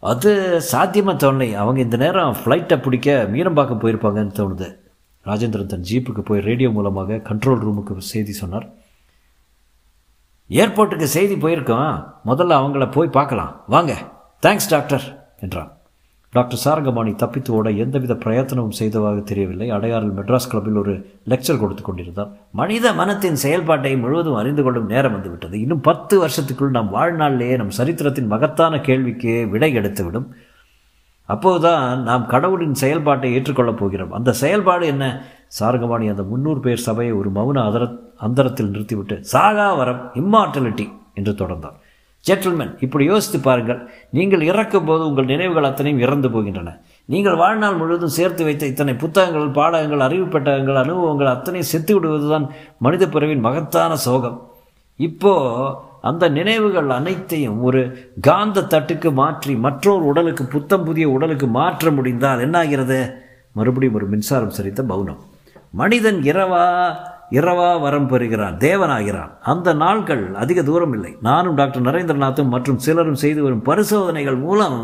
அது 0.00 0.62
சாத்தியமாக 0.62 1.26
தோணலை. 1.26 1.54
அவங்க 1.54 1.80
இந்த 1.80 1.96
நேரம் 1.96 2.36
ஃப்ளைட்டை 2.44 2.82
பிடிக்க 2.82 3.28
மீனம்பாக்கம் 3.32 3.80
போயிருப்பாங்கன்னு 3.80 4.34
தோணுது. 4.34 4.78
ராஜேந்திரன் 5.24 5.66
தன் 5.66 5.84
ஜீப்புக்கு 5.90 6.20
போய் 6.20 6.40
ரேடியோ 6.40 6.70
மூலமாக 6.70 7.14
கண்ட்ரோல் 7.14 7.60
ரூமுக்கு 7.60 7.98
செய்தி 7.98 8.32
சொன்னார். 8.32 8.68
ஏர்போர்ட்டுக்கு 10.50 11.02
செய்தி 11.02 11.34
போயிருக்கோம். 11.34 12.14
முதல்ல 12.26 12.52
அவங்கள 12.52 12.90
போய் 12.90 13.08
பார்க்கலாம். 13.08 13.64
வாங்க. 13.66 14.12
தேங்க்ஸ் 14.42 14.68
டாக்டர் 14.68 15.34
என்றான். 15.40 15.79
டாக்டர் 16.32 16.58
சாரங்கபாணி 16.58 17.14
தப்பித்து 17.14 17.52
ஓட 17.52 17.70
எந்தவித 17.70 18.14
பிரயத்தனமும் 18.14 18.68
செய்ததாக 18.68 19.20
தெரியவில்லை. 19.20 19.72
அடையாறில் 19.72 20.12
மெட்ராஸ் 20.16 20.48
கிளப்பில் 20.48 20.74
ஒரு 20.74 21.06
லெக்சர் 21.28 21.58
கொடுத்து 21.58 21.82
கொண்டிருந்தார். 21.82 22.28
மனித 22.52 22.92
மனத்தின் 22.92 23.34
செயல்பாட்டை 23.34 23.96
முழுவதும் 23.96 24.34
அறிந்து 24.34 24.62
கொள்ளும் 24.62 24.86
நேரம் 24.86 25.12
வந்துவிட்டது. 25.12 25.60
இன்னும் 25.60 25.80
பத்து 25.80 26.26
வருஷத்துக்குள் 26.26 26.70
நம் 26.70 26.94
வாழ்நாளிலேயே 26.94 27.56
நம் 27.56 27.70
சரித்திரத்தின் 27.70 28.26
மகத்தான 28.26 28.80
கேள்விக்கு 28.80 29.48
விடை 29.50 29.76
எடுத்துவிடும். 29.76 30.26
அப்போதுதான் 31.24 32.02
நாம் 32.02 32.26
கடவுளின் 32.26 32.74
செயல்பாட்டை 32.74 33.34
ஏற்றுக்கொள்ளப் 33.34 33.78
போகிறோம். 33.78 34.12
அந்த 34.12 34.32
செயல்பாடு 34.32 34.86
என்ன? 34.86 35.24
சாரங்கபாணி 35.46 36.08
அந்த 36.08 36.22
முன்னூறு 36.22 36.60
பேர் 36.60 36.76
சபையை 36.76 37.14
ஒரு 37.14 37.30
மௌன 37.34 37.64
அதர 37.64 37.96
அந்தரத்தில் 38.16 38.70
நிறுத்திவிட்டு 38.70 39.24
சாகா 39.24 39.74
வரம் 39.74 40.10
இம்மார்டலிட்டி 40.14 40.88
என்று 41.14 41.32
தொடர்ந்தார். 41.32 41.79
ஜென்டில்மேன் 42.28 42.72
இப்படி 42.84 43.04
யோசித்து 43.10 43.38
பாருங்கள். 43.46 43.80
நீங்கள் 44.16 44.42
இறக்கும் 44.50 44.88
போது 44.88 45.02
உங்கள் 45.08 45.30
நினைவுகள் 45.32 45.68
அத்தனையும் 45.68 46.02
இறந்து 46.06 46.28
போகின்றன. 46.34 46.74
நீங்கள் 47.12 47.38
வாழ்நாள் 47.42 47.78
முழுவதும் 47.80 48.16
சேர்த்து 48.16 48.42
வைத்த 48.48 48.64
இத்தனை 48.72 48.94
புத்தகங்கள் 49.02 49.54
பாடகங்கள் 49.58 50.04
அறிவு 50.06 50.26
பெட்டகங்கள் 50.34 50.80
அனுபவங்கள் 50.82 51.32
அத்தனையும் 51.34 51.70
செத்து 51.72 51.94
விடுவதுதான் 51.96 52.46
மனித 52.86 53.06
பிறவின் 53.14 53.44
மகத்தான 53.46 53.92
சோகம். 54.06 54.38
இப்போ 54.98 55.32
அந்த 56.08 56.24
நினைவுகள் 56.36 56.90
அனைத்தையும் 56.98 57.58
ஒரு 57.68 57.80
காந்த 58.26 58.66
தட்டுக்கு 58.72 59.10
மாற்றி 59.20 59.52
மற்றொரு 59.66 60.04
உடலுக்கு 60.10 60.44
புத்தம் 60.54 60.84
புதிய 60.88 61.06
உடலுக்கு 61.16 61.46
மாற்ற 61.58 61.90
முடிந்தால் 61.96 62.42
என்னாகிறது? 62.46 62.98
மறுபடியும் 63.58 63.96
ஒரு 63.98 64.06
மின்சாரம் 64.12 64.56
சரித்த 64.58 64.82
மௌனம். 64.90 65.20
மனிதன் 65.80 66.20
இரவா 66.30 66.64
இரவா 67.38 67.68
வரம் 67.80 68.08
பெறுகிறான் 68.08 68.56
தேவனாகிறான். 68.58 69.30
அந்த 69.52 69.74
நாட்கள் 69.82 70.34
அதிக 70.34 70.62
தூரம் 70.62 70.94
இல்லை. 70.96 71.12
நானும் 71.28 71.54
டாக்டர் 71.54 71.86
நரேந்திரநாத்தும் 71.88 72.52
மற்றும் 72.54 72.78
சிலரும் 72.78 73.20
செய்து 73.22 73.42
வரும் 73.42 73.62
பரிசோதனைகள் 73.62 74.38
மூலம் 74.46 74.78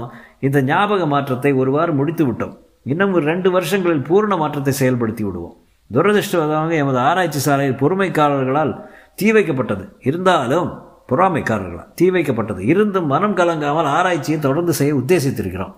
இந்த 0.46 0.62
ஞாபக 0.62 1.06
மாற்றத்தை 1.06 1.52
ஒருவாறு 1.52 1.92
முடித்து 1.92 2.24
விட்டோம் 2.26 2.54
இன்னும் 2.92 3.12
ஒரு 3.12 3.24
ரெண்டு 3.32 3.50
வருஷங்களில் 3.50 4.04
பூர்ண 4.08 4.36
மாற்றத்தை 4.36 4.72
செயல்படுத்தி 4.80 5.22
விடுவோம். 5.28 5.56
துரதிருஷ்டவதமாக 5.92 6.72
எமது 6.82 6.98
ஆராய்ச்சி 6.98 7.38
சாலையில் 7.38 7.80
பொறுமைக்காரர்களால் 7.82 8.72
தீ 9.14 9.26
வைக்கப்பட்டது. 9.32 9.84
இருந்தாலும் 10.08 10.68
பொறாமைக்காரர்களால் 11.10 11.90
தீ 11.94 12.06
வைக்கப்பட்டது. 12.10 12.60
இருந்தும் 12.72 13.06
மனம் 13.06 13.36
கலங்காமல் 13.36 13.90
ஆராய்ச்சியை 13.96 14.38
தொடர்ந்து 14.40 14.72
செய்ய 14.72 14.94
உத்தேசித்திருக்கிறோம். 14.94 15.74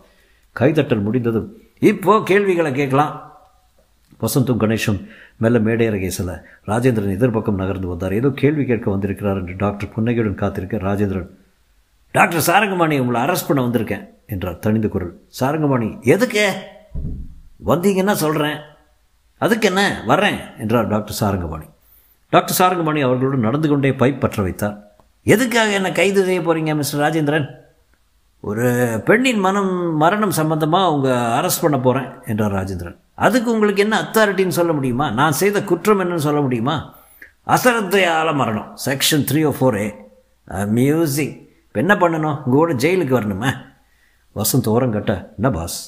கைதட்டல் 0.61 1.07
முடிந்ததும் 1.07 1.49
இப்போ 1.91 2.21
கேள்விகளை 2.31 2.73
கேட்கலாம். 2.73 3.15
வசந்தும் 4.23 4.61
கணேஷும் 4.63 5.01
மெல்ல 5.39 5.59
மேடையரகை 5.59 6.07
செல்ல 6.07 6.45
ராஜேந்திரன் 6.67 7.17
எதிர்பக்கம் 7.17 7.61
நகர்ந்து 7.63 7.89
வந்தார். 7.89 8.13
ஏதோ 8.13 8.31
கேள்வி 8.35 8.65
கேட்க 8.65 8.91
வந்திருக்கிறார் 8.91 9.37
என்று 9.37 9.55
டாக்டர் 9.57 9.89
புன்னகையுடன் 9.89 10.35
காத்திருக்க 10.35 10.77
ராஜேந்திரன் 10.77 11.29
டாக்டர் 12.11 12.47
சாரங்கமாணி 12.47 12.99
உங்களை 12.99 13.21
அரெஸ்ட் 13.21 13.49
பண்ண 13.49 13.63
வந்திருக்கேன் 13.63 14.09
என்றார் 14.27 14.59
தனிந்த 14.59 14.89
குரல். 14.89 15.21
சாரங்கமாணி 15.41 16.01
எதுக்கு? 16.01 16.53
வந்தீங்கன்னா 17.67 18.13
சொல்கிறேன் 18.13 18.59
அதுக்கு 19.39 19.67
என்ன 19.69 20.03
வர்றேன் 20.07 20.39
என்றார் 20.59 20.89
டாக்டர் 20.89 21.21
சாரங்கமாணி 21.21 21.69
டாக்டர் 22.31 22.57
சாரங்கமாணி 22.59 23.01
அவர்களுடன் 23.01 23.41
நடந்து 23.41 23.69
கொண்டே 23.69 23.91
பைப் 23.91 24.21
பற்ற 24.21 24.43
வைத்தார். 24.43 24.77
எதுக்காக 25.25 25.71
என்ன 25.71 25.93
கைது 25.93 26.25
செய்ய 26.25 26.41
போகிறீங்க 26.41 26.75
மிஸ்டர் 26.75 27.01
ராஜேந்திரன்? 27.01 27.47
ஒரு 28.41 28.67
பெண்ணின் 29.05 29.39
மனம் 29.39 29.97
மரணம் 29.97 30.31
சம்பந்தமாக 30.31 30.85
அவங்க 30.85 31.09
அரெஸ்ட் 31.41 31.63
பண்ண 31.63 31.79
போகிறேன் 31.79 32.11
என்றார் 32.27 32.53
ராஜேந்திரன். 32.53 32.97
அதுக்கு 33.27 33.49
உங்களுக்கு 33.55 33.85
என்ன 33.87 33.97
அத்தாரிட்டின்னு 34.03 34.59
சொல்ல 34.59 34.73
முடியுமா? 34.79 35.07
நான் 35.21 35.39
செய்த 35.41 35.59
குற்றம் 35.71 36.01
என்னன்னு 36.01 36.27
சொல்ல 36.27 36.41
முடியுமா? 36.47 36.77
அசரத்தையால் 37.55 38.39
மரணம். 38.41 38.71
Section 38.87 39.25
three 39.29 39.41
O 39.51 39.53
four 39.59 39.79
A 39.85 39.89
music 40.79 41.37
இப்போ 41.67 41.79
என்ன 41.85 41.95
பண்ணணும்? 42.03 42.37
உங்கள் 42.45 42.61
கூட 42.61 42.75
ஜெயிலுக்கு 42.85 43.15
வரணுமே? 43.21 43.51
வசந்த் 44.39 44.69
ஓரம் 44.75 44.95
கட்ட 44.97 45.13
என்ன 45.39 45.51
பாஸ் 45.57 45.79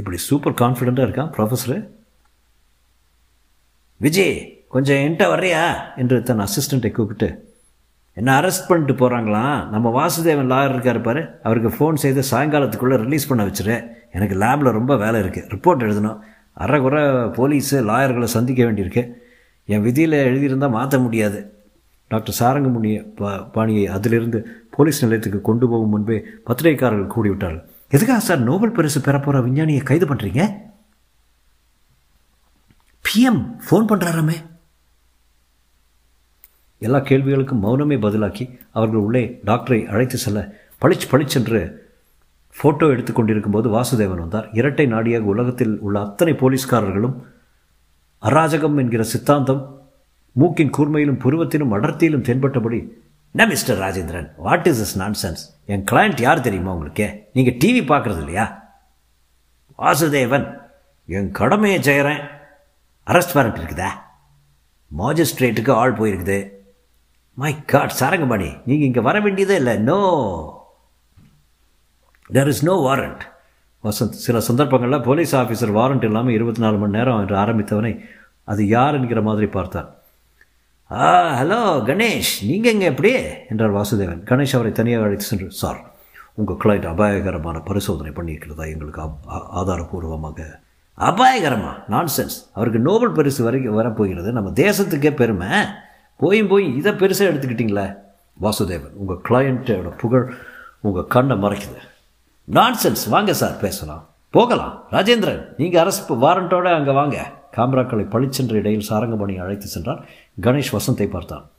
இப்படி 0.00 0.18
சூப்பர் 0.28 0.58
கான்ஃபிடெண்ட்டாக 0.60 1.06
இருக்கான் 1.08 1.32
ப்ரொஃபஸரு 1.36 1.78
விஜய் 4.00 4.36
கொஞ்சம் 4.74 5.00
என்கிட்ட 5.02 5.26
வர்றியா? 5.32 5.64
என்று 6.02 6.16
தன் 6.28 6.44
அசிஸ்டண்ட்டை 6.46 6.90
கூப்பிட்டு 6.92 7.28
என்ன 8.20 8.30
அரெஸ்ட் 8.40 8.68
பண்ணிட்டு 8.68 8.94
போகிறாங்களாம் 9.00 9.58
நம்ம 9.74 9.86
வாசுதேவன் 9.98 10.50
லாயர் 10.52 10.74
இருக்கார் 10.74 11.00
பாரு. 11.06 11.22
அவருக்கு 11.46 11.70
ஃபோன் 11.76 12.02
செய்து 12.04 12.22
சாயங்காலத்துக்குள்ளே 12.30 12.96
ரிலீஸ் 13.04 13.30
பண்ண 13.30 13.44
வச்சுரு. 13.48 13.76
எனக்கு 14.16 14.36
லேபில் 14.42 14.76
ரொம்ப 14.78 14.92
வேலை 15.02 15.18
இருக்குது 15.22 15.48
ரிப்போர்ட் 15.54 15.84
எழுதணும். 15.86 16.18
அரைக்குறை 16.64 17.02
போலீஸு 17.38 17.76
லாயர்களை 17.90 18.28
சந்திக்க 18.36 18.60
வேண்டியிருக்கு. 18.66 19.02
என் 19.68 19.84
விதியில் 19.86 20.16
எழுதியிருந்தால் 20.28 20.74
மாற்ற 20.76 20.98
முடியாது. 21.04 21.38
டாக்டர் 22.10 22.38
சாரங்கமுனி 22.38 22.90
பா 23.18 23.30
பாணியை 23.54 23.84
அதிலிருந்து 23.96 24.38
போலீஸ் 24.76 25.02
நிலையத்துக்கு 25.04 25.40
கொண்டு 25.48 25.64
போகும் 25.72 25.92
முன்பே 25.94 26.16
பத்திரிகைக்காரர்கள் 26.48 27.14
கூடிவிட்டார்கள். 27.14 27.64
எதுக்காக 27.94 28.22
சார் 28.26 28.46
நோபல் 28.48 28.76
பரிசு 28.76 29.00
பெறப்போகிற 29.00 29.40
விஞ்ஞானியை 29.46 29.82
கைது 29.90 30.06
பண்ணுறீங்க 30.10 30.42
பிஎம் 33.04 33.42
ஃபோன் 33.64 33.88
பண்ணுறாராமே 33.90 34.36
எல்லா 36.82 36.98
கேள்விகளுக்கும் 37.08 37.62
மௌனமே 37.64 37.96
பதிலாக்கி 38.04 38.44
அவர்கள் 38.76 39.04
உள்ளே 39.06 39.22
டாக்டரை 39.48 39.78
அழைத்து 39.92 40.18
செல்ல 40.18 40.40
பளிச்சு 40.82 41.06
பளிச்சென்று 41.10 41.60
ஃபோட்டோ 42.56 42.86
எடுத்துக்கொண்டிருக்கும் 42.94 43.56
போது 43.56 43.68
வாசுதேவன் 43.76 44.22
வந்தார். 44.24 44.48
இரட்டை 44.52 44.86
நாடியாக 44.86 45.32
உலகத்தில் 45.34 45.74
உள்ள 45.86 45.96
அத்தனை 46.00 46.34
போலீஸ்காரர்களும் 46.42 47.16
அராஜகம் 48.22 48.78
என்கிற 48.82 49.02
சித்தாந்தம் 49.12 49.62
மூக்கின் 50.32 50.74
கூர்மையிலும் 50.76 51.22
புருவத்திலும் 51.24 51.74
அடர்த்தியிலும் 51.76 52.26
தென்பட்டபடி 52.28 52.78
என்ன 53.34 53.46
mister 53.46 53.78
Rajendran 53.82 54.28
what 54.44 54.66
is 54.70 54.80
is 54.84 54.96
nonsense 55.22 55.42
N 55.72 55.84
client 55.90 56.20
யார் 56.26 56.46
தெரியுமா 56.46 56.72
உங்களுக்கு? 56.72 57.06
நீங்கள் 57.36 57.58
டிவி 57.62 57.82
பார்க்குறது 57.90 58.20
இல்லையா? 58.24 58.46
வாசுதேவன் 59.78 60.46
என் 61.16 61.30
கடமையை 61.38 61.78
செய்கிறேன் 61.82 62.22
அரெஸ்ட் 63.06 63.36
வாரண்ட் 63.36 63.60
இருக்குதா? 63.60 63.90
மாஜிஸ்ட்ரேட்டுக்கு 64.90 65.72
ஆள் 65.80 65.98
போயிருக்குது. 66.00 66.38
மை 67.42 67.52
காட் 67.72 67.98
சாரங்கபாணி 68.00 68.50
நீங்கள் 68.68 68.88
இங்கே 68.88 69.00
வர 69.00 69.20
வேண்டியதே 69.20 69.56
இல்லை. 69.62 69.76
No 69.90 69.98
there 72.26 72.48
is 72.48 72.64
no 72.64 72.74
warrant 72.86 73.22
Vasanth 73.84 74.20
சில 74.26 74.40
சந்தர்ப்பங்களில் 74.40 75.00
போலீஸ் 75.00 75.36
ஆஃபீஸர் 75.36 75.72
வாரண்ட் 75.78 76.04
இல்லாமல் 76.04 76.32
இருபத்தி 76.32 76.60
நாலு 76.60 76.76
மணி 76.76 76.96
நேரம் 76.96 77.20
என்று 77.20 77.36
ஆரம்பித்தவனை 77.36 78.00
அது 78.44 78.68
யார் 78.68 78.94
என்கிற 78.94 79.22
மாதிரி 79.22 79.46
பார்த்தார். 79.46 80.02
ஆ 80.90 81.42
ஹலோ 81.42 81.58
கணேஷ் 81.88 82.32
நீங்கள் 82.46 82.72
எங்கே 82.72 82.84
எப்படி? 82.84 83.12
என்றார் 83.50 83.74
வாசுதேவன். 83.74 84.22
கணேஷ் 84.30 84.54
அவரை 84.54 84.72
தனியாக 84.72 85.04
அழைத்து 85.04 85.24
சென்று 85.24 85.50
சார் 85.50 85.80
உங்கள் 86.34 86.60
கிளைண்ட் 86.64 86.88
அபாயகரமான 86.92 87.60
பரிசோதனை 87.60 88.12
பண்ணியிருக்கிறதா? 88.12 88.70
எங்களுக்கு 88.72 89.02
ஆதாரபூர்வமாக. 89.60 90.40
அபாயகரமா? 90.98 91.72
நான்சென்ஸ் 91.88 92.36
அவருக்கு 92.52 92.78
நோபல் 92.78 93.12
பரிசு 93.12 93.44
வரைக்கும் 93.44 93.74
வரப்போகிறது. 93.74 94.32
நம்ம 94.32 94.50
தேசத்துக்கே 94.50 95.16
பெருமை. 95.16 95.48
போயும் 96.16 96.48
போய் 96.48 96.76
இதை 96.76 96.92
பெருசாக 96.92 97.30
எடுத்துக்கிட்டிங்களே? 97.32 97.96
வாசுதேவன் 98.40 98.94
உங்கள் 98.94 99.22
கிளையண்ட்டோட 99.28 99.90
புகழ் 99.96 100.32
உங்கள் 100.80 101.06
கண்ணை 101.06 101.36
மறைக்குது. 101.36 101.82
நான்சென்ஸ் 102.52 103.08
வாங்க 103.08 103.32
சார் 103.32 103.60
பேசலாம். 103.60 104.08
போகலாம். 104.30 104.84
ராஜேந்திரன் 104.90 105.54
நீங்கள் 105.56 105.80
அரசு 105.80 106.16
வாரண்டோட 106.16 106.74
அங்கே 106.74 106.92
வாங்க. 106.92 107.32
காமராக்களை 107.56 108.04
பளிச்சென்ற 108.04 108.52
இடையில் 108.52 108.88
சாரங்கமணி 108.88 109.40
அழைத்து 109.40 109.66
சென்றார் 109.66 110.08
கணேஷ் 110.40 110.72
வசந்தை 110.72 111.10
பார்த்தான். 111.10 111.50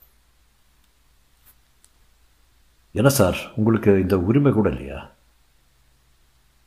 என்ன 2.92 3.10
சார் 3.10 3.38
உங்களுக்கு 3.56 4.00
இந்த 4.00 4.20
உரிமை 4.20 4.52
கூட 4.52 4.70
இல்லையா? 4.70 5.10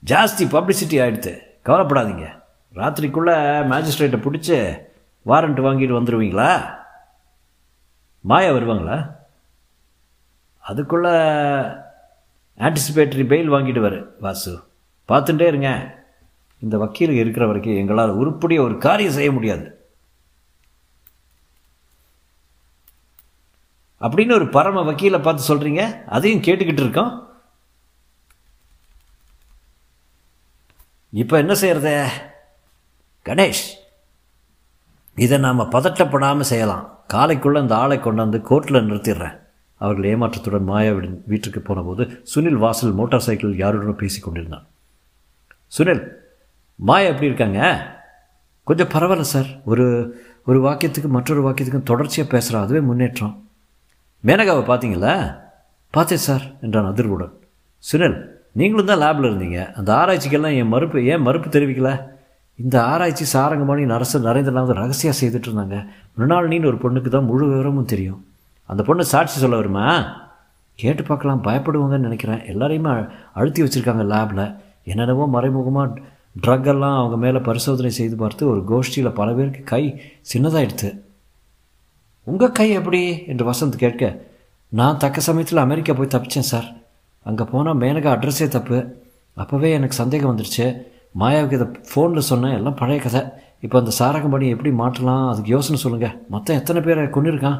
ஜாஸ்தி 0.07 0.45
பப்ளிசிட்டி 0.51 0.99
ஆகிடுது 1.05 1.39
கவலைப்படாதீங்க. 1.65 2.43
ராத்திரிக்குள்ளே 2.75 3.37
மேஜிஸ்ட்ரேட்டை 3.71 4.21
பிடிச்சி 4.21 4.79
வாரண்ட் 5.27 5.61
வாங்கிட்டு 5.67 5.99
வந்துடுவீங்களா 5.99 6.77
மாயா 8.21 8.53
வருவாங்களா? 8.53 9.17
அதுக்குள்ளே 10.59 11.17
ஆன்டிசிபேட்டரி 12.59 13.25
பெயில் 13.31 13.53
வாங்கிட்டு 13.53 14.05
வாசு. 14.21 14.63
பார்த்துட்டே 15.09 15.47
இருங்க. 15.47 15.97
இந்த 16.61 16.79
வக்கீல் 16.79 17.11
இருக்கிற 17.11 17.47
வரைக்கும் 17.47 17.77
எங்களால் 17.77 18.11
உருப்படியாக 18.11 18.69
ஒரு 18.69 18.79
காரியம் 18.79 19.13
செய்ய 19.13 19.33
முடியாது. 19.33 19.67
அப்படின்னு 24.01 24.33
ஒரு 24.33 24.49
பரம 24.49 24.93
வக்கீலை 24.93 25.23
பார்த்து 25.23 25.55
சொல்கிறீங்க 25.55 26.05
அதையும் 26.05 26.41
கேட்டுக்கிட்டு 26.41 26.85
இருக்கோம். 26.85 27.27
இப்போ 31.11 31.39
என்ன 31.39 31.55
செய்கிறது 31.55 32.09
கணேஷ் 33.25 33.67
இதை 35.15 35.39
நாம் 35.39 35.59
பதட்டப்படாமல் 35.59 36.51
செய்யலாம். 36.53 36.99
காலைக்குள்ளே 37.13 37.61
இந்த 37.61 37.77
ஆளை 37.77 37.99
கொண்டாந்து 37.99 38.41
கோர்ட்டில் 38.51 38.89
நிறுத்திடுறேன். 38.91 39.48
அவர்கள் 39.79 40.11
ஏமாற்றத்துடன் 40.11 40.69
மாயாவின் 40.69 41.19
வீட்டுக்கு 41.27 41.61
போனபோது 41.61 42.23
சுனில் 42.35 42.53
வாசல் 42.53 42.93
மோட்டார் 42.93 43.21
சைக்கிள் 43.21 43.57
யாருடனும் 43.57 43.97
பேசி 43.97 44.21
கொண்டிருந்தான். 44.21 44.67
சுனில் 45.79 46.09
மாயா 46.75 47.07
எப்படி 47.07 47.27
இருக்காங்க? 47.27 47.91
கொஞ்சம் 48.65 48.89
பரவாயில்ல 48.89 49.21
சார். 49.21 49.47
ஒரு 49.65 50.17
ஒரு 50.47 50.63
வாக்கியத்துக்கு 50.63 51.09
மற்றொரு 51.09 51.49
வாக்கியத்துக்கும் 51.49 51.83
தொடர்ச்சியாக 51.83 52.39
பேசுகிறா 52.39 52.61
அதுவே 52.61 52.81
முன்னேற்றம். 52.81 53.49
மேனகாவை 54.25 54.63
பார்த்தீங்களா? 54.63 55.39
பார்த்தேன் 55.91 56.19
சார் 56.19 56.43
என்றான் 56.61 56.93
அதிர்வுடன். 56.93 57.31
சுனில் 57.93 58.25
நீங்களும் 58.53 58.87
தான் 58.87 58.99
லேபில் 58.99 59.29
இருந்தீங்க. 59.29 59.73
அந்த 59.73 59.95
ஆராய்ச்சிக்கெல்லாம் 59.95 60.57
என் 60.57 60.69
மறுப்பு 60.69 61.05
ஏன் 61.05 61.21
மறுப்பு 61.21 61.49
தெரிவிக்கல? 61.49 62.03
இந்த 62.55 62.85
ஆராய்ச்சி 62.85 63.39
சாரங்கமானி 63.39 63.93
அரசு 63.93 64.21
நரேந்திரநாத் 64.21 64.73
ரகசியம் 64.73 65.15
செய்துட்டு 65.21 65.45
இருந்தாங்க. 65.45 65.87
மிருணாளினின்னு 66.19 66.67
ஒரு 66.67 66.77
பொண்ணுக்கு 66.77 67.09
தான் 67.09 67.25
முழு 67.25 67.47
விவரமும் 67.47 67.85
தெரியும். 67.85 68.27
அந்த 68.71 68.83
பொண்ணு 68.89 69.05
சாட்சி 69.13 69.37
சொல்ல 69.43 69.57
வருமா? 69.61 69.87
கேட்டு 70.79 71.03
பார்க்கலாம் 71.03 71.45
பயப்படுவாங்கன்னு 71.45 72.07
நினைக்கிறேன். 72.07 72.41
எல்லாரையுமே 72.53 72.93
அழுத்தி 73.39 73.61
வச்சுருக்காங்க 73.63 74.05
லேபில். 74.13 74.47
என்னென்னவோ 74.91 75.25
மறைமுகமாக 75.35 76.01
ட்ரக் 76.45 76.69
எல்லாம் 76.73 76.97
அவங்க 76.99 77.17
மேலே 77.25 77.39
பரிசோதனை 77.49 77.91
செய்து 77.99 78.17
பார்த்து 78.17 78.43
ஒரு 78.53 78.61
கோஷ்டியில் 78.71 79.17
பல 79.21 79.29
பேருக்கு 79.33 79.63
கை 79.73 79.83
சின்னதாகிடுது 80.33 80.91
உங்கள் 82.27 82.53
கை 82.59 82.69
எப்படி? 82.79 83.03
என்று 83.31 83.45
வசந்த் 83.51 83.83
கேட்க 83.85 84.11
நான் 84.73 85.01
தக்க 85.05 85.21
சமயத்தில் 85.29 85.65
அமெரிக்கா 85.65 85.93
போய் 85.99 86.15
தப்பிச்சேன் 86.15 86.49
சார். 86.53 86.69
அங்கே 87.27 87.45
போனால் 87.53 87.81
மேனகா 87.83 88.11
அட்ரஸே 88.15 88.49
தப்பு. 88.49 88.79
அப்போவே 89.37 89.69
எனக்கு 89.79 90.01
சந்தேகம் 90.03 90.31
வந்துடுச்சு 90.33 90.67
மாயாவுக்கு 91.21 91.59
இதை 91.59 91.69
ஃபோனில் 91.91 92.29
சொன்னேன். 92.31 92.57
எல்லாம் 92.59 92.79
பழைய 92.83 93.01
கதை. 93.03 93.23
இப்போ 93.65 93.77
அந்த 93.83 93.93
சாரகம்படி 94.01 94.47
எப்படி 94.55 94.71
மாற்றலாம்? 94.83 95.27
அதுக்கு 95.33 95.51
யோசனை 95.57 95.81
சொல்லுங்கள் 95.85 96.15
மொத்தம் 96.35 96.59
எத்தனை 96.61 96.83
பேரை 96.83 97.11
கொண்டு 97.17 97.33
இருக்கான் 97.33 97.59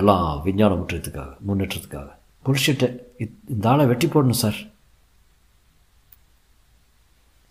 எல்லாம் 0.00 0.26
விஞ்ஞான 0.44 0.72
முற்றத்துக்காக 0.80 1.32
முன்னேற்றத்துக்காக. 1.48 2.08
புடிச்சிட்டு 2.44 2.86
இந்த 3.54 3.66
ஆளை 3.70 3.84
வெட்டி 3.86 4.06
போடணும் 4.06 4.42
சார். 4.42 4.58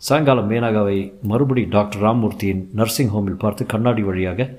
சாயங்காலம் 0.01 0.49
மேனகாவை 0.51 0.97
மறுபடி 1.31 1.63
டாக்டர் 1.75 2.03
ராமூர்த்தியின் 2.05 2.63
நர்சிங் 2.79 3.11
ஹோமில் 3.15 3.41
பார்த்து 3.43 3.65
கண்ணாடி 3.73 4.03
வழியாக 4.03 4.49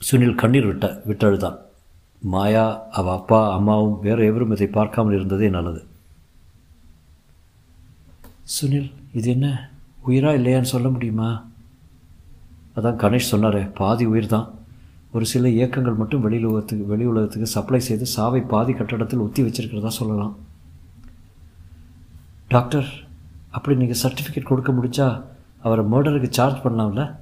சுனில் 0.00 0.40
கண்ணீர் 0.42 0.68
விட்ட 0.70 0.86
விட்டழுதான். 1.08 1.58
மாயா 2.32 2.66
அவள் 2.98 3.16
அப்பா 3.18 3.40
அம்மாவும் 3.54 3.96
வேறு 4.00 4.26
எவரும் 4.30 4.54
இதை 4.56 4.66
பார்க்காமல் 4.66 5.16
இருந்ததே 5.18 5.48
நல்லது. 5.48 5.82
சுனில் 8.54 8.90
இது 9.18 9.28
என்ன? 9.30 9.48
உயிரா 10.08 10.30
இல்லையான்னு 10.38 10.72
சொல்ல 10.74 10.88
முடியுமா? 10.88 11.30
அதான் 12.76 13.00
கணேஷ் 13.02 13.32
சொன்னார் 13.32 13.60
பாதி 13.80 14.04
உயிர் 14.12 14.32
தான் 14.34 14.48
ஒரு 15.14 15.26
சில 15.26 15.48
இயக்கங்கள் 15.48 15.94
மட்டும் 15.94 16.20
வெளி 16.20 16.44
உலகத்துக்கு 16.44 16.86
வெளி 16.86 17.04
உலகத்துக்கு 17.04 17.46
சப்ளை 17.46 17.80
செய்து 17.80 18.06
சாவை 18.06 18.40
பாதி 18.40 18.72
கட்டடத்தில் 18.72 19.18
ஒத்தி 19.18 19.42
வச்சிருக்கிறதா 19.42 19.86
சொல்லலாம். 19.86 20.36
டாக்டர் 22.48 22.86
அப்படி 23.50 23.76
நீங்கள் 23.76 24.00
சர்டிஃபிகேட் 24.02 24.42
கொடுக்க 24.42 24.72
முடிச்சா 24.72 25.22
அவரை 25.62 25.84
மர்டருக்கு 25.84 26.28
சார்ஜ் 26.28 26.64
பண்ணலாம்ல? 26.64 27.16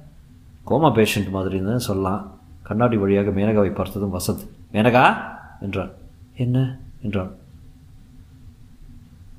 கோமா 0.67 0.89
பேஷண்ட் 0.93 1.29
மாதிரி 1.29 1.63
தான் 1.63 1.79
சொல்லலாம். 1.79 2.39
கண்ணாடி 2.61 2.97
வழியாக 2.97 3.29
மேனகாவை 3.29 3.73
பார்த்ததும் 3.73 4.13
வசந்த் 4.13 4.47
மேனகா? 4.73 5.15
என்றான் 5.61 5.91
என்ன? 6.35 6.77
என்றான் 7.01 7.31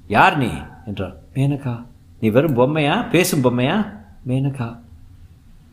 யார் 0.08 0.36
நீ? 0.36 0.50
என்றான் 0.86 1.14
மேனகா. 1.34 1.84
நீ 2.20 2.28
வெறும் 2.28 2.56
பொம்மையா? 2.56 3.10
பேசும் 3.10 3.44
பொம்மையா? 3.44 3.92
மேனகா. 4.26 4.78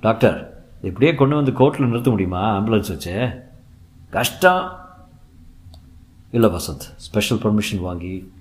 டாக்டர் 0.02 0.51
இப்படியே 0.82 1.16
கொண்டு 1.16 1.36
வந்து 1.36 1.52
கோர்ட்டில் 1.52 1.86
நிறுத்த 1.86 2.10
முடியுமா? 2.10 2.60
ஆம்புலன்ஸ் 2.60 2.90
வச்சு. 2.90 3.44
கஷ்டம். 4.10 4.80
இல்லை 6.32 6.50
வசந்த் 6.50 6.90
ஸ்பெஷல் 6.96 7.38
பர்மிஷன் 7.38 7.80
வாங்கி 7.80 8.32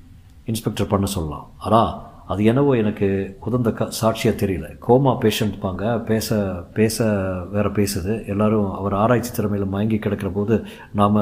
இன்ஸ்பெக்டர் 0.44 0.86
பண்ண 0.86 1.06
சொல்லலாம். 1.06 1.50
ஆனால் 1.58 2.08
அது 2.26 2.44
என்னவோ 2.44 2.74
எனக்கு 2.74 3.36
உதந்த 3.40 3.72
க 3.72 3.90
சாட்சியாக 3.90 4.46
தெரியல. 4.46 4.76
கோமா 4.88 5.18
பேஷண்ட் 5.20 5.60
பாங்க 5.60 5.98
பேச 5.98 6.36
பேச 6.74 7.04
வேறு 7.50 7.70
பேசுது. 7.70 8.26
எல்லாரும் 8.26 8.72
அவர் 8.72 8.94
ஆராய்ச்சி 8.94 9.32
திறமையில் 9.32 9.68
மயங்கி 9.68 9.98
கிடக்கிற 9.98 10.30
போது 10.30 10.66
நாம் 10.92 11.16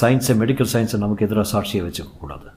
சயின்ஸை 0.00 0.38
மெடிக்கல் 0.40 0.66
சயின்ஸை 0.72 0.98
நமக்கு 0.98 1.24
எதிராக 1.24 1.48
சாட்சியை 1.52 1.92
வச்சுக்கக்கூடாது 1.92 2.52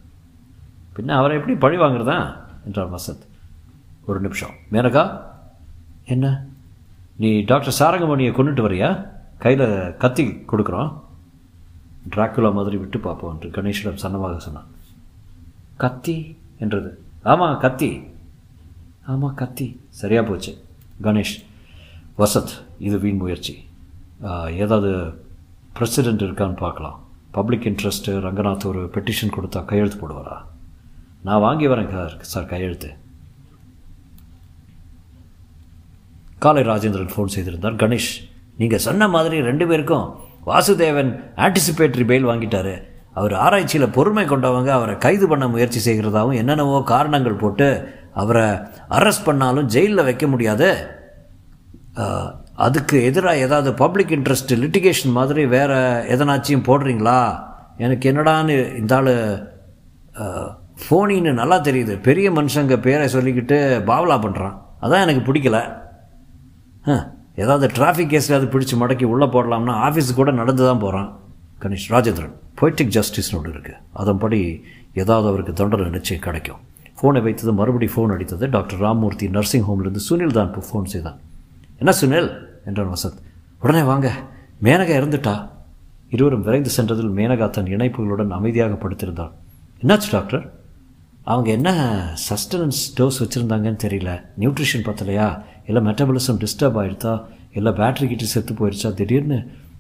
பின்ன 0.96 1.12
அவரை 1.12 1.38
எப்படி 1.38 1.58
பழி 1.58 1.78
வாங்குறதா? 1.78 2.36
என்றார் 2.66 2.92
வசந்த். 2.92 3.26
ஒரு 4.06 4.22
நிமிஷம். 4.22 4.50
மேனகா? 4.72 5.22
என்ன? 6.06 6.46
நீ 7.18 7.42
டாக்டர் 7.42 7.78
சாரங்கமணியை 7.80 8.32
கொண்டுட்டு 8.32 8.64
வரியா? 8.68 9.10
கையில் 9.38 9.98
கத்தி 9.98 10.24
கொடுக்குறோம் 10.26 11.00
டிராக்குலா 12.10 12.54
மாதிரி 12.54 12.78
விட்டு 12.78 13.00
பார்ப்போம் 13.00 13.34
என்று 13.34 13.62
கணேஷிடம் 13.62 14.02
சன்னமாக 14.04 14.38
சொன்னான். 14.38 14.68
கத்தி 15.78 16.38
என்றது. 16.60 16.92
ஆமாம் 17.24 17.60
கத்தி. 17.60 18.04
ஆமாம் 19.06 19.34
கத்தி. 19.34 19.68
சரியாக 19.90 20.30
போச்சு. 20.30 20.54
கணேஷ் 21.02 21.36
வசத் 22.18 22.54
இது 22.80 23.00
வீண் 23.00 23.18
முயற்சி. 23.18 23.66
ஏதாவது 24.62 24.92
பிரசிடெண்ட் 25.80 26.24
இருக்கான்னு 26.28 26.56
பார்க்கலாம். 26.56 27.00
பப்ளிக் 27.32 27.66
இன்ட்ரெஸ்ட்டு 27.66 28.14
ரங்கநாத் 28.28 28.66
ஒரு 28.66 28.90
பெட்டிஷன் 28.94 29.34
கொடுத்தா 29.38 29.66
கையெழுத்து 29.66 29.98
போடுவாரா? 29.98 30.38
நான் 31.24 31.40
வாங்கி 31.40 31.68
வரேன் 31.68 32.20
சார் 32.20 32.46
கையெழுத்து. 32.46 32.94
காலை 36.44 36.62
ராஜேந்திரன் 36.72 37.14
ஃபோன் 37.14 37.34
செய்திருந்தார். 37.36 37.78
கணேஷ் 37.84 38.12
நீங்கள் 38.62 38.84
சொன்ன 38.88 39.08
மாதிரி 39.16 39.38
ரெண்டு 39.50 39.66
பேருக்கும் 39.70 40.06
வாசுதேவன் 40.50 41.10
ஆன்டிசிபேட்டரி 41.46 42.06
பெயில் 42.12 42.30
வாங்கிட்டாரு. 42.32 42.74
அவர் 43.20 43.34
ஆராய்ச்சியில் 43.46 43.94
பொறுமை 43.96 44.24
கொண்டவங்க 44.32 44.70
அவரை 44.76 44.96
கைது 45.06 45.26
பண்ண 45.32 45.46
முயற்சி 45.54 45.80
செய்கிறதாவும் 45.86 46.38
என்னென்னவோ 46.42 46.80
காரணங்கள் 46.92 47.42
போட்டு 47.44 47.68
அவரை 48.22 48.46
அரெஸ்ட் 48.98 49.28
பண்ணாலும் 49.30 49.70
ஜெயிலில் 49.76 50.08
வைக்க 50.10 50.26
முடியாது. 50.34 50.70
அதுக்கு 52.66 52.98
எதிராக 53.10 53.44
ஏதாவது 53.46 53.70
பப்ளிக் 53.82 54.14
இன்ட்ரெஸ்ட் 54.18 54.54
லிட்டிகேஷன் 54.64 55.18
மாதிரி 55.18 55.44
வேறு 55.56 55.80
எதனாச்சும் 56.14 56.68
போடுறீங்களா? 56.70 57.20
எனக்கு 57.86 58.06
என்னடான்னு 58.12 58.56
இந்த 58.82 58.94
ஆள் 59.00 59.12
ஃபோனின்னு 60.84 61.34
நல்லா 61.42 61.58
தெரியுது. 61.68 61.94
பெரிய 62.08 62.28
மனுஷங்க 62.38 62.78
பேரை 62.88 63.06
சொல்லிக்கிட்டு 63.16 63.60
பாவலா 63.90 64.18
பண்ணுறான் 64.26 64.56
அதான் 64.86 65.04
எனக்கு 65.06 65.24
பிடிக்கல. 65.30 65.60
ஏதாவது 67.36 67.68
டிராஃபிக் 67.68 68.14
கேஸில் 68.14 68.38
அது 68.38 68.46
பிடிச்சி 68.46 68.76
மடக்கி 68.80 69.04
உள்ளே 69.04 69.26
போடலாம்னா 69.26 69.74
ஆஃபீஸுக்கு 69.88 70.14
கூட 70.14 70.32
நடந்து 70.32 70.64
தான் 70.66 70.80
போகிறான் 70.80 71.20
கணேஷ் 71.62 71.90
ராஜேந்திரன் 71.90 72.34
பொய்டிக் 72.62 72.94
ஜஸ்டிஸ்னு 72.98 73.38
ஒன்று 73.38 73.52
இருக்குது 73.52 73.78
அதன்படி 73.94 74.64
ஏதாவது 74.94 75.28
அவருக்கு 75.28 75.54
தண்டனை 75.54 75.90
நிச்சயம் 75.90 76.24
கிடைக்கும். 76.24 76.58
ஃபோனை 77.02 77.24
வைத்தது 77.24 77.54
மறுபடி 77.54 77.86
ஃபோன் 77.86 78.14
அடித்தது. 78.16 78.50
டாக்டர் 78.50 78.82
ராம்மூர்த்தி 78.82 79.30
நர்சிங் 79.30 79.66
ஹோம்லேருந்து 79.68 80.00
சுனில் 80.10 80.32
தான் 80.32 80.54
இப்போ 80.54 80.62
ஃபோன் 80.70 80.84
செய்தான். 80.84 81.20
என்ன 81.78 81.94
சுனில்? 82.02 82.30
என்றான் 82.66 82.94
வசந்த். 82.94 83.20
உடனே 83.62 83.82
வாங்க. 83.82 84.12
மேனகா 84.64 84.94
இறந்துட்டா? 85.00 85.50
இருவரும் 86.10 86.44
விரைந்து 86.44 86.70
சென்றதில் 86.70 87.12
மேனகா 87.12 87.50
தன் 87.50 87.66
இணைப்புகளுடன் 87.66 88.28
அமைதியாக 88.28 88.74
படுத்திருந்தாள். 88.74 89.32
என்னாச்சு 89.82 90.10
டாக்டர்? 90.12 90.54
அவங்க 91.24 91.52
என்ன 91.52 91.70
சஸ்டனன்ஸ் 92.30 92.82
டோஸ் 92.98 93.20
வச்சுருந்தாங்கன்னு 93.20 93.78
தெரியல. 93.84 94.22
நியூட்ரிஷன் 94.40 94.86
பார்த்தலையா 94.86 95.44
இல்லை 95.68 95.82
மெட்டபலிசம் 95.88 96.42
டிஸ்டர்ப் 96.44 96.78
ஆகிடுதா 96.82 97.14
இல்லை 97.58 97.72
பேட்ரி 97.80 98.06
கிட்ட 98.08 98.26
செத்து 98.34 98.54
போயிடுச்சா 98.54 98.90
திடீர்னு 99.00 99.40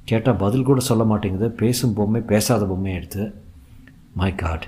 கேட்டால் 0.10 0.42
பதில் 0.44 0.68
கூட 0.70 0.80
சொல்ல 0.90 1.04
மாட்டேங்குது. 1.04 1.48
பேசும் 1.62 1.94
பொம்மை 1.98 2.22
பேசாத 2.32 2.66
பொம்மை 2.72 2.92
எடுத்து. 3.00 3.24
மை 4.20 4.32
காட் 4.42 4.66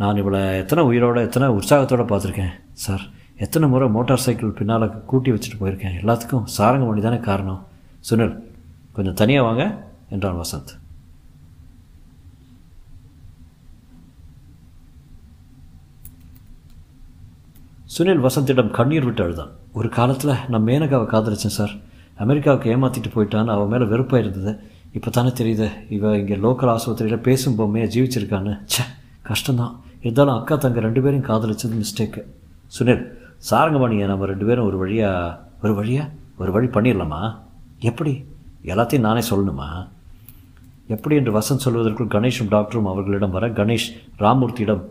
நான் 0.00 0.18
இவ்வளோ 0.20 0.40
எத்தனை 0.62 0.82
உயிரோட 0.90 1.18
எத்தனை 1.26 1.46
உற்சாகத்தோடு 1.58 2.04
பார்த்துருக்கேன். 2.10 2.52
சார் 2.84 3.04
எத்தனை 3.44 3.66
முறை 3.72 3.86
மோட்டார் 3.96 4.24
சைக்கிள் 4.24 4.56
பின்னால் 4.58 4.86
கூட்டி 5.10 5.30
வச்சுட்டு 5.32 5.58
போயிருக்கேன். 5.60 5.96
எல்லாத்துக்கும் 6.02 6.46
சாரங்க 6.56 6.86
மணி 6.88 7.00
தானே 7.06 7.18
காரணம். 7.28 7.60
சுனில் 8.08 8.34
கொஞ்சம் 8.96 9.18
தனியாக 9.20 9.46
வாங்க 9.48 9.64
என்றான் 10.14 10.40
வசந்த். 10.42 10.72
சுனில் 17.96 18.26
வசந்திடம் 18.26 18.70
கண்ணீர் 18.70 19.04
விட்டு 19.04 19.22
அழுதான். 19.22 19.52
ஒரு 19.72 19.88
காலத்தில் 19.88 20.32
நான் 20.48 20.64
மேனகாவை 20.64 21.06
காதலிச்சேன் 21.12 21.56
சார். 21.58 21.70
அமெரிக்காவுக்கு 22.16 22.76
ஏமாற்றிட்டு 22.76 23.10
போயிட்டான்னு 23.14 23.46
அவன் 23.46 23.68
மேலே 23.68 23.84
வெறுப்பாக 23.84 24.22
இருந்தது. 24.24 24.60
இப்போ 24.92 25.10
தானே 25.10 25.28
தெரியுது 25.28 25.68
இவ 25.88 26.16
இங்கே 26.16 26.36
லோக்கல் 26.36 26.72
ஆஸ்பத்திரியில் 26.74 27.16
பேசும் 27.16 27.56
பொம்மையாக 27.56 27.94
ஜீவிச்சிருக்கான்னு. 27.94 28.60
ச்சே 28.72 28.84
கஷ்டம்தான். 29.28 29.72
இருந்தாலும் 30.02 30.34
அக்கா 30.34 30.56
தங்க 30.56 30.80
ரெண்டு 30.80 31.02
பேரும் 31.02 31.24
காதலிச்சது 31.24 31.82
மிஸ்டேக்கு 31.82 32.22
சுனில் 32.78 33.04
சாரங்கமணியை 33.50 34.06
நம்ம 34.06 34.26
ரெண்டு 34.26 34.46
பேரும் 34.46 34.66
ஒரு 34.66 34.76
வழியாக 34.76 35.40
ஒரு 35.62 35.74
வழியாக 35.74 36.08
ஒரு 36.38 36.52
வழி 36.52 36.66
பண்ணிடலாமா? 36.66 37.36
எப்படி? 37.78 38.24
எல்லாத்தையும் 38.64 39.00
நானே 39.00 39.20
சொல்லணுமா? 39.30 39.88
எப்படி? 40.86 41.16
என்று 41.16 41.38
வசந்த் 41.38 41.64
சொல்வதற்குள் 41.64 42.14
கணேஷும் 42.16 42.50
டாக்டரும் 42.50 42.90
அவர்களிடம் 42.94 43.30
வர 43.30 43.48
கணேஷ் 43.48 43.90
ராமூர்த்தியிடம் 44.18 44.84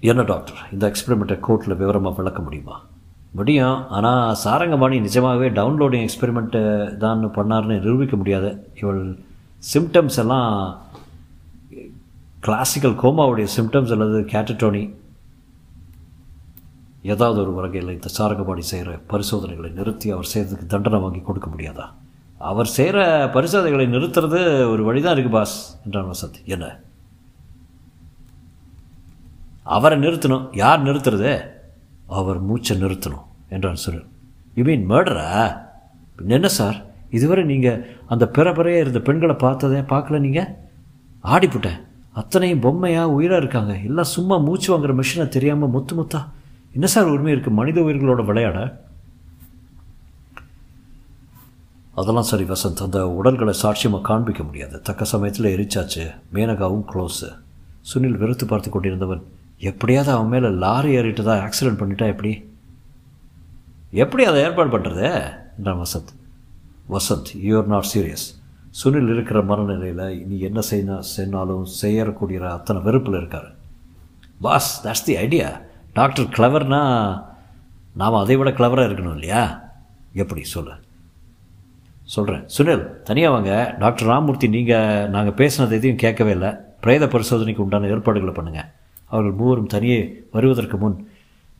என்ன 0.00 0.22
டாக்டர்? 0.22 0.54
இந்த 0.72 0.92
எக்ஸ்பெரிமெண்ட்டை 0.92 1.38
கோர்ட்டில் 1.48 1.76
விவரமாக 1.76 2.16
விளக்க 2.16 2.42
முடியுமா? 2.42 2.84
முடியும். 3.32 3.88
ஆனால் 3.88 4.34
சாரங்கபாணி 4.34 5.00
நிஜமாகவே 5.00 5.50
டவுன்லோடிங் 5.50 6.08
எக்ஸ்பெரிமெண்ட்டு 6.08 6.96
தான் 6.96 7.30
பண்ணார்னு 7.34 7.78
நிரூபிக்க 7.78 8.16
முடியாது 8.16 8.70
இவள் 8.82 9.18
சிம்டம்ஸ் 9.74 10.18
எல்லாம் 10.18 10.78
கிளாசிக்கல் 12.40 12.92
கோமாவுடைய 12.92 13.46
சிம்டம்ஸ் 13.56 13.90
அல்லது 13.90 14.20
கேட்டட்டோனி 14.20 14.94
ஏதாவது 17.02 17.40
ஒரு 17.40 17.52
வகையில் 17.52 17.92
இந்த 17.92 18.08
சாரங்கபாணி 18.08 18.60
செய்கிற 18.60 18.98
பரிசோதனைகளை 19.06 19.70
நிறுத்தி 19.70 20.10
அவர் 20.10 20.28
செய்கிறதுக்கு 20.34 20.66
தண்டனை 20.66 21.00
வாங்கி 21.00 21.20
கொடுக்க 21.20 21.50
முடியாதா? 21.50 21.86
அவர் 22.38 22.66
செய்கிற 22.66 23.30
பரிசோதனைகளை 23.32 23.86
நிறுத்துறது 23.86 24.70
ஒரு 24.70 24.84
வழிதான் 24.84 25.16
இருக்குது 25.16 25.30
பாஸ். 25.30 25.80
என்றான் 25.84 26.10
வசந்த். 26.10 26.44
என்ன? 26.44 26.80
அவரை 29.62 29.98
நிறுத்தணும். 29.98 30.48
யார் 30.52 30.84
நிறுத்துறது? 30.84 31.32
அவர் 32.06 32.40
மூச்சை 32.40 32.74
நிறுத்தணும் 32.82 33.26
என்றான் 33.48 33.82
சுரு 33.86 34.00
யூ 34.54 34.64
மீன் 34.64 34.88
மர்டரா 34.90 35.28
என்ன 36.36 36.48
சார்? 36.48 36.78
இதுவரை 37.10 37.44
நீங்கள் 37.44 37.82
அந்த 38.06 38.30
பிறப்பிறையே 38.34 38.80
இருந்த 38.84 39.00
பெண்களை 39.00 39.34
பார்த்ததே 39.34 39.80
பார்க்கல 39.92 40.18
நீங்கள் 40.18 40.50
ஆடிப்புட்டேன். 41.24 41.80
அத்தனையும் 42.12 42.60
பொம்மையாக 42.60 43.10
உயிராக 43.10 43.40
இருக்காங்க. 43.40 43.72
எல்லாம் 43.88 44.12
சும்மா 44.16 44.36
மூச்சு 44.36 44.68
வாங்குற 44.72 44.92
மிஷினை 45.00 45.28
தெரியாமல் 45.28 45.68
முத்து 45.68 45.94
முத்தா. 45.96 46.20
என்ன 46.72 46.86
சார் 46.86 47.10
உரிமை 47.12 47.32
இருக்குது 47.34 47.58
மனித 47.60 47.80
உயிர்களோட 47.80 48.24
விளையாட? 48.24 48.58
அதெல்லாம் 51.94 52.28
சரி 52.30 52.44
வசந்த். 52.44 52.82
அந்த 52.86 53.08
உடல்களை 53.08 53.54
சாட்சியமாக 53.62 54.00
காண்பிக்க 54.00 54.42
முடியாது. 54.42 54.82
தக்க 54.82 55.04
சமயத்தில் 55.04 55.52
எரிச்சாச்சு. 55.54 56.04
மேனகாவும் 56.34 56.86
க்ளோஸு 56.90 57.28
சுனில் 57.92 58.20
வெறுத்து 58.22 58.46
பார்த்து 58.46 58.70
கொண்டிருந்தவன் 58.70 59.22
எப்படியாவது 59.60 60.12
அவன் 60.12 60.28
மேலே 60.28 60.48
லாரி 60.48 60.90
ஏறிட்டு 60.92 61.22
தான் 61.24 61.42
ஆக்சிடென்ட் 61.46 61.80
பண்ணிட்டா 61.80 62.06
எப்படி? 62.06 62.44
எப்படி 63.90 64.24
அதை 64.24 64.42
ஏற்பாடு 64.42 64.78
பண்ணுறது 64.78 65.06
என்றான் 65.58 65.82
Vasanth. 65.82 66.12
Vasanth 66.90 67.30
you're 67.48 67.66
not 67.66 67.88
serious 67.94 68.26
Sunil 68.80 69.10
இருக்கிற 69.12 69.42
மனநிலையில் 69.42 70.20
இனி 70.20 70.40
என்ன 70.40 70.60
செய்ய 70.60 71.00
செய்யினாலும் 71.16 71.62
செய்யக்கூடிய 71.62 72.50
அத்தனை 72.50 72.82
வெறுப்பில் 72.82 73.14
இருக்கார். 73.14 73.54
Boss 74.40 74.86
that's 74.86 75.04
the 75.04 75.16
idea 75.16 75.60
doctor 75.92 76.26
கிளவர்னா 76.26 76.82
நாம் 77.94 78.14
அதை 78.14 78.36
விட 78.36 78.50
கிளவராக 78.50 78.88
இருக்கணும் 78.88 79.12
இல்லையா? 79.12 79.42
எப்படி 80.12 80.44
சொல்லு? 80.44 80.72
சொல்கிறேன் 82.04 82.44
சுனில் 82.58 83.02
தனியாக 83.02 83.34
வாங்க. 83.34 83.76
டாக்டர் 83.78 84.08
ராமூர்த்தி 84.08 84.48
நீங்கள் 84.48 85.08
நாங்கள் 85.08 85.38
பேசினது 85.40 85.70
எதையும் 85.70 86.02
கேட்கவே 86.04 86.30
இல்லை. 86.30 86.48
பிரேத 86.80 87.06
பரிசோதனைக்கு 87.06 87.62
உண்டான 87.62 87.86
ஏற்பாடுகளை 87.86 88.34
பண்ணுங்கள் 88.34 88.70
அவர்கள் 89.10 89.38
மூவரும் 89.40 89.72
தனியே 89.74 90.00
வருவதற்கு 90.32 90.76
முன் 90.82 90.98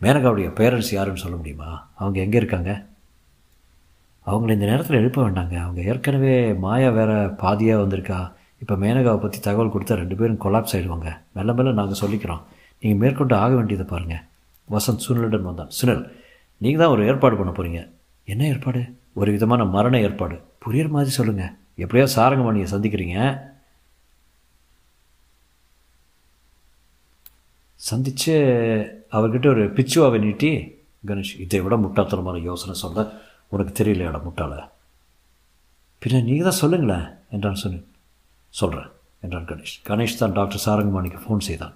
மேனகாவுடைய 0.02 0.48
பேரண்ட்ஸ் 0.58 0.94
யாருன்னு 0.96 1.22
சொல்ல 1.22 1.36
முடியுமா? 1.36 1.70
அவங்க 1.94 2.18
எங்கே 2.20 2.38
இருக்காங்க? 2.42 2.72
அவங்கள 4.26 4.50
இந்த 4.56 4.66
நேரத்தில் 4.72 5.00
எழுப்ப 5.00 5.18
வேண்டாங்க. 5.26 5.54
அவங்க 5.64 5.80
ஏற்கனவே 5.90 6.34
மாயா 6.64 6.90
வேற 6.98 7.12
பாதியாக 7.42 7.82
வந்திருக்கா. 7.82 8.18
இப்போ 8.62 8.74
மேனகாவை 8.74 9.20
பற்றி 9.20 9.38
தகவல் 9.40 9.72
கொடுத்தா 9.74 9.94
ரெண்டு 10.00 10.16
பேரும் 10.16 10.40
கொலாப்ஸ் 10.44 10.74
ஆகிடுவாங்க 10.76 11.10
மெல்ல 11.36 11.52
மெல்ல 11.58 11.72
நாங்கள் 11.80 12.00
சொல்லிக்கிறோம். 12.02 12.42
நீங்கள் 12.82 13.00
மேற்கொண்டு 13.02 13.34
ஆக 13.44 13.52
வேண்டியதை 13.54 13.86
பாருங்கள் 13.92 14.22
வசந்த் 14.74 15.04
சுனிலுடன் 15.06 15.48
வந்தான். 15.48 15.70
சுனில் 15.78 16.02
நீங்கள் 16.62 16.82
தான் 16.82 16.94
ஒரு 16.94 17.02
ஏற்பாடு 17.10 17.36
பண்ண 17.36 17.52
போகிறீங்க 17.52 17.80
என்ன 18.32 18.42
ஏற்பாடு? 18.52 18.82
ஒரு 19.20 19.30
விதமான 19.36 19.64
மரண 19.76 19.94
ஏற்பாடு. 20.06 20.36
புரியுற 20.64 20.88
மாதிரி 20.96 21.12
சொல்லுங்கள் 21.18 21.52
எப்படியோ 21.82 22.06
சாரங்கமணியை 22.16 22.66
சந்திக்கிறீங்க. 22.74 23.18
சந்தித்து 27.80 28.34
அவர்கிட்ட 29.12 29.46
ஒரு 29.46 29.72
பிச்சுவாவை 29.72 30.18
நீட்டி 30.18 30.78
கணேஷ் 31.06 31.40
இதை 31.40 31.60
விட 31.60 31.76
முட்டாள்தனமான 31.76 32.42
யோசனை 32.42 32.74
சொல்ல 32.74 33.06
உனக்கு 33.48 33.84
தெரியலையாடா 33.84 34.18
முட்டாள? 34.26 34.54
பின்ன 36.02 36.22
நீங்கள் 36.22 36.48
தான் 36.48 36.60
சொல்லுங்களேன் 36.60 37.06
என்றான் 37.30 37.54
சொன்னேன் 37.54 37.86
சொல்கிறேன் 38.48 38.90
என்றான் 39.20 39.44
கணேஷ். 39.44 39.74
கணேஷ் 39.88 40.18
தான் 40.18 40.32
டாக்டர் 40.32 40.62
சாரங்கமாணிக்கு 40.64 41.20
ஃபோன் 41.24 41.38
செய்தான். 41.38 41.74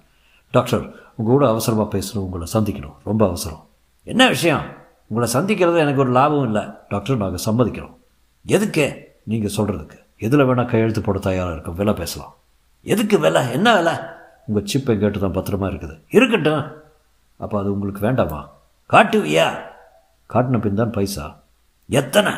டாக்டர் 0.51 0.83
உங்கள் 1.15 1.33
கூட 1.33 1.47
அவசரமாக 1.47 1.97
பேசணும் 1.97 2.25
உங்களை 2.27 2.47
சந்திக்கணும் 2.53 2.97
ரொம்ப 3.03 3.25
அவசரம். 3.27 3.67
என்ன 4.03 4.27
விஷயம்? 4.27 4.65
உங்களை 5.07 5.33
சந்திக்கிறது 5.33 5.77
எனக்கு 5.77 5.99
ஒரு 5.99 6.11
லாபம் 6.11 6.45
இல்லை. 6.45 6.63
டாக்டர் 6.89 7.17
நாங்கள் 7.17 7.45
சம்மதிக்கிறோம். 7.45 7.95
எதுக்கு? 8.43 8.85
நீங்கள் 9.23 9.55
சொல்கிறதுக்கு 9.57 9.97
எதில் 10.17 10.39
வேணால் 10.39 10.65
கையெழுத்து 10.65 11.01
போட 11.01 11.19
தயாராக 11.19 11.51
இருக்கும். 11.51 11.75
விலை 11.75 11.93
பேசலாம். 11.93 12.35
எதுக்கு 12.81 13.19
விலை? 13.19 13.51
என்ன 13.51 13.75
விலை? 13.75 14.14
உங்கள் 14.45 14.65
சிப் 14.65 14.89
எங்கிட்ட 14.91 15.19
தான் 15.19 15.37
பத்திரமா 15.37 15.67
இருக்குது? 15.73 15.95
இருக்கட்டும். 16.09 16.65
அப்போ 17.37 17.59
அது 17.59 17.73
உங்களுக்கு 17.73 18.01
வேண்டாமா? 18.01 18.49
காட்டுவியா? 18.89 19.47
காட்டின 20.33 20.59
பின் 20.59 20.75
தான் 20.75 20.91
பைசா. 20.91 21.43
எத்தனை? 21.89 22.33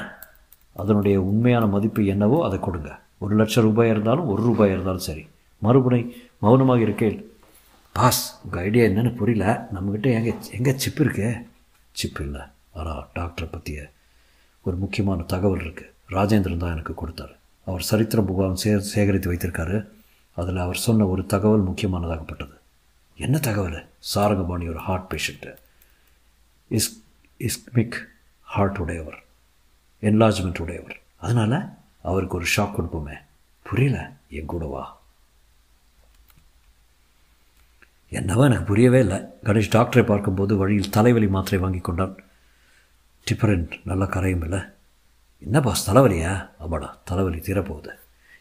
அதனுடைய 0.74 1.22
உண்மையான 1.22 1.66
மதிப்பு 1.66 2.05
என்னவோ 2.05 2.45
அதை 2.45 2.60
கொடுங்க. 2.60 2.99
ஒரு 3.18 3.36
லட்சம் 3.36 3.64
ரூபாய் 3.64 3.89
இருந்தாலும் 3.89 4.28
ஒரு 4.28 4.41
ரூபாய் 4.43 4.72
இருந்தாலும் 4.72 5.08
சரி. 5.10 5.28
மறுபடி 5.60 5.99
மௌனமாக 6.39 6.82
இருக்கேன் 6.82 7.32
பாஸ் 7.93 8.39
உங்கள் 8.43 8.64
ஐடியா 8.64 8.86
என்னென்னு 8.86 9.16
புரியல. 9.16 9.68
நம்மக்கிட்ட 9.76 10.08
எங்கே 10.18 10.34
எங்கே 10.51 10.74
சிப் 10.78 10.99
இருக்கு? 10.99 11.30
சிப் 11.91 12.22
இல்லை. 12.22 12.41
ஆனால் 12.74 13.08
டாக்டரை 13.16 13.47
பற்றிய 13.51 13.91
ஒரு 14.64 14.76
முக்கியமான 14.78 15.24
தகவல் 15.24 15.60
இருக்குது 15.60 15.93
ராஜேந்திரன் 16.10 16.58
தான் 16.58 16.72
எனக்கு 16.72 16.93
கொடுத்தாரு. 16.93 17.36
அவர் 17.66 17.82
சரித்திர 17.82 18.22
புகாரம் 18.22 18.62
சே 18.64 18.80
சேகரித்து 18.80 19.34
வைத்திருக்காரு. 19.34 19.78
அதில் 20.38 20.57
அவர் 20.57 20.75
சொன்ன 20.75 21.05
ஒரு 21.05 21.25
தகவல் 21.25 21.65
முக்கியமானதாகப்பட்டது 21.65 22.55
என்ன 23.15 23.38
தகவல்? 23.38 23.89
சாரங்கபாணி 23.99 24.67
ஒரு 24.67 24.79
heart 24.79 25.11
patient 25.11 25.55
is 26.67 27.03
ischemic 27.39 27.97
heart 28.41 28.77
உடையவர். 28.77 29.23
என்லார்ஜ்மெண்ட் 30.01 30.59
உடையவர். 30.59 31.01
அதனால் 31.15 31.69
அவருக்கு 32.01 32.35
ஒரு 32.35 32.45
ஷாக் 32.55 32.75
கொடுப்போமே. 32.75 33.15
புரியல? 33.63 34.13
என் 34.29 34.45
கூட 34.45 34.65
வா. 34.65 34.99
என்னவோ 38.09 38.43
எனக்கு 38.43 38.63
புரியவே 38.63 38.99
இல்லை. 38.99 39.17
கணேஷ் 39.17 39.73
டாக்டரை 39.73 40.05
பார்க்கும்போது 40.05 40.57
வழியில் 40.57 40.89
தலைவலி 40.89 41.27
மாத்திரை 41.27 41.59
வாங்கி 41.59 41.79
கொண்டான். 41.79 42.15
டிப்பரன் 43.31 43.79
நல்லா 43.83 44.05
கரையும் 44.05 44.43
இல்லை. 44.43 44.59
என்ன 45.39 45.59
பாஸ் 45.59 45.91
தலைவலியா? 45.91 46.49
ஆமாடா 46.59 46.97
தலைவலி 47.03 47.39
தீரப்போகுது. 47.39 47.93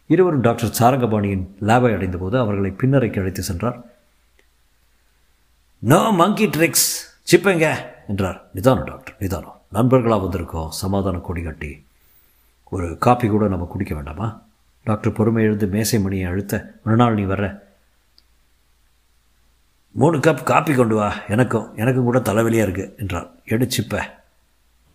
இருவரும் 0.07 0.41
டாக்டர் 0.41 0.77
சாரங்கபாணியின் 0.79 1.47
லேபை 1.61 1.95
அடைந்தபோது 1.95 2.39
அவர்களை 2.39 2.71
பின்னரைக்கு 2.71 3.19
அழைத்து 3.19 3.43
சென்றார். 3.43 3.85
நோ 5.79 6.11
மங்கி 6.11 6.47
ட்ரிக்ஸ் 6.47 6.95
சிப்பங்க 7.31 7.77
என்றார். 8.09 8.51
நிதானம் 8.53 8.85
டாக்டர் 8.85 9.17
நிதானம் 9.19 9.61
நண்பர்களாக 9.73 10.27
வந்திருக்கோம். 10.27 10.69
சமாதான 10.69 11.19
கொடி 11.19 11.43
கட்டி. 11.43 11.87
ஒரு 12.69 12.99
காப்பி 12.99 13.29
கூட 13.29 13.49
நம்ம 13.49 13.65
குடிக்க 13.65 13.95
வேண்டாமா? 13.95 14.43
டாக்டர் 14.85 15.13
பொறுமை 15.13 15.45
எழுந்து 15.45 15.67
மேசை 15.67 16.01
மணியை 16.01 16.31
அழுத்த 16.31 16.75
மறுநாள் 16.85 17.15
நீ 17.15 17.25
வர்ற. 17.25 17.59
மூணு 19.91 20.17
கப் 20.17 20.43
காப்பி 20.43 20.75
கொண்டு 20.75 20.95
வா. 20.95 21.15
எனக்கும் 21.29 21.77
எனக்கும் 21.77 22.05
கூட 22.05 22.19
தலைவலியாக 22.19 22.69
இருக்குது 22.69 22.99
என்றார். 22.99 23.31
எடுச்சிப்ப 23.47 24.03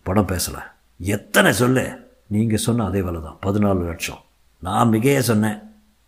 படம் 0.02 0.28
பேசலை. 0.28 0.62
எத்தனை 0.98 1.52
சொல்லு. 1.52 2.10
நீங்கள் 2.26 2.58
சொன்ன 2.58 2.84
அதே 2.84 3.02
வேலை 3.02 3.20
தான் 3.20 3.38
பதினாலு 3.42 3.84
லட்சம். 3.86 4.18
நான் 4.66 4.90
மிகையே 4.92 5.20
சொன்னேன். 5.28 5.58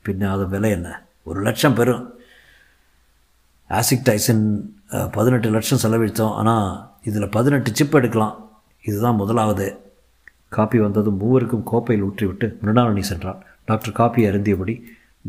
பின்ன 0.06 0.30
அது 0.34 0.44
விலை 0.48 0.70
என்ன? 0.70 0.90
ஒரு 1.28 1.38
லட்சம் 1.46 1.76
பெறும் 1.78 2.02
ஆசிக் 3.76 4.06
டைசன் 4.08 4.42
பதினெட்டு 5.16 5.48
லட்சம் 5.50 5.82
செலவழித்தோம். 5.84 6.34
ஆனால் 6.40 6.68
இதில் 7.08 7.34
பதினெட்டு 7.36 7.70
சிப் 7.78 7.96
எடுக்கலாம். 8.00 8.36
இதுதான் 8.82 9.20
முதலாவது. 9.22 9.66
காப்பி 10.56 10.78
வந்ததும் 10.78 11.20
மூவருக்கும் 11.22 11.64
கோப்பையில் 11.70 12.04
ஊற்றிவிட்டு 12.06 12.46
மிருணாளனி 12.64 13.04
சென்றான். 13.10 13.40
டாக்டர் 13.64 13.98
காப்பியை 13.98 14.26
அருந்தியபடி 14.30 14.74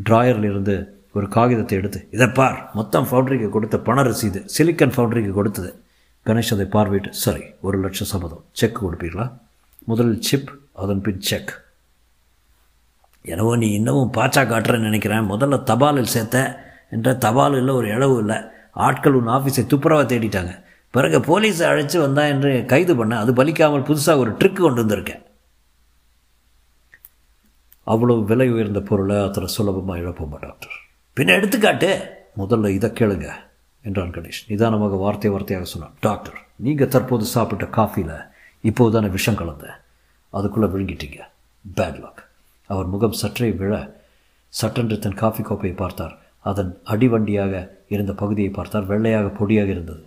டிராயரில் 0.09 0.49
இருந்து 0.51 0.75
ஒரு 1.13 1.27
காகிதத்தை 1.35 1.75
எடுத்து 1.77 1.99
இதை 2.11 2.27
பார். 2.39 2.57
மொத்தம் 2.73 3.07
ஃபவுண்டரிக்கு 3.09 3.49
கொடுத்த 3.49 3.79
பண 3.89 4.03
ரசீது 4.07 4.39
சிலிக்கன் 4.57 4.93
ஃபவுண்டரிக்கு 4.95 5.33
கொடுத்தது. 5.39 5.71
கணேஷ் 6.25 6.53
அதை 6.55 6.65
பார்வையிட்டு 6.75 7.11
சரி 7.25 7.43
ஒரு 7.67 7.77
லட்சம் 7.85 8.11
சம்மதம் 8.13 8.43
செக் 8.59 8.79
கொடுப்பீங்களா 8.85 9.27
முதலில் 9.89 10.25
சிப் 10.29 10.51
அதன் 10.83 11.03
பின் 11.05 11.21
செக். 11.29 11.53
எனவோ 13.25 13.57
நீ 13.57 13.71
இன்னமும் 13.71 14.13
பாச்சா 14.17 14.41
காட்டுறேன்னு 14.51 14.89
நினைக்கிறேன். 14.89 15.29
முதல்ல 15.31 15.57
தபாலில் 15.71 16.13
சேர்த்த. 16.15 16.63
என்ற 16.89 17.13
தபாலில் 17.13 17.77
ஒரு 17.79 17.87
இழவு 17.87 18.17
இல்லை. 18.17 18.37
ஆட்கள் 18.71 19.13
உன் 19.13 19.27
ஆஃபீஸை 19.27 19.63
துப்புரவாக 19.71 20.05
தேடிட்டாங்க. 20.11 20.53
பிறகு 20.91 21.19
போலீஸை 21.19 21.63
அழைச்சி 21.69 21.97
வந்தா 21.99 22.25
என்று 22.25 22.65
கைது 22.65 22.95
பண்ண 22.95 23.17
அது 23.17 23.31
பலிக்காமல் 23.33 23.87
புதுசாக 23.87 24.17
ஒரு 24.17 24.31
ட்ரிக்கு 24.31 24.61
கொண்டு 24.61 24.83
வந்திருக்கேன். 24.83 25.23
அவ்வளோ 27.87 28.23
விலை 28.25 28.49
உயர்ந்த 28.49 28.79
பொருளை 28.79 29.17
அத்தனை 29.23 29.47
சுலபமாக 29.47 29.99
இழப்போமா 30.01 30.37
டாக்டர் 30.45 30.75
பின்ன 31.17 31.33
எடுத்துக்காட்டு 31.39 31.89
முதல்ல 32.37 32.69
இதை 32.69 32.89
கேளுங்க 32.89 33.27
என்றான் 33.81 34.13
கணேஷ். 34.15 34.41
நிதானமாக 34.47 34.95
வார்த்தை 34.95 35.31
வார்த்தையாக 35.31 35.61
சொன்னான். 35.61 35.95
டாக்டர் 35.99 36.39
நீங்கள் 36.55 36.87
தற்போது 36.87 37.25
சாப்பிட்ட 37.25 37.65
காஃபியில் 37.65 38.17
இப்போது 38.61 38.93
தானே 38.95 39.07
விஷம் 39.07 39.39
கலந்தேன் 39.41 39.77
அதுக்குள்ளே 40.29 40.69
விழுங்கிட்டீங்க. 40.75 41.19
பேட் 41.79 41.99
லாக் 42.03 42.24
அவர் 42.69 42.85
முகம் 42.85 43.11
சற்றே 43.11 43.49
விழ 43.51 43.73
சட்டென்று 44.53 44.99
தன் 44.99 45.13
காஃபி 45.13 45.43
கோப்பையை 45.43 45.75
பார்த்தார். 45.77 46.13
அதன் 46.45 46.71
அடிவண்டியாக 46.85 47.53
இருந்த 47.87 48.13
பகுதியை 48.13 48.49
பார்த்தார். 48.49 48.85
வெள்ளையாக 48.85 49.27
பொடியாக 49.39 49.67
இருந்தது. 49.67 50.03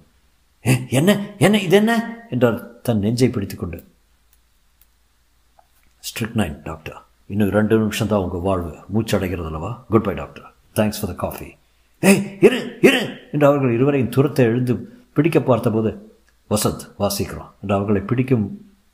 என்ன? 0.91 1.11
என்ன? 1.39 1.57
இது 1.61 1.77
என்ன? 1.77 1.93
என்றார் 2.31 2.59
தன் 2.83 2.99
நெஞ்சை 2.99 3.29
பிடித்துக்கொண்டு. 3.29 3.79
ஸ்ட்ரிக் 6.05 6.37
நைன் 6.37 6.57
டாக்டர் 6.63 6.99
இன்னும் 7.31 7.51
ரெண்டு 7.51 7.79
நிமிஷம் 7.79 8.07
தான் 8.07 8.21
உங்கள் 8.21 8.41
வாழ்வு 8.41 8.73
மூச்சடைகிறது 8.95 9.47
அல்லவா? 9.47 9.71
Good 9.91 10.05
bye 10.05 10.15
doctor 10.15 10.47
thanks 10.77 11.01
for 11.01 11.11
the 11.11 11.17
coffee 11.17 11.49
ஏய் 12.03 12.21
இரு 12.41 12.59
இரு! 12.81 13.01
என்று 13.33 13.47
அவர்கள் 13.47 13.75
இருவரையும் 13.75 14.09
துரத்தை 14.09 14.45
எழுந்து 14.45 14.75
பிடிக்க 15.13 15.39
பார்த்தபோது 15.41 15.91
வசந்த் 16.51 16.85
வாசிக்கிறோம் 16.99 17.51
என்று 17.61 17.75
அவர்களை 17.75 18.01
பிடிக்கும் 18.01 18.47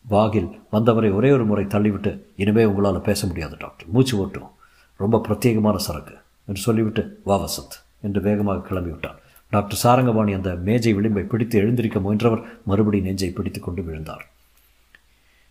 வாகில் 0.08 0.60
வந்தவரை 0.70 1.10
ஒரே 1.10 1.30
ஒரு 1.30 1.44
முறை 1.44 1.64
தள்ளிவிட்டு 1.64 2.18
இனிமே 2.36 2.64
உங்களால் 2.64 3.00
பேச 3.00 3.26
முடியாது 3.26 3.56
டாக்டர். 3.58 3.86
மூச்சு 3.88 4.24
ஓட்டும். 4.24 4.50
ரொம்ப 4.96 5.20
பிரத்யேகமான 5.28 5.76
சரக்கு 5.76 6.14
என்று 6.46 6.60
சொல்லிவிட்டு 6.60 7.20
வா 7.24 7.40
வசந்த் 7.40 7.76
என்று 8.00 8.20
வேகமாக 8.20 8.68
கிளம்பிவிட்டான். 8.68 9.16
டாக்டர் 9.50 9.78
சாரங்கபாணி 9.82 10.32
அந்த 10.32 10.54
மேஜை 10.54 10.94
விளிம்பை 10.94 11.22
பிடித்து 11.22 11.58
எழுந்திருக்க 11.58 11.98
முயன்றவர் 11.98 12.42
மறுபடி 12.64 13.00
நெஞ்சை 13.00 13.30
பிடித்து 13.30 13.60
கொண்டு 13.60 13.82
விழுந்தார். 13.82 14.28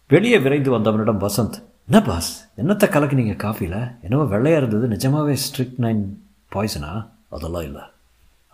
வெளியே 0.07 0.37
விரைந்து 0.37 0.79
வந்தவனிடம் 0.79 1.19
வசந்த் 1.19 1.63
என்ன 1.89 2.05
பாஸ்? 2.05 2.49
என்னத்தை 2.57 2.87
கலக்குனீங்க 2.87 3.35
காஃபியில் 3.35 3.95
என்னவோ 4.01 4.23
வெள்ளையாக 4.23 4.65
இருந்தது. 4.65 4.87
நிஜமாவே 4.87 5.33
ஸ்ட்ரிக் 5.33 5.79
நைன் 5.79 6.03
பாய்சனா? 6.51 7.09
அதெல்லாம் 7.29 7.61
இல்லை. 7.61 7.81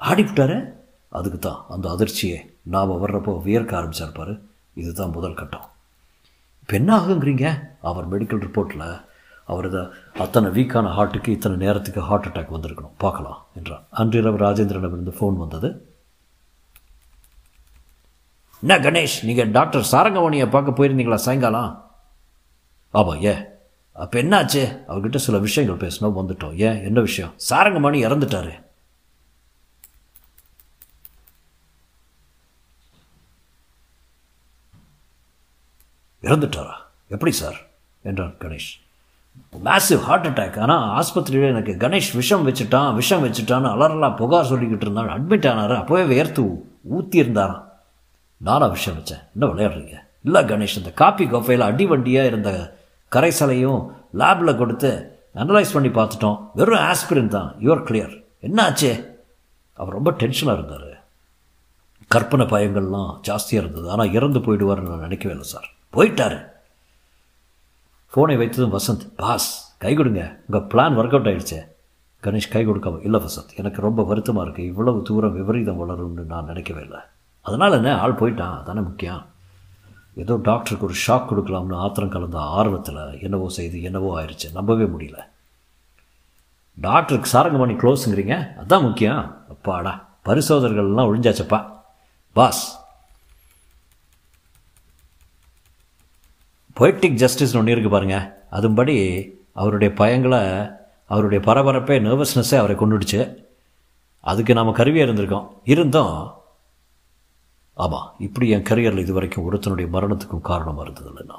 ஆடிவிட்டாரு 0.02 0.72
அதுக்கு 1.10 1.39
தான் 1.39 1.66
அந்த 1.70 1.89
அதிர்ச்சியே. 1.89 2.38
நாம் 2.62 2.89
வர்றப்போ 2.89 3.43
வியர்க்க 3.43 3.80
ஆரம்பிச்சிருப்பார் 3.80 4.39
இதுதான் 4.74 5.10
முதல் 5.10 5.34
கட்டம். 5.34 5.70
இப்போ 6.70 6.82
என்ன 6.82 6.97
ஆகுங்கிறீங்க 6.97 7.45
அவர் 7.82 8.09
மெடிக்கல் 8.09 8.41
ரிப்போர்ட்டில் 8.45 9.01
அவரது 9.45 9.93
அத்தனை 10.17 10.49
வீக்கான 10.49 10.89
ஹார்ட்டுக்கு 10.97 11.28
இத்தனை 11.28 11.57
நேரத்துக்கு 11.57 12.01
ஹார்ட் 12.01 12.26
அட்டாக் 12.26 12.53
வந்திருக்கணும். 12.55 12.91
பார்க்கலாம் 12.97 13.45
என்றார். 13.55 13.88
அன்றிரவு 13.89 14.38
ராஜேந்திரனிடமிருந்து 14.38 15.13
ஃபோன் 15.20 15.38
வந்தது. 15.38 15.70
என்ன 18.61 18.78
கணேஷ் 18.78 19.17
நீங்கள் 19.24 19.51
டாக்டர் 19.51 19.88
சாரங்கவாணியை 19.91 20.49
பார்க்க 20.49 20.78
போயிருந்தீங்களா 20.80 21.15
சாயங்காலம்? 21.15 21.91
ஆமாம் 22.89 23.24
ஏ 23.24 23.36
அப்போ 23.91 24.22
என்னாச்சு? 24.22 24.63
அவர்கிட்ட 24.88 25.15
சில 25.15 25.38
விஷயங்கள் 25.38 25.88
பேசணும் 25.88 26.17
வந்துட்டோம். 26.20 26.55
ஏன்? 26.55 26.84
என்ன 26.84 26.99
விஷயம்? 27.01 27.34
சாரங்கமணி 27.49 27.99
இறந்துட்டாரு. 28.07 28.53
இறந்துட்டாரா? 36.24 36.76
எப்படி 37.07 37.32
சார்? 37.32 37.57
என்றான் 38.03 38.36
கணேஷ். 38.39 38.72
மேசிவ் 39.65 40.01
ஹார்ட் 40.01 40.28
அட்டாக் 40.28 40.59
ஆனால் 40.59 40.84
ஆஸ்பத்திரியில் 40.88 41.47
எனக்கு 41.47 41.88
கணேஷ் 41.88 42.15
விஷம் 42.15 42.47
வச்சுட்டான் 42.47 42.93
விஷம் 42.93 43.24
வச்சுட்டான்னு 43.26 43.70
அலறலாம் 43.74 44.15
புகார் 44.15 44.45
சொல்லிக்கிட்டு 44.45 44.86
இருந்தான். 44.88 45.09
அட்மிட் 45.09 45.49
ஆனார். 45.51 45.72
அப்போவே 45.72 46.03
வேர்த்து 46.13 46.59
ஊற்றி 46.84 47.17
இருந்தாராம் 47.17 47.63
நானா 48.38 48.65
விஷம் 48.65 48.97
வச்சேன். 48.97 49.24
என்ன 49.34 49.53
விளையாடுறீங்க? 49.53 49.95
இல்லை 50.24 50.41
கணேஷ் 50.41 50.78
இந்த 50.78 50.91
காப்பி 50.91 51.26
கோஃபையில் 51.26 51.67
அடி 51.70 51.86
வண்டியாக 51.86 52.26
இருந்த 52.26 52.78
கரைசலையும் 53.11 53.89
லேபில் 54.13 54.57
கொடுத்து 54.57 55.22
அனலைஸ் 55.36 55.74
பண்ணி 55.74 55.89
பார்த்துட்டோம். 55.89 56.39
வெறும் 56.53 56.80
ஆஸ்பிரின் 56.80 57.28
தான். 57.28 57.55
Your 57.59 57.86
clear 57.89 58.24
என்னாச்சே? 58.41 59.05
அவர் 59.74 59.93
ரொம்ப 59.93 60.11
டென்ஷனாக 60.11 60.57
இருந்தார். 60.59 60.86
கற்பனை 62.07 62.45
பயங்கள்லாம் 62.45 63.11
ஜாஸ்தியாக 63.28 63.63
இருந்தது. 63.63 63.89
ஆனால் 63.89 64.11
இறந்து 64.11 64.39
போயிடுவார்னு 64.39 64.89
நான் 64.91 65.05
நினைக்கவே 65.07 65.36
இல்லை 65.36 65.47
சார். 65.47 65.70
போயிட்டாரு. 65.94 66.48
ஃபோனை 68.12 68.36
வைத்ததும் 68.42 68.78
வசந்த் 68.78 69.12
பாஸ் 69.16 69.76
கை 69.78 69.94
கொடுங்க. 69.94 70.40
உங்கள் 70.50 70.68
பிளான் 70.68 70.88
ஒர்க் 70.88 71.16
அவுட் 71.16 71.28
ஆகிடுச்சே 71.28 71.68
கணேஷ் 72.24 72.52
கை 72.52 72.68
கொடுக்காம. 72.68 73.04
இல்லை 73.04 73.20
வசந்த் 73.20 73.56
எனக்கு 73.56 73.82
ரொம்ப 73.82 74.04
வருத்தமாக 74.04 74.50
இருக்குது 74.50 74.70
இவ்வளவு 74.74 75.02
தூரம் 75.02 75.34
விபரீதம் 75.34 75.80
வளரும்னு 75.82 76.26
நான் 76.26 76.46
நினைக்கவே 76.46 76.82
இல்லை. 76.82 77.00
அதனால் 77.42 77.72
என்ன? 77.72 78.00
ஆள் 78.00 78.14
போயிட்டான். 78.14 78.64
தானே 78.64 78.80
முக்கியம். 78.80 79.26
ஏதோ 80.16 80.40
டாக்டருக்கு 80.44 80.86
ஒரு 80.86 80.96
ஷாக் 81.08 81.28
கொடுக்கலாம்னு 81.28 81.76
ஆத்திரம் 81.76 82.10
கலந்த 82.10 82.40
ஆர்வத்தில் 82.40 83.22
என்னவோ 83.22 83.50
செய்து 83.50 83.82
என்னவோ 83.82 84.22
ஆயிடுச்சு 84.22 84.52
நம்பவே 84.54 84.84
முடியல. 84.84 85.20
டாக்டருக்கு 86.82 87.30
சாரங்கமணி 87.30 87.70
க்ளோஸுங்கிறீங்க 87.70 88.48
அதான் 88.58 88.82
முக்கியம். 88.82 89.46
அப்பாடா 89.50 90.08
பரிசோதனைகள்லாம் 90.26 91.10
ஒழிஞ்சாச்சப்பா. 91.12 91.66
பாஸ் 92.32 92.89
பொய்டிக் 96.80 97.18
ஜஸ்டிஸ்னு 97.22 97.58
ஒன்று 97.60 97.74
இருக்குது 97.76 97.94
பாருங்கள் 97.94 98.26
அதுபடி 98.58 98.96
அவருடைய 99.54 99.94
பயங்களை 100.02 100.40
அவருடைய 101.06 101.40
பரபரப்பே 101.48 101.96
நர்வஸ்னஸ்ஸே 102.06 102.58
அவரை 102.58 102.76
கொண்டுடுச்சு. 102.76 103.20
அதுக்கு 104.20 104.54
நாம் 104.58 104.78
கருவியாக 104.80 105.08
இருந்திருக்கோம். 105.08 105.48
இருந்தும் 105.74 106.16
ஆமாம் 107.84 108.08
இப்படி 108.26 108.50
என் 108.50 108.66
கரியரில் 108.70 109.04
இது 109.06 109.14
வரைக்கும் 109.14 109.46
ஒருத்தனுடைய 109.48 109.88
மரணத்துக்கும் 109.96 110.48
காரணமாக 110.52 110.86
இருந்தது 110.86 111.10
இல்லைன்னா 111.12 111.38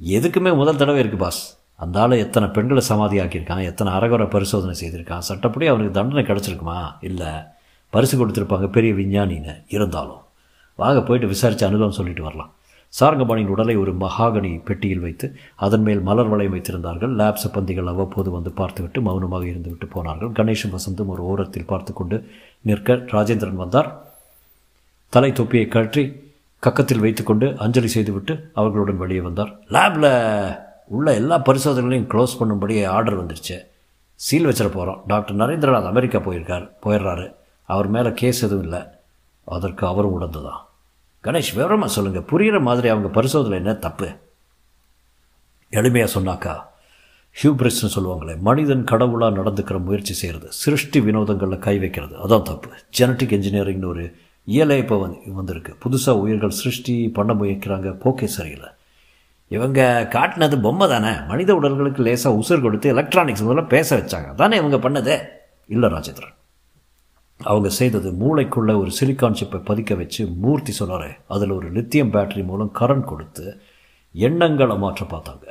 எதுக்குமே 0.00 0.56
முதல் 0.56 0.76
தடவை 0.76 1.00
இருக்குது 1.02 1.22
பாஸ் 1.24 1.42
அந்த 1.84 2.00
ஆள் 2.00 2.22
எத்தனை 2.24 2.48
பெண்களை 2.48 2.82
சமாதி 2.90 3.18
ஆக்கியிருக்கான் 3.20 3.64
எத்தனை 3.70 3.92
அறகுறை 3.92 4.26
பரிசோதனை 4.28 4.74
செய்திருக்கான் 4.80 5.26
சட்டப்படி 5.30 5.66
அவனுக்கு 5.66 5.96
தண்டனை 5.98 6.24
கிடச்சிருக்குமா? 6.24 6.78
இல்லை 7.00 7.30
பரிசு 7.90 8.14
கொடுத்துருப்பாங்க 8.20 8.68
பெரிய 8.70 8.92
விஞ்ஞானின்னு 8.94 9.54
இருந்தாலும். 9.68 10.22
வாங்க 10.76 11.02
போயிட்டு 11.02 11.28
விசாரித்து 11.34 11.66
அனுபவம் 11.66 11.98
சொல்லிட்டு 11.98 12.22
வரலாம். 12.22 12.52
சாரங்கபாணியின் 13.00 13.46
உடலை 13.46 13.76
ஒரு 13.76 13.92
மகாகனி 13.92 14.62
பெட்டியில் 14.64 15.00
வைத்து 15.00 15.36
அதன் 15.56 15.82
மேல் 15.82 16.00
மலர் 16.00 16.28
வளையம் 16.28 16.54
வைத்திருந்தார்கள். 16.54 17.14
லேப் 17.20 17.42
சப்பந்திகள் 17.44 17.84
அவ்வப்போது 17.84 18.30
வந்து 18.30 18.50
பார்த்துவிட்டு 18.50 19.00
மௌனமாக 19.00 19.44
இருந்துவிட்டு 19.44 19.86
போனார்கள். 19.90 20.28
கணேஷும் 20.28 20.76
வசந்தும் 20.76 21.06
ஒரு 21.06 21.22
ஓரத்தில் 21.22 21.66
பார்த்து 21.66 21.92
கொண்டு 21.92 22.30
நிற்க 22.60 22.94
ராஜேந்திரன் 22.94 23.62
வந்தார். 23.64 23.90
தலை 25.08 25.32
தொப்பியை 25.32 25.68
கழற்றி 25.68 26.26
கக்கத்தில் 26.62 26.98
வைத்துக்கொண்டு 26.98 27.56
அஞ்சலி 27.58 27.88
செய்துவிட்டு 27.88 28.50
அவர்களுடன் 28.54 28.96
வெளியே 28.96 29.20
வந்தார். 29.20 29.58
லேபில் 29.68 30.10
உள்ள 30.86 31.14
எல்லா 31.14 31.38
பரிசோதனைகளையும் 31.38 32.10
க்ளோஸ் 32.12 32.38
பண்ணும்படி 32.40 32.86
ஆர்டர் 32.86 33.26
வந்துருச்சு. 33.26 33.58
சீல் 34.14 34.46
வச்சிட 34.46 34.68
போகிறோம் 34.68 35.02
டாக்டர் 35.06 35.36
நரேந்திரநாத் 35.36 35.86
அமெரிக்கா 35.86 36.18
போயிருக்கார் 36.18 36.70
போயிடுறாரு. 36.86 37.34
அவர் 37.64 37.88
மேலே 37.88 38.12
கேஸ் 38.12 38.44
எதுவும் 38.44 38.62
இல்லை. 38.62 38.82
அதற்கு 39.44 39.86
அவரும் 39.86 40.20
உடந்துதான் 40.20 40.62
கணேஷ் 41.28 41.54
விவரமாக 41.54 41.92
சொல்லுங்கள் 41.92 42.28
புரிகிற 42.30 42.60
மாதிரி 42.60 42.88
அவங்க 42.88 43.08
பரிசோதனை 43.08 43.56
என்ன 43.58 43.72
தப்பு? 43.74 44.08
எளிமையாக 45.70 46.08
சொன்னாக்கா 46.14 46.54
ஹியூப்ரிஸ்னு 47.42 47.88
சொல்லுவாங்களே 47.94 48.38
மனிதன் 48.38 48.84
கடவுளாக 48.84 49.36
நடந்துக்கிற 49.36 49.76
முயற்சி 49.80 50.14
செய்கிறது 50.14 50.52
சிருஷ்டி 50.52 51.00
வினோதங்களில் 51.00 51.58
கை 51.58 51.78
வைக்கிறது 51.78 52.14
அதான் 52.16 52.42
தப்பு. 52.42 52.68
ஜெனட்டிக் 52.98 53.34
இன்ஜினியரிங்னு 53.36 53.86
ஒரு 53.86 54.04
இயலே 54.46 54.76
இப்போ 54.78 54.96
வந்து 54.98 55.18
வந்திருக்கு. 55.26 55.76
புதுசாக 55.84 56.20
உயிர்கள் 56.24 56.58
சிருஷ்டி 56.60 57.08
பண்ண 57.08 57.34
முயற்கிறாங்க 57.34 57.92
போக்கே 57.92 58.26
சரியில்லை. 58.26 58.68
இவங்க 59.48 60.08
காட்டினது 60.10 60.60
பொம்மை 60.60 60.88
தானே. 60.88 61.12
மனித 61.28 61.54
உடல்களுக்கு 61.54 62.02
லேசாக 62.02 62.36
உசுர் 62.36 62.60
கொடுத்து 62.60 62.88
எலக்ட்ரானிக்ஸ் 62.88 63.44
முதல்ல 63.44 63.66
பேச 63.66 63.96
வச்சாங்க. 63.96 64.34
தானே 64.34 64.56
இவங்க 64.56 64.76
பண்ணதே? 64.88 65.16
இல்லை 65.68 65.88
ராஜேந்திரன். 65.88 66.36
அவங்க 67.42 67.68
செய்தது 67.68 68.10
மூளைக்குள்ளே 68.12 68.76
ஒரு 68.78 68.90
சிலிக்கான் 69.00 69.36
சிப்பை 69.40 69.58
பதிக்க 69.64 69.96
வச்சு 69.96 70.26
மூர்த்தி 70.26 70.72
சொன்னாரே. 70.80 71.16
அதில் 71.28 71.50
ஒரு 71.50 71.72
லித்தியம் 71.72 72.12
பேட்டரி 72.12 72.44
மூலம் 72.44 72.72
கரண்ட் 72.78 73.04
கொடுத்து 73.04 73.60
எண்ணங்களை 74.12 74.78
மாற்ற 74.78 75.06
பார்த்தாங்க. 75.06 75.46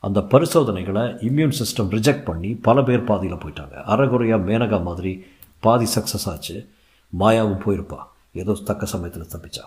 அந்த 0.00 0.20
பரிசோதனைகளை 0.20 1.02
இம்யூன் 1.02 1.52
சிஸ்டம் 1.58 1.90
ரிஜெக்ட் 1.90 2.24
பண்ணி 2.24 2.54
பல 2.54 2.82
பேர் 2.82 3.04
பாதியில் 3.04 3.36
போயிட்டாங்க. 3.36 3.82
அறகுறையாக 3.84 4.52
மேனகா 4.52 4.82
மாதிரி 4.82 5.24
பாதி 5.60 5.86
சக்ஸஸ் 5.94 6.26
ஆச்சு. 6.26 6.68
மாயாவும் 7.18 7.60
போயிருப்பா. 7.64 7.98
ஏதோ 8.32 8.52
தக்க 8.52 8.86
சமயத்தில் 8.86 9.40
தப்பிச்சா. 9.40 9.64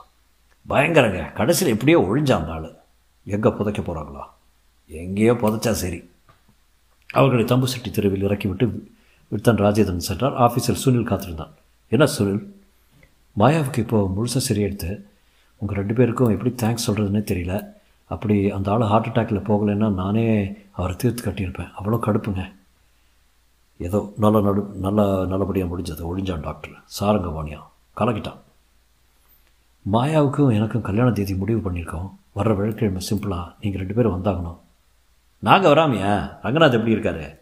பயங்கரங்க. 0.69 1.33
கடைசியில் 1.33 1.73
எப்படியோ 1.73 2.01
ஒழிஞ்சான் 2.01 2.45
நாள் 2.45 2.75
எங்கே 3.25 3.49
புதைக்க 3.49 3.81
போகிறாங்களா 3.81 4.23
எங்கேயோ 4.87 5.33
புதைச்சா 5.33 5.71
சரி. 5.71 6.09
அவர்களை 7.13 7.45
தம்பு 7.45 7.63
செட்டி 7.63 7.91
தெருவில் 7.91 8.23
இறக்கிவிட்டு 8.23 8.93
வித்தன் 9.31 9.61
ராஜேந்திரன் 9.65 9.97
சென்றார். 9.97 10.33
ஆஃபீஸில் 10.33 10.81
சுனில் 10.85 11.03
காத்திருந்தான். 11.03 11.53
என்ன 11.87 12.05
சுனில்? 12.17 12.43
மாயாவுக்கு 13.39 13.77
இப்போ 13.77 14.11
முழுசாக 14.17 14.41
சரியெடுத்து 14.49 15.01
உங்கள் 15.57 15.77
ரெண்டு 15.77 15.93
பேருக்கும் 15.93 16.39
எப்படி 16.39 16.55
தேங்க்ஸ் 16.55 16.89
சொல்கிறதுனே 16.89 17.21
தெரியல. 17.31 17.73
அப்படி 18.05 18.49
அந்த 18.49 18.71
ஆள் 18.71 18.81
ஹார்ட் 18.81 19.05
அட்டாக்கில் 19.05 19.47
போகலைன்னா 19.47 19.93
நானே 19.93 20.55
அவரை 20.71 20.95
தீர்த்து 20.95 21.31
கட்டியிருப்பேன். 21.31 21.71
அவ்வளோ 21.83 21.99
கடுப்புங்க. 22.01 22.51
ஏதோ 23.77 24.13
நல்ல 24.17 24.41
நடு 24.41 24.71
நல்ல 24.73 25.25
நல்லபடியாக 25.25 25.77
முடிஞ்சது. 25.77 26.01
ஒழிஞ்சான் 26.01 26.41
டாக்டர் 26.41 26.71
சாரங்கவாணியா 26.99 27.59
கலக்கிட்டான். 27.97 28.37
மாயாவுக்கும் 29.91 30.53
எனக்கும் 30.53 30.81
கல்யாண 30.81 31.11
தேதி 31.11 31.35
முடிவு 31.35 31.71
பண்ணியிருக்கோம். 31.71 32.11
வர்ற 32.35 32.55
வெள்ளிக்கிழமை 32.55 33.07
சிம்பிளாக 33.09 33.53
நீங்கள் 33.61 33.81
ரெண்டு 33.81 33.93
பேரும் 33.93 34.23
வந்தாகணும். 34.23 34.57
நாங்கள் 35.39 35.73
வராமையா? 35.73 36.13
ரங்கநாத் 36.43 36.71
எப்படி 36.71 36.95
இருக்காரு? 36.95 37.37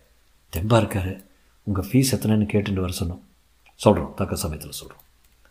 தெம்பாக 0.53 0.83
இருக்காரு. 0.83 1.23
உங்கள் 1.63 1.87
ஃபீஸ் 1.89 2.13
எத்தனைன்னு 2.15 2.47
கேட்டுட்டு 2.53 2.83
வர 2.85 2.93
சொன்னோம். 2.99 3.19
சொல்கிறோம் 3.75 4.13
தக்க 4.15 4.35
சமயத்தில் 4.35 4.71
சொல்கிறோம் 4.71 5.01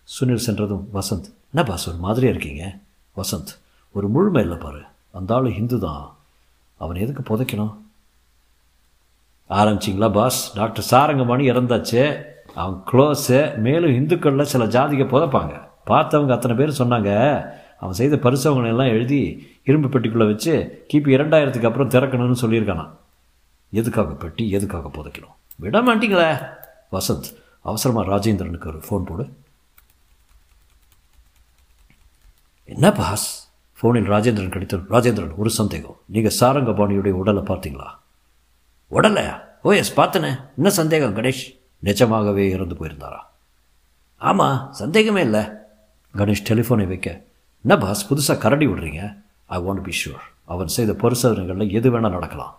சுனில் 0.03 0.45
சென்றதும் 0.47 0.89
வசந்த் 0.95 1.31
என்ன 1.55 1.69
பாஸ் 1.71 1.89
ஒரு 1.89 1.97
மாதிரியாக 1.97 2.39
இருக்கீங்க? 2.39 2.79
வசந்த் 3.17 3.53
ஒரு 3.93 4.09
முழுமை 4.09 4.43
இல்லை 4.43 4.59
பாரு. 4.59 4.83
அந்த 5.11 5.35
ஆள் 5.35 5.53
ஹிந்து 5.53 5.79
தான். 5.81 6.17
அவனை 6.77 7.03
எதுக்கு 7.03 7.23
புதைக்கணும்? 7.23 7.75
ஆரம்பிச்சிங்களா 9.51 10.13
பாஸ் 10.13 10.55
டாக்டர் 10.55 10.87
சாரங்கமணி 10.91 11.43
இறந்தாச்சு. 11.53 12.23
அவன் 12.55 12.83
க்ளோஸு 12.93 13.57
மேலும் 13.57 13.95
இந்துக்களில் 13.95 14.51
சில 14.53 14.67
ஜாதிக 14.67 15.03
புதைப்பாங்க. 15.03 15.61
பார்த்தவங்க 15.87 16.33
அத்தனை 16.33 16.57
பேர் 16.57 16.79
சொன்னாங்க 16.79 17.11
அவன் 17.79 17.95
செய்த 17.95 18.17
பரிசோதனை 18.17 18.69
எல்லாம் 18.69 18.87
எழுதி 18.87 19.51
இரும்பு 19.65 19.89
பெட்டிக்குள்ளே 19.89 20.27
வச்சு 20.27 20.87
கிபி 20.93 21.15
இரண்டாயிரத்துக்கு 21.17 21.67
அப்புறம் 21.67 21.89
திறக்கணும்னு 21.89 22.37
சொல்லியிருக்கானா 22.41 22.91
எதுக்காக 23.71 24.13
பெட்டி 24.13 24.51
எதுக்காக 24.51 24.89
புதைக்கணும்? 24.89 25.37
விட 25.57 25.83
மாட்டீங்களே 25.83 26.49
வசந்த் 26.93 27.37
அவசரமாக 27.61 28.17
ராஜேந்திரனுக்கு 28.17 28.67
ஒரு 28.67 28.79
ஃபோன் 28.79 29.07
போடு. 29.07 29.37
என்ன 32.65 32.93
பாஸ்? 32.93 33.51
ஃபோனில் 33.83 34.11
ராஜேந்திரன் 34.15 34.49
கிடைத்தது 34.49 34.83
ராஜேந்திரன் 34.91 35.37
ஒரு 35.37 35.51
சந்தேகம். 35.51 36.01
நீங்கள் 36.07 36.37
சாரங்கபாணியுடைய 36.41 37.11
உடலை 37.11 37.43
பார்த்தீங்களா? 37.43 37.89
உடலையா? 38.91 39.41
ஓ 39.63 39.73
எஸ் 39.73 40.01
பார்த்தனே. 40.01 40.41
என்ன 40.57 40.71
சந்தேகம் 40.71 41.17
கணேஷ்? 41.17 41.59
நிஜமாகவே 41.79 42.51
இறந்து 42.51 42.75
போயிருந்தாரா? 42.75 43.19
ஆமாம் 44.17 44.69
சந்தேகமே 44.73 45.21
இல்லை. 45.21 45.41
கணேஷ் 46.17 46.45
டெலிஃபோனை 46.49 46.87
வைக்க 46.87 47.25
என்ன 47.63 47.87
பாஸ் 47.87 48.09
புதுசாக 48.13 48.39
கரடி 48.39 48.67
விடுறீங்க? 48.67 49.23
ஐ 49.47 49.61
வாண்ட் 49.61 49.83
பி 49.83 49.93
ஷுர் 50.05 50.25
அவன் 50.45 50.69
செய்த 50.69 50.93
பரிசோதனைகளில் 50.93 51.73
எது 51.73 51.91
வேணால் 51.91 52.17
நடக்கலாம். 52.17 52.59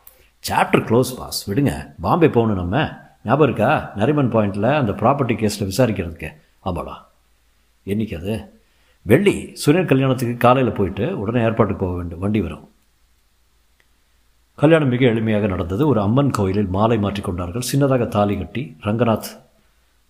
சாப்டர் 0.49 0.85
க்ளோஸ் 0.85 1.15
பாஸ் 1.17 1.51
விடுங்க. 1.51 1.93
பாம்பே 2.01 2.29
போகணும் 2.29 2.55
நம்ம. 2.55 2.89
ஞாபகம் 3.23 3.45
இருக்கா? 3.45 3.91
நரிமன் 3.95 4.31
பாயிண்டில் 4.31 4.73
அந்த 4.73 4.91
ப்ராப்பர்ட்டி 4.91 5.37
கேஸில் 5.37 5.71
விசாரிக்கிறதுக்கு. 5.77 6.33
ஆமாடா. 6.65 6.93
என்னைக்கு 7.85 8.17
அது? 8.17 8.61
வெள்ளி 9.01 9.49
சூரியன் 9.53 9.87
கல்யாணத்துக்கு 9.87 10.37
காலையில் 10.37 10.73
போயிட்டு 10.73 11.19
உடனே 11.19 11.43
ஏற்பாட்டுக்கு 11.43 11.85
போக 11.85 11.97
வேண்டும். 11.97 12.19
வண்டி 12.19 12.41
வரும். 12.41 12.69
கல்யாணம் 14.55 14.87
மிக 14.87 15.05
எளிமையாக 15.05 15.47
நடந்தது. 15.47 15.87
ஒரு 15.87 16.01
அம்மன் 16.01 16.31
கோயிலில் 16.31 16.65
மாலை 16.65 16.97
மாற்றிக்கொண்டார்கள் 16.97 17.61
சின்னதாக 17.73 18.07
தாலி 18.07 18.37
கட்டி 18.37 18.77
ரங்கநாத் 18.83 19.41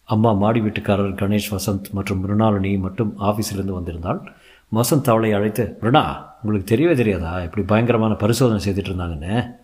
அம்மா 0.03 0.31
மாடி 0.31 0.61
வீட்டுக்காரர் 0.61 1.15
கணேஷ் 1.15 1.51
வசந்த் 1.51 1.91
மற்றும் 1.91 2.21
மிருணாலினி 2.21 2.79
மட்டும் 2.79 3.19
ஆஃபீஸிலிருந்து 3.19 3.73
வந்திருந்தாள். 3.73 4.33
வசந்த் 4.75 5.09
அவளை 5.09 5.33
அழைத்து 5.33 5.77
மிருணா 5.81 6.25
உங்களுக்கு 6.43 6.75
தெரியவே 6.75 6.95
தெரியாதா? 6.95 7.41
இப்படி 7.41 7.65
பயங்கரமான 7.65 8.13
பரிசோதனை 8.13 8.63
செய்துட்டு 8.63 8.85
இருந்தாங்கன்னு. 8.85 9.61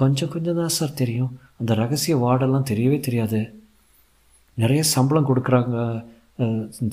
கொஞ்சம் 0.00 0.32
கொஞ்சம் 0.32 0.58
தான் 0.60 0.76
சார் 0.78 0.98
தெரியும். 1.02 1.30
அந்த 1.60 1.72
ரகசிய 1.82 2.14
வார்டெல்லாம் 2.24 2.68
தெரியவே 2.70 2.98
தெரியாது. 3.06 3.40
நிறைய 4.62 4.82
சம்பளம் 4.94 5.28
கொடுக்குறாங்க. 5.30 5.76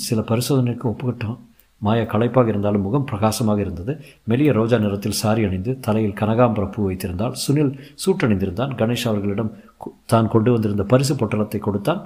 சில 0.07 0.19
பரிசோதனைக்கு 0.29 0.85
ஒப்புக்கிட்டோம். 0.91 1.37
மாயா 1.85 2.03
களைப்பாக 2.11 2.51
இருந்தாலும் 2.51 2.85
முகம் 2.85 3.07
பிரகாசமாக 3.09 3.59
இருந்தது. 3.63 3.93
மெலிய 4.31 4.51
ரோஜா 4.57 4.77
நிறத்தில் 4.83 5.17
சாரி 5.21 5.41
அணிந்து 5.47 5.71
தலையில் 5.85 6.19
கனகாம்பர 6.21 6.65
பூ 6.75 6.85
வைத்திருந்தால் 6.87 7.35
சுனில் 7.43 7.73
சூட்டணிந்திருந்தான். 8.03 8.71
கணேஷ் 8.81 9.07
அவர்களிடம் 9.09 9.51
தான் 10.13 10.31
கொண்டு 10.35 10.51
வந்திருந்த 10.55 10.85
பரிசு 10.93 11.15
பொட்டலத்தை 11.19 11.59
கொடுத்தான். 11.65 12.01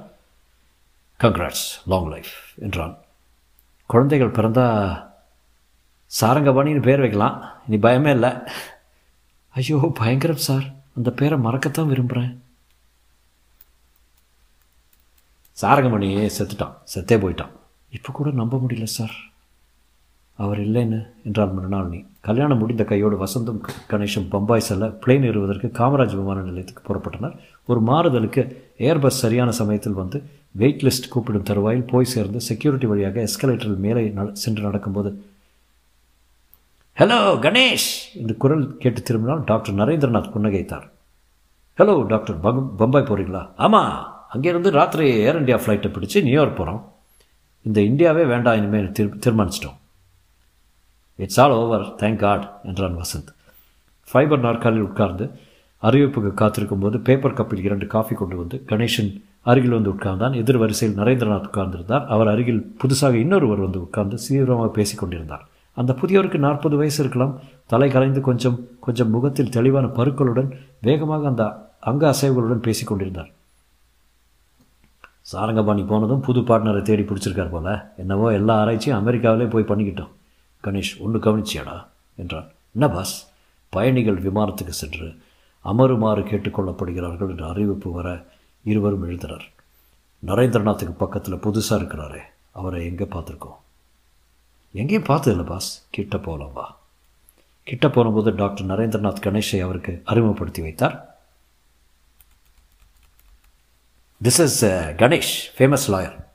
கங்க்ராட்ஸ் 1.19 1.67
லாங் 1.93 2.09
லைஃப் 2.13 2.33
என்றான். 2.65 2.95
குழந்தைகள் 3.93 4.35
பிறந்தா 4.39 4.65
சாரங்கபாணின்னு 6.11 6.85
பேர் 6.87 7.03
வைக்கலாம். 7.05 7.37
இனி 7.67 7.79
பயமே 7.85 8.11
இல்லை. 8.17 8.33
ஐயோ 9.55 9.79
பயங்கரம் 10.01 10.45
சார். 10.49 10.67
அந்த 10.97 11.11
பேரை 11.11 11.39
மறக்கத்தான் 11.39 11.91
விரும்புகிறேன் 11.91 12.41
சாரங்கமணி 15.61 16.09
செத்துட்டான். 16.37 16.75
செத்தே 16.93 17.15
போயிட்டான். 17.21 17.53
இப்போ 17.89 18.11
கூட 18.13 18.31
நம்ப 18.31 18.57
முடியல 18.57 18.83
சார். 18.83 19.15
அவர் 20.35 20.59
இல்லைன்னு 20.59 21.07
என்றால் 21.23 21.53
மறுநாளினி 21.55 22.05
கல்யாணம் 22.21 22.57
முடிந்த 22.57 22.83
கையோடு 22.83 23.25
வசந்தும் 23.25 23.59
கணேஷும் 23.89 24.29
பம்பாய் 24.29 24.67
செல்ல 24.67 24.87
பிளேன் 24.87 25.25
ஏறுவதற்கு 25.25 25.67
காமராஜ் 25.79 26.15
விமான 26.15 26.39
நிலையத்துக்கு 26.41 26.83
புறப்பட்டனர். 26.89 27.35
ஒரு 27.65 27.81
மாறுதலுக்கு 27.81 28.43
ஏர்பஸ் 28.77 29.21
சரியான 29.23 29.51
சமயத்தில் 29.51 29.99
வந்து 30.01 30.23
வெயிட் 30.51 30.81
லிஸ்ட் 30.81 31.09
கூப்பிடும் 31.09 31.43
தருவாயில் 31.43 31.89
போய் 31.91 32.05
சேர்ந்து 32.05 32.41
செக்யூரிட்டி 32.41 32.87
வழியாக 32.87 33.27
எஸ்கலேட்டரில் 33.27 33.83
மேலே 33.85 34.13
சென்று 34.33 34.61
நடக்கும்போது 34.61 35.11
ஹலோ 36.99 37.17
கணேஷ் 37.39 38.15
என்று 38.15 38.37
குரல் 38.37 38.77
கேட்டு 38.77 39.01
திரும்பினால் 39.01 39.43
டாக்டர் 39.43 39.75
நரேந்திரநாத் 39.75 40.31
புன்னகைத்தார். 40.35 40.89
ஹலோ 41.77 42.05
டாக்டர் 42.05 42.39
பம் 42.39 42.75
பம்பாய் 42.77 43.03
போகிறீங்களா 43.03 43.49
ஆமாம் 43.55 44.25
அங்கேருந்து 44.33 44.69
ராத்திரி 44.69 45.09
ஏர் 45.09 45.37
இந்தியா 45.37 45.57
ஃப்ளைட்டை 45.57 45.91
பிடிச்சி 45.91 46.23
நியூயார்க் 46.23 46.57
போகிறோம் 46.57 46.93
இந்த 47.61 47.81
இந்தியாவே 47.81 48.23
வேண்டாம் 48.23 48.55
இனிமேல் 48.55 48.91
திரு 48.91 49.09
தீர்மானிச்சிட்டோம். 49.25 49.77
It's 51.15 51.39
all 51.39 51.51
over 51.51 51.81
thank 51.81 52.15
God 52.15 52.59
என்றான் 52.63 52.97
வசந்த். 52.97 53.31
ஃபைபர் 54.11 54.39
நாற்காலில் 54.39 54.81
உட்கார்ந்து 54.81 55.31
அறிவிப்புக்கு 55.83 56.33
காத்திருக்கும் 56.33 56.79
போது 56.79 56.99
பேப்பர் 56.99 57.33
கப்பில் 57.33 57.63
இரண்டு 57.63 57.87
காஃபி 57.87 58.15
கொண்டு 58.15 58.37
வந்து 58.37 58.63
கணேசன் 58.65 59.21
அருகில் 59.41 59.77
வந்து 59.77 59.91
உட்கார்ந்தான். 59.91 60.35
எதிர் 60.35 60.57
வரிசையில் 60.57 60.97
நரேந்திரநாத் 60.97 61.49
உட்கார்ந்திருந்தார். 61.53 62.05
அவர் 62.05 62.27
அருகில் 62.27 62.75
புதுசாக 62.83 63.13
இன்னொருவர் 63.13 63.59
வந்து 63.59 63.81
உட்கார்ந்து 63.81 64.17
சீவிரமாக 64.17 64.67
பேசிக் 64.67 64.99
கொண்டிருந்தார். 64.99 65.47
அந்த 65.79 65.91
புதியவருக்கு 66.01 66.37
நாற்பது 66.45 66.75
வயசு 66.77 66.99
இருக்கலாம். 67.03 67.33
தலை 67.73 67.87
கலைந்து 67.89 68.21
கொஞ்சம் 68.21 68.57
கொஞ்சம் 68.79 69.09
முகத்தில் 69.09 69.53
தெளிவான 69.55 69.85
பருக்களுடன் 69.87 70.49
வேகமாக 70.81 71.27
அந்த 71.27 71.43
அங்க 71.89 72.03
அசைவுகளுடன் 72.13 72.65
பேசிக் 72.67 72.87
கொண்டிருந்தார். 72.87 73.29
சாரங்கபாணி 75.31 75.83
போனதும் 75.83 76.25
புது 76.27 76.39
பார்ட்னரை 76.39 76.81
தேடி 76.81 77.01
பிடிச்சிருக்கார் 77.01 77.53
போல. 77.55 77.93
என்னவோ 77.97 78.27
எல்லா 78.33 78.55
ஆராய்ச்சியும் 78.59 78.99
அமெரிக்காவிலே 78.99 79.49
போய் 79.49 79.69
பண்ணிக்கிட்டோம். 79.71 80.13
கணேஷ் 80.63 80.93
ஒன்று 80.99 81.19
கவனிச்சியாடா? 81.19 81.77
என்றான். 82.15 82.47
என்ன 82.73 82.87
பாஸ் 82.95 83.15
பயணிகள் 83.69 84.19
விமானத்துக்கு 84.21 84.75
சென்று 84.81 85.07
அமருமாறு 85.61 86.21
கேட்டுக்கொள்ளப்படுகிறார்கள் 86.21 87.29
என்ற 87.29 87.47
அறிவிப்பு 87.47 87.89
வர 87.91 88.25
இருவரும் 88.63 89.05
எழுதினர் 89.09 89.47
நரேந்திரநாத்துக்கு 90.25 90.93
பக்கத்தில் 90.97 91.43
புதுசாக 91.45 91.75
இருக்கிறாரே. 91.75 92.21
அவரை 92.51 92.85
எங்கே 92.85 93.07
பார்த்துருக்கோம்? 93.15 93.59
எங்கேயும் 94.71 95.03
பார்த்ததில்ல 95.03 95.45
பாஸ் 95.45 95.87
கிட்ட 95.89 96.17
போகலாம் 96.17 96.53
வா. 96.53 96.77
கிட்ட 97.63 97.89
போனபோது 97.89 98.35
டாக்டர் 98.35 98.65
நரேந்திரநாத் 98.65 99.21
கணேஷை 99.21 99.61
அவருக்கு 99.61 100.01
அறிமுகப்படுத்தி 100.05 100.61
வைத்தார். 100.61 101.19
This 104.23 104.39
is 104.39 104.65
Ganesh 104.65 105.33
famous 105.57 105.87
lawyer 105.87 106.25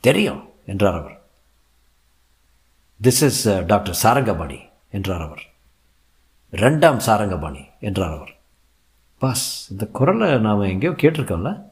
தெரியும் 0.00 0.52
என்றார் 0.66 0.98
அவர். 1.00 1.22
This 3.02 3.22
is 3.22 3.48
uh, 3.48 3.64
doctor 3.64 3.94
Sarangapani 3.94 4.60
என்றார் 4.90 5.22
அவர். 5.22 5.42
ரெண்டாம் 6.50 6.96
சாரங்கபாணி 6.96 7.68
என்றார் 7.80 8.12
அவர். 8.12 8.36
பாஸ் 9.18 9.70
இந்த 9.70 9.86
குரலை 9.86 10.38
நாம் 10.38 10.60
எங்கேயோ 10.60 10.92
கேட்டிருக்கோம்ல? 10.92 11.62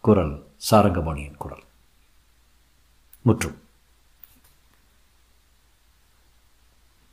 குரல் 0.00 0.46
சாரங்கபாணியின் 0.70 1.36
குரல். 1.36 1.62
முற்றும். 3.22 3.60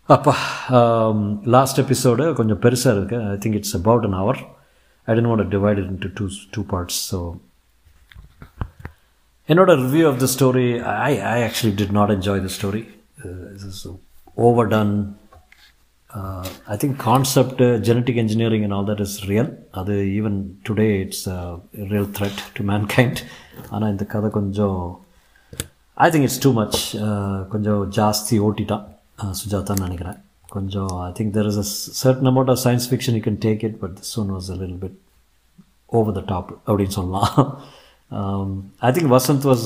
அப்பா 0.09 0.33
லாஸ்ட் 1.53 1.77
எபிசோடு 1.81 2.23
கொஞ்சம் 2.37 2.59
பெருசாக 2.63 2.93
இருக்கு. 2.95 3.17
I 3.33 3.35
think 3.43 3.57
it's 3.59 3.75
about 3.77 4.05
an 4.07 4.17
hour 4.21 4.39
I 5.07 5.13
didn't 5.15 5.29
want 5.31 5.51
divide 5.55 5.79
into 5.83 6.09
two 6.17 6.25
two 6.55 6.61
parts 6.71 6.97
so 7.11 7.19
என்னோட 9.49 9.71
review 9.83 10.03
of 10.09 10.19
the 10.23 10.27
story 10.35 10.67
I 11.09 11.11
I 11.35 11.37
actually 11.47 11.73
did 11.81 11.95
not 11.99 12.13
enjoy 12.15 12.43
the 12.47 12.51
story 12.57 12.83
overdone 14.75 14.93
I 16.73 16.77
think 16.83 16.97
concept 17.07 17.63
genetic 17.89 18.21
engineering 18.23 18.65
and 18.67 18.77
all 18.79 18.89
that 18.91 19.03
is 19.07 19.17
real 19.31 19.51
அது 19.81 19.93
even 20.19 20.39
today 20.69 20.89
it's 21.05 21.25
real 21.93 22.09
threat 22.19 22.41
to 22.57 22.63
mankind 22.95 23.21
ஆனால் 23.69 23.91
இந்த 23.95 24.07
கதை 24.15 24.31
கொஞ்சம் 24.39 24.81
I 25.93 26.09
think 26.15 26.27
it's 26.29 26.43
too 26.47 26.51
much 26.61 26.81
கொஞ்சம் 27.55 27.83
ஜாஸ்தி 27.99 28.37
ஓட்டிட்டான். 28.47 28.85
சுஜாதான்னு 29.41 29.85
நினைக்கிறேன். 29.87 30.19
கொஞ்சம் 30.55 30.91
I 31.07 31.11
think 31.17 31.33
there 31.37 31.47
is 31.51 31.59
a 31.63 31.65
certain 32.01 32.29
amount 32.31 32.51
of 32.53 32.61
science 32.65 32.87
fiction 32.91 33.15
you 33.17 33.23
can 33.27 33.39
take 33.47 33.63
it 33.69 33.77
but 33.83 33.95
this 33.99 34.13
one 34.21 34.29
was 34.35 34.49
a 34.53 34.57
லில் 34.61 34.77
பிட் 34.83 34.97
ஓவர் 35.99 36.15
த 36.19 36.23
டாப் 36.33 36.51
அப்படின்னு 36.67 36.95
சொல்லலாம். 36.99 37.31
I 38.87 38.91
think 38.95 39.11
Vasanth 39.17 39.47
was 39.51 39.65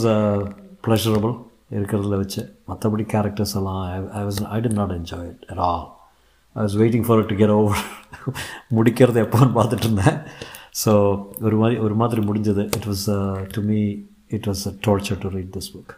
pleasurable 0.87 1.35
இருக்கிறதுல 1.77 2.17
வச்சு. 2.23 2.41
மற்றபடி 2.69 3.05
கேரக்டர்ஸ் 3.13 3.55
எல்லாம் 3.59 3.81
I 4.19 4.23
was 4.27 4.41
I 4.55 4.59
tent 4.65 4.79
not 4.81 4.93
enjoy 4.99 5.27
it 5.31 5.45
at 5.51 5.61
all 5.69 5.85
I 6.55 6.59
was 6.65 6.77
waiting 6.81 7.05
for 7.07 7.25
to 7.31 7.37
get 7.41 7.55
over 7.59 7.81
முடிக்கிறது 8.77 9.19
எப்போன்னு 9.25 9.55
பார்த்துட்டு 9.59 9.87
இருந்தேன். 9.87 10.19
ஸோ 10.83 10.91
ஒரு 11.47 11.57
மாதிரி 11.61 11.77
ஒரு 11.85 11.95
மாதிரி 12.01 12.21
முடிஞ்சது. 12.29 12.63
It 12.77 12.87
was 12.91 13.05
to 13.55 13.61
me 13.69 13.79
it 14.37 14.47
was 14.51 14.63
a 14.71 14.73
torture 14.87 15.19
to 15.23 15.29
read 15.37 15.51
this 15.57 15.71
book 15.75 15.93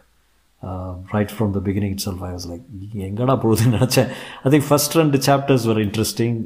right 1.14 1.32
from 1.36 1.52
the 1.56 1.60
beginning 1.68 1.92
itself 2.06 2.22
I 2.28 2.30
was 2.36 2.46
like 2.50 2.64
எங்கடா 3.08 3.34
போகுதுன்னு 3.42 3.76
நினச்சேன். 3.78 4.08
ஐ 4.44 4.50
திங்க் 4.54 4.66
ஃபஸ்ட் 4.70 4.96
ரெண்டு 5.00 5.18
chapters 5.28 5.66
were 5.70 5.80
interesting 5.86 6.38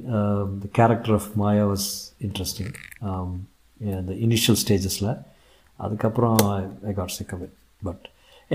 the 0.63 0.69
character 0.79 1.15
of 1.19 1.29
Maya 1.43 1.65
was 1.73 1.89
interesting 2.27 2.73
இந்த 3.81 4.13
initial 4.27 4.61
ஸ்டேஜஸில் 4.65 5.11
அதுக்கப்புறம் 5.77 6.37
I 6.91 6.93
got 6.99 7.15
sick 7.17 7.35
away 7.37 7.49
but 7.89 8.05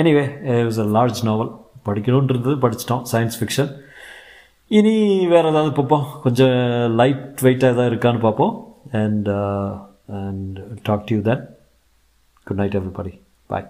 anyway 0.02 0.26
it's 0.64 0.82
a 0.86 0.88
large 0.98 1.22
novel 1.30 1.52
படிக்கணுன்றது 1.88 2.52
படிச்சிட்டோம். 2.64 3.04
Science 3.12 3.38
fiction 3.40 3.72
இனி 4.78 4.96
வேறு 5.34 5.50
ஏதாவது 5.52 5.72
பார்ப்போம். 5.78 6.06
கொஞ்சம் 6.24 6.56
லைட் 7.00 7.40
வெயிட்டாக 7.46 7.74
எதாவது 7.76 7.90
இருக்கான்னு 7.92 8.26
பார்ப்போம். 8.28 8.54
And 9.02 9.30
and 10.20 10.58
talk 10.90 11.06
to 11.10 11.16
you 11.16 11.22
then 11.30 11.44
good 12.48 12.60
night 12.62 12.78
everybody 12.80 13.14
bye 13.54 13.68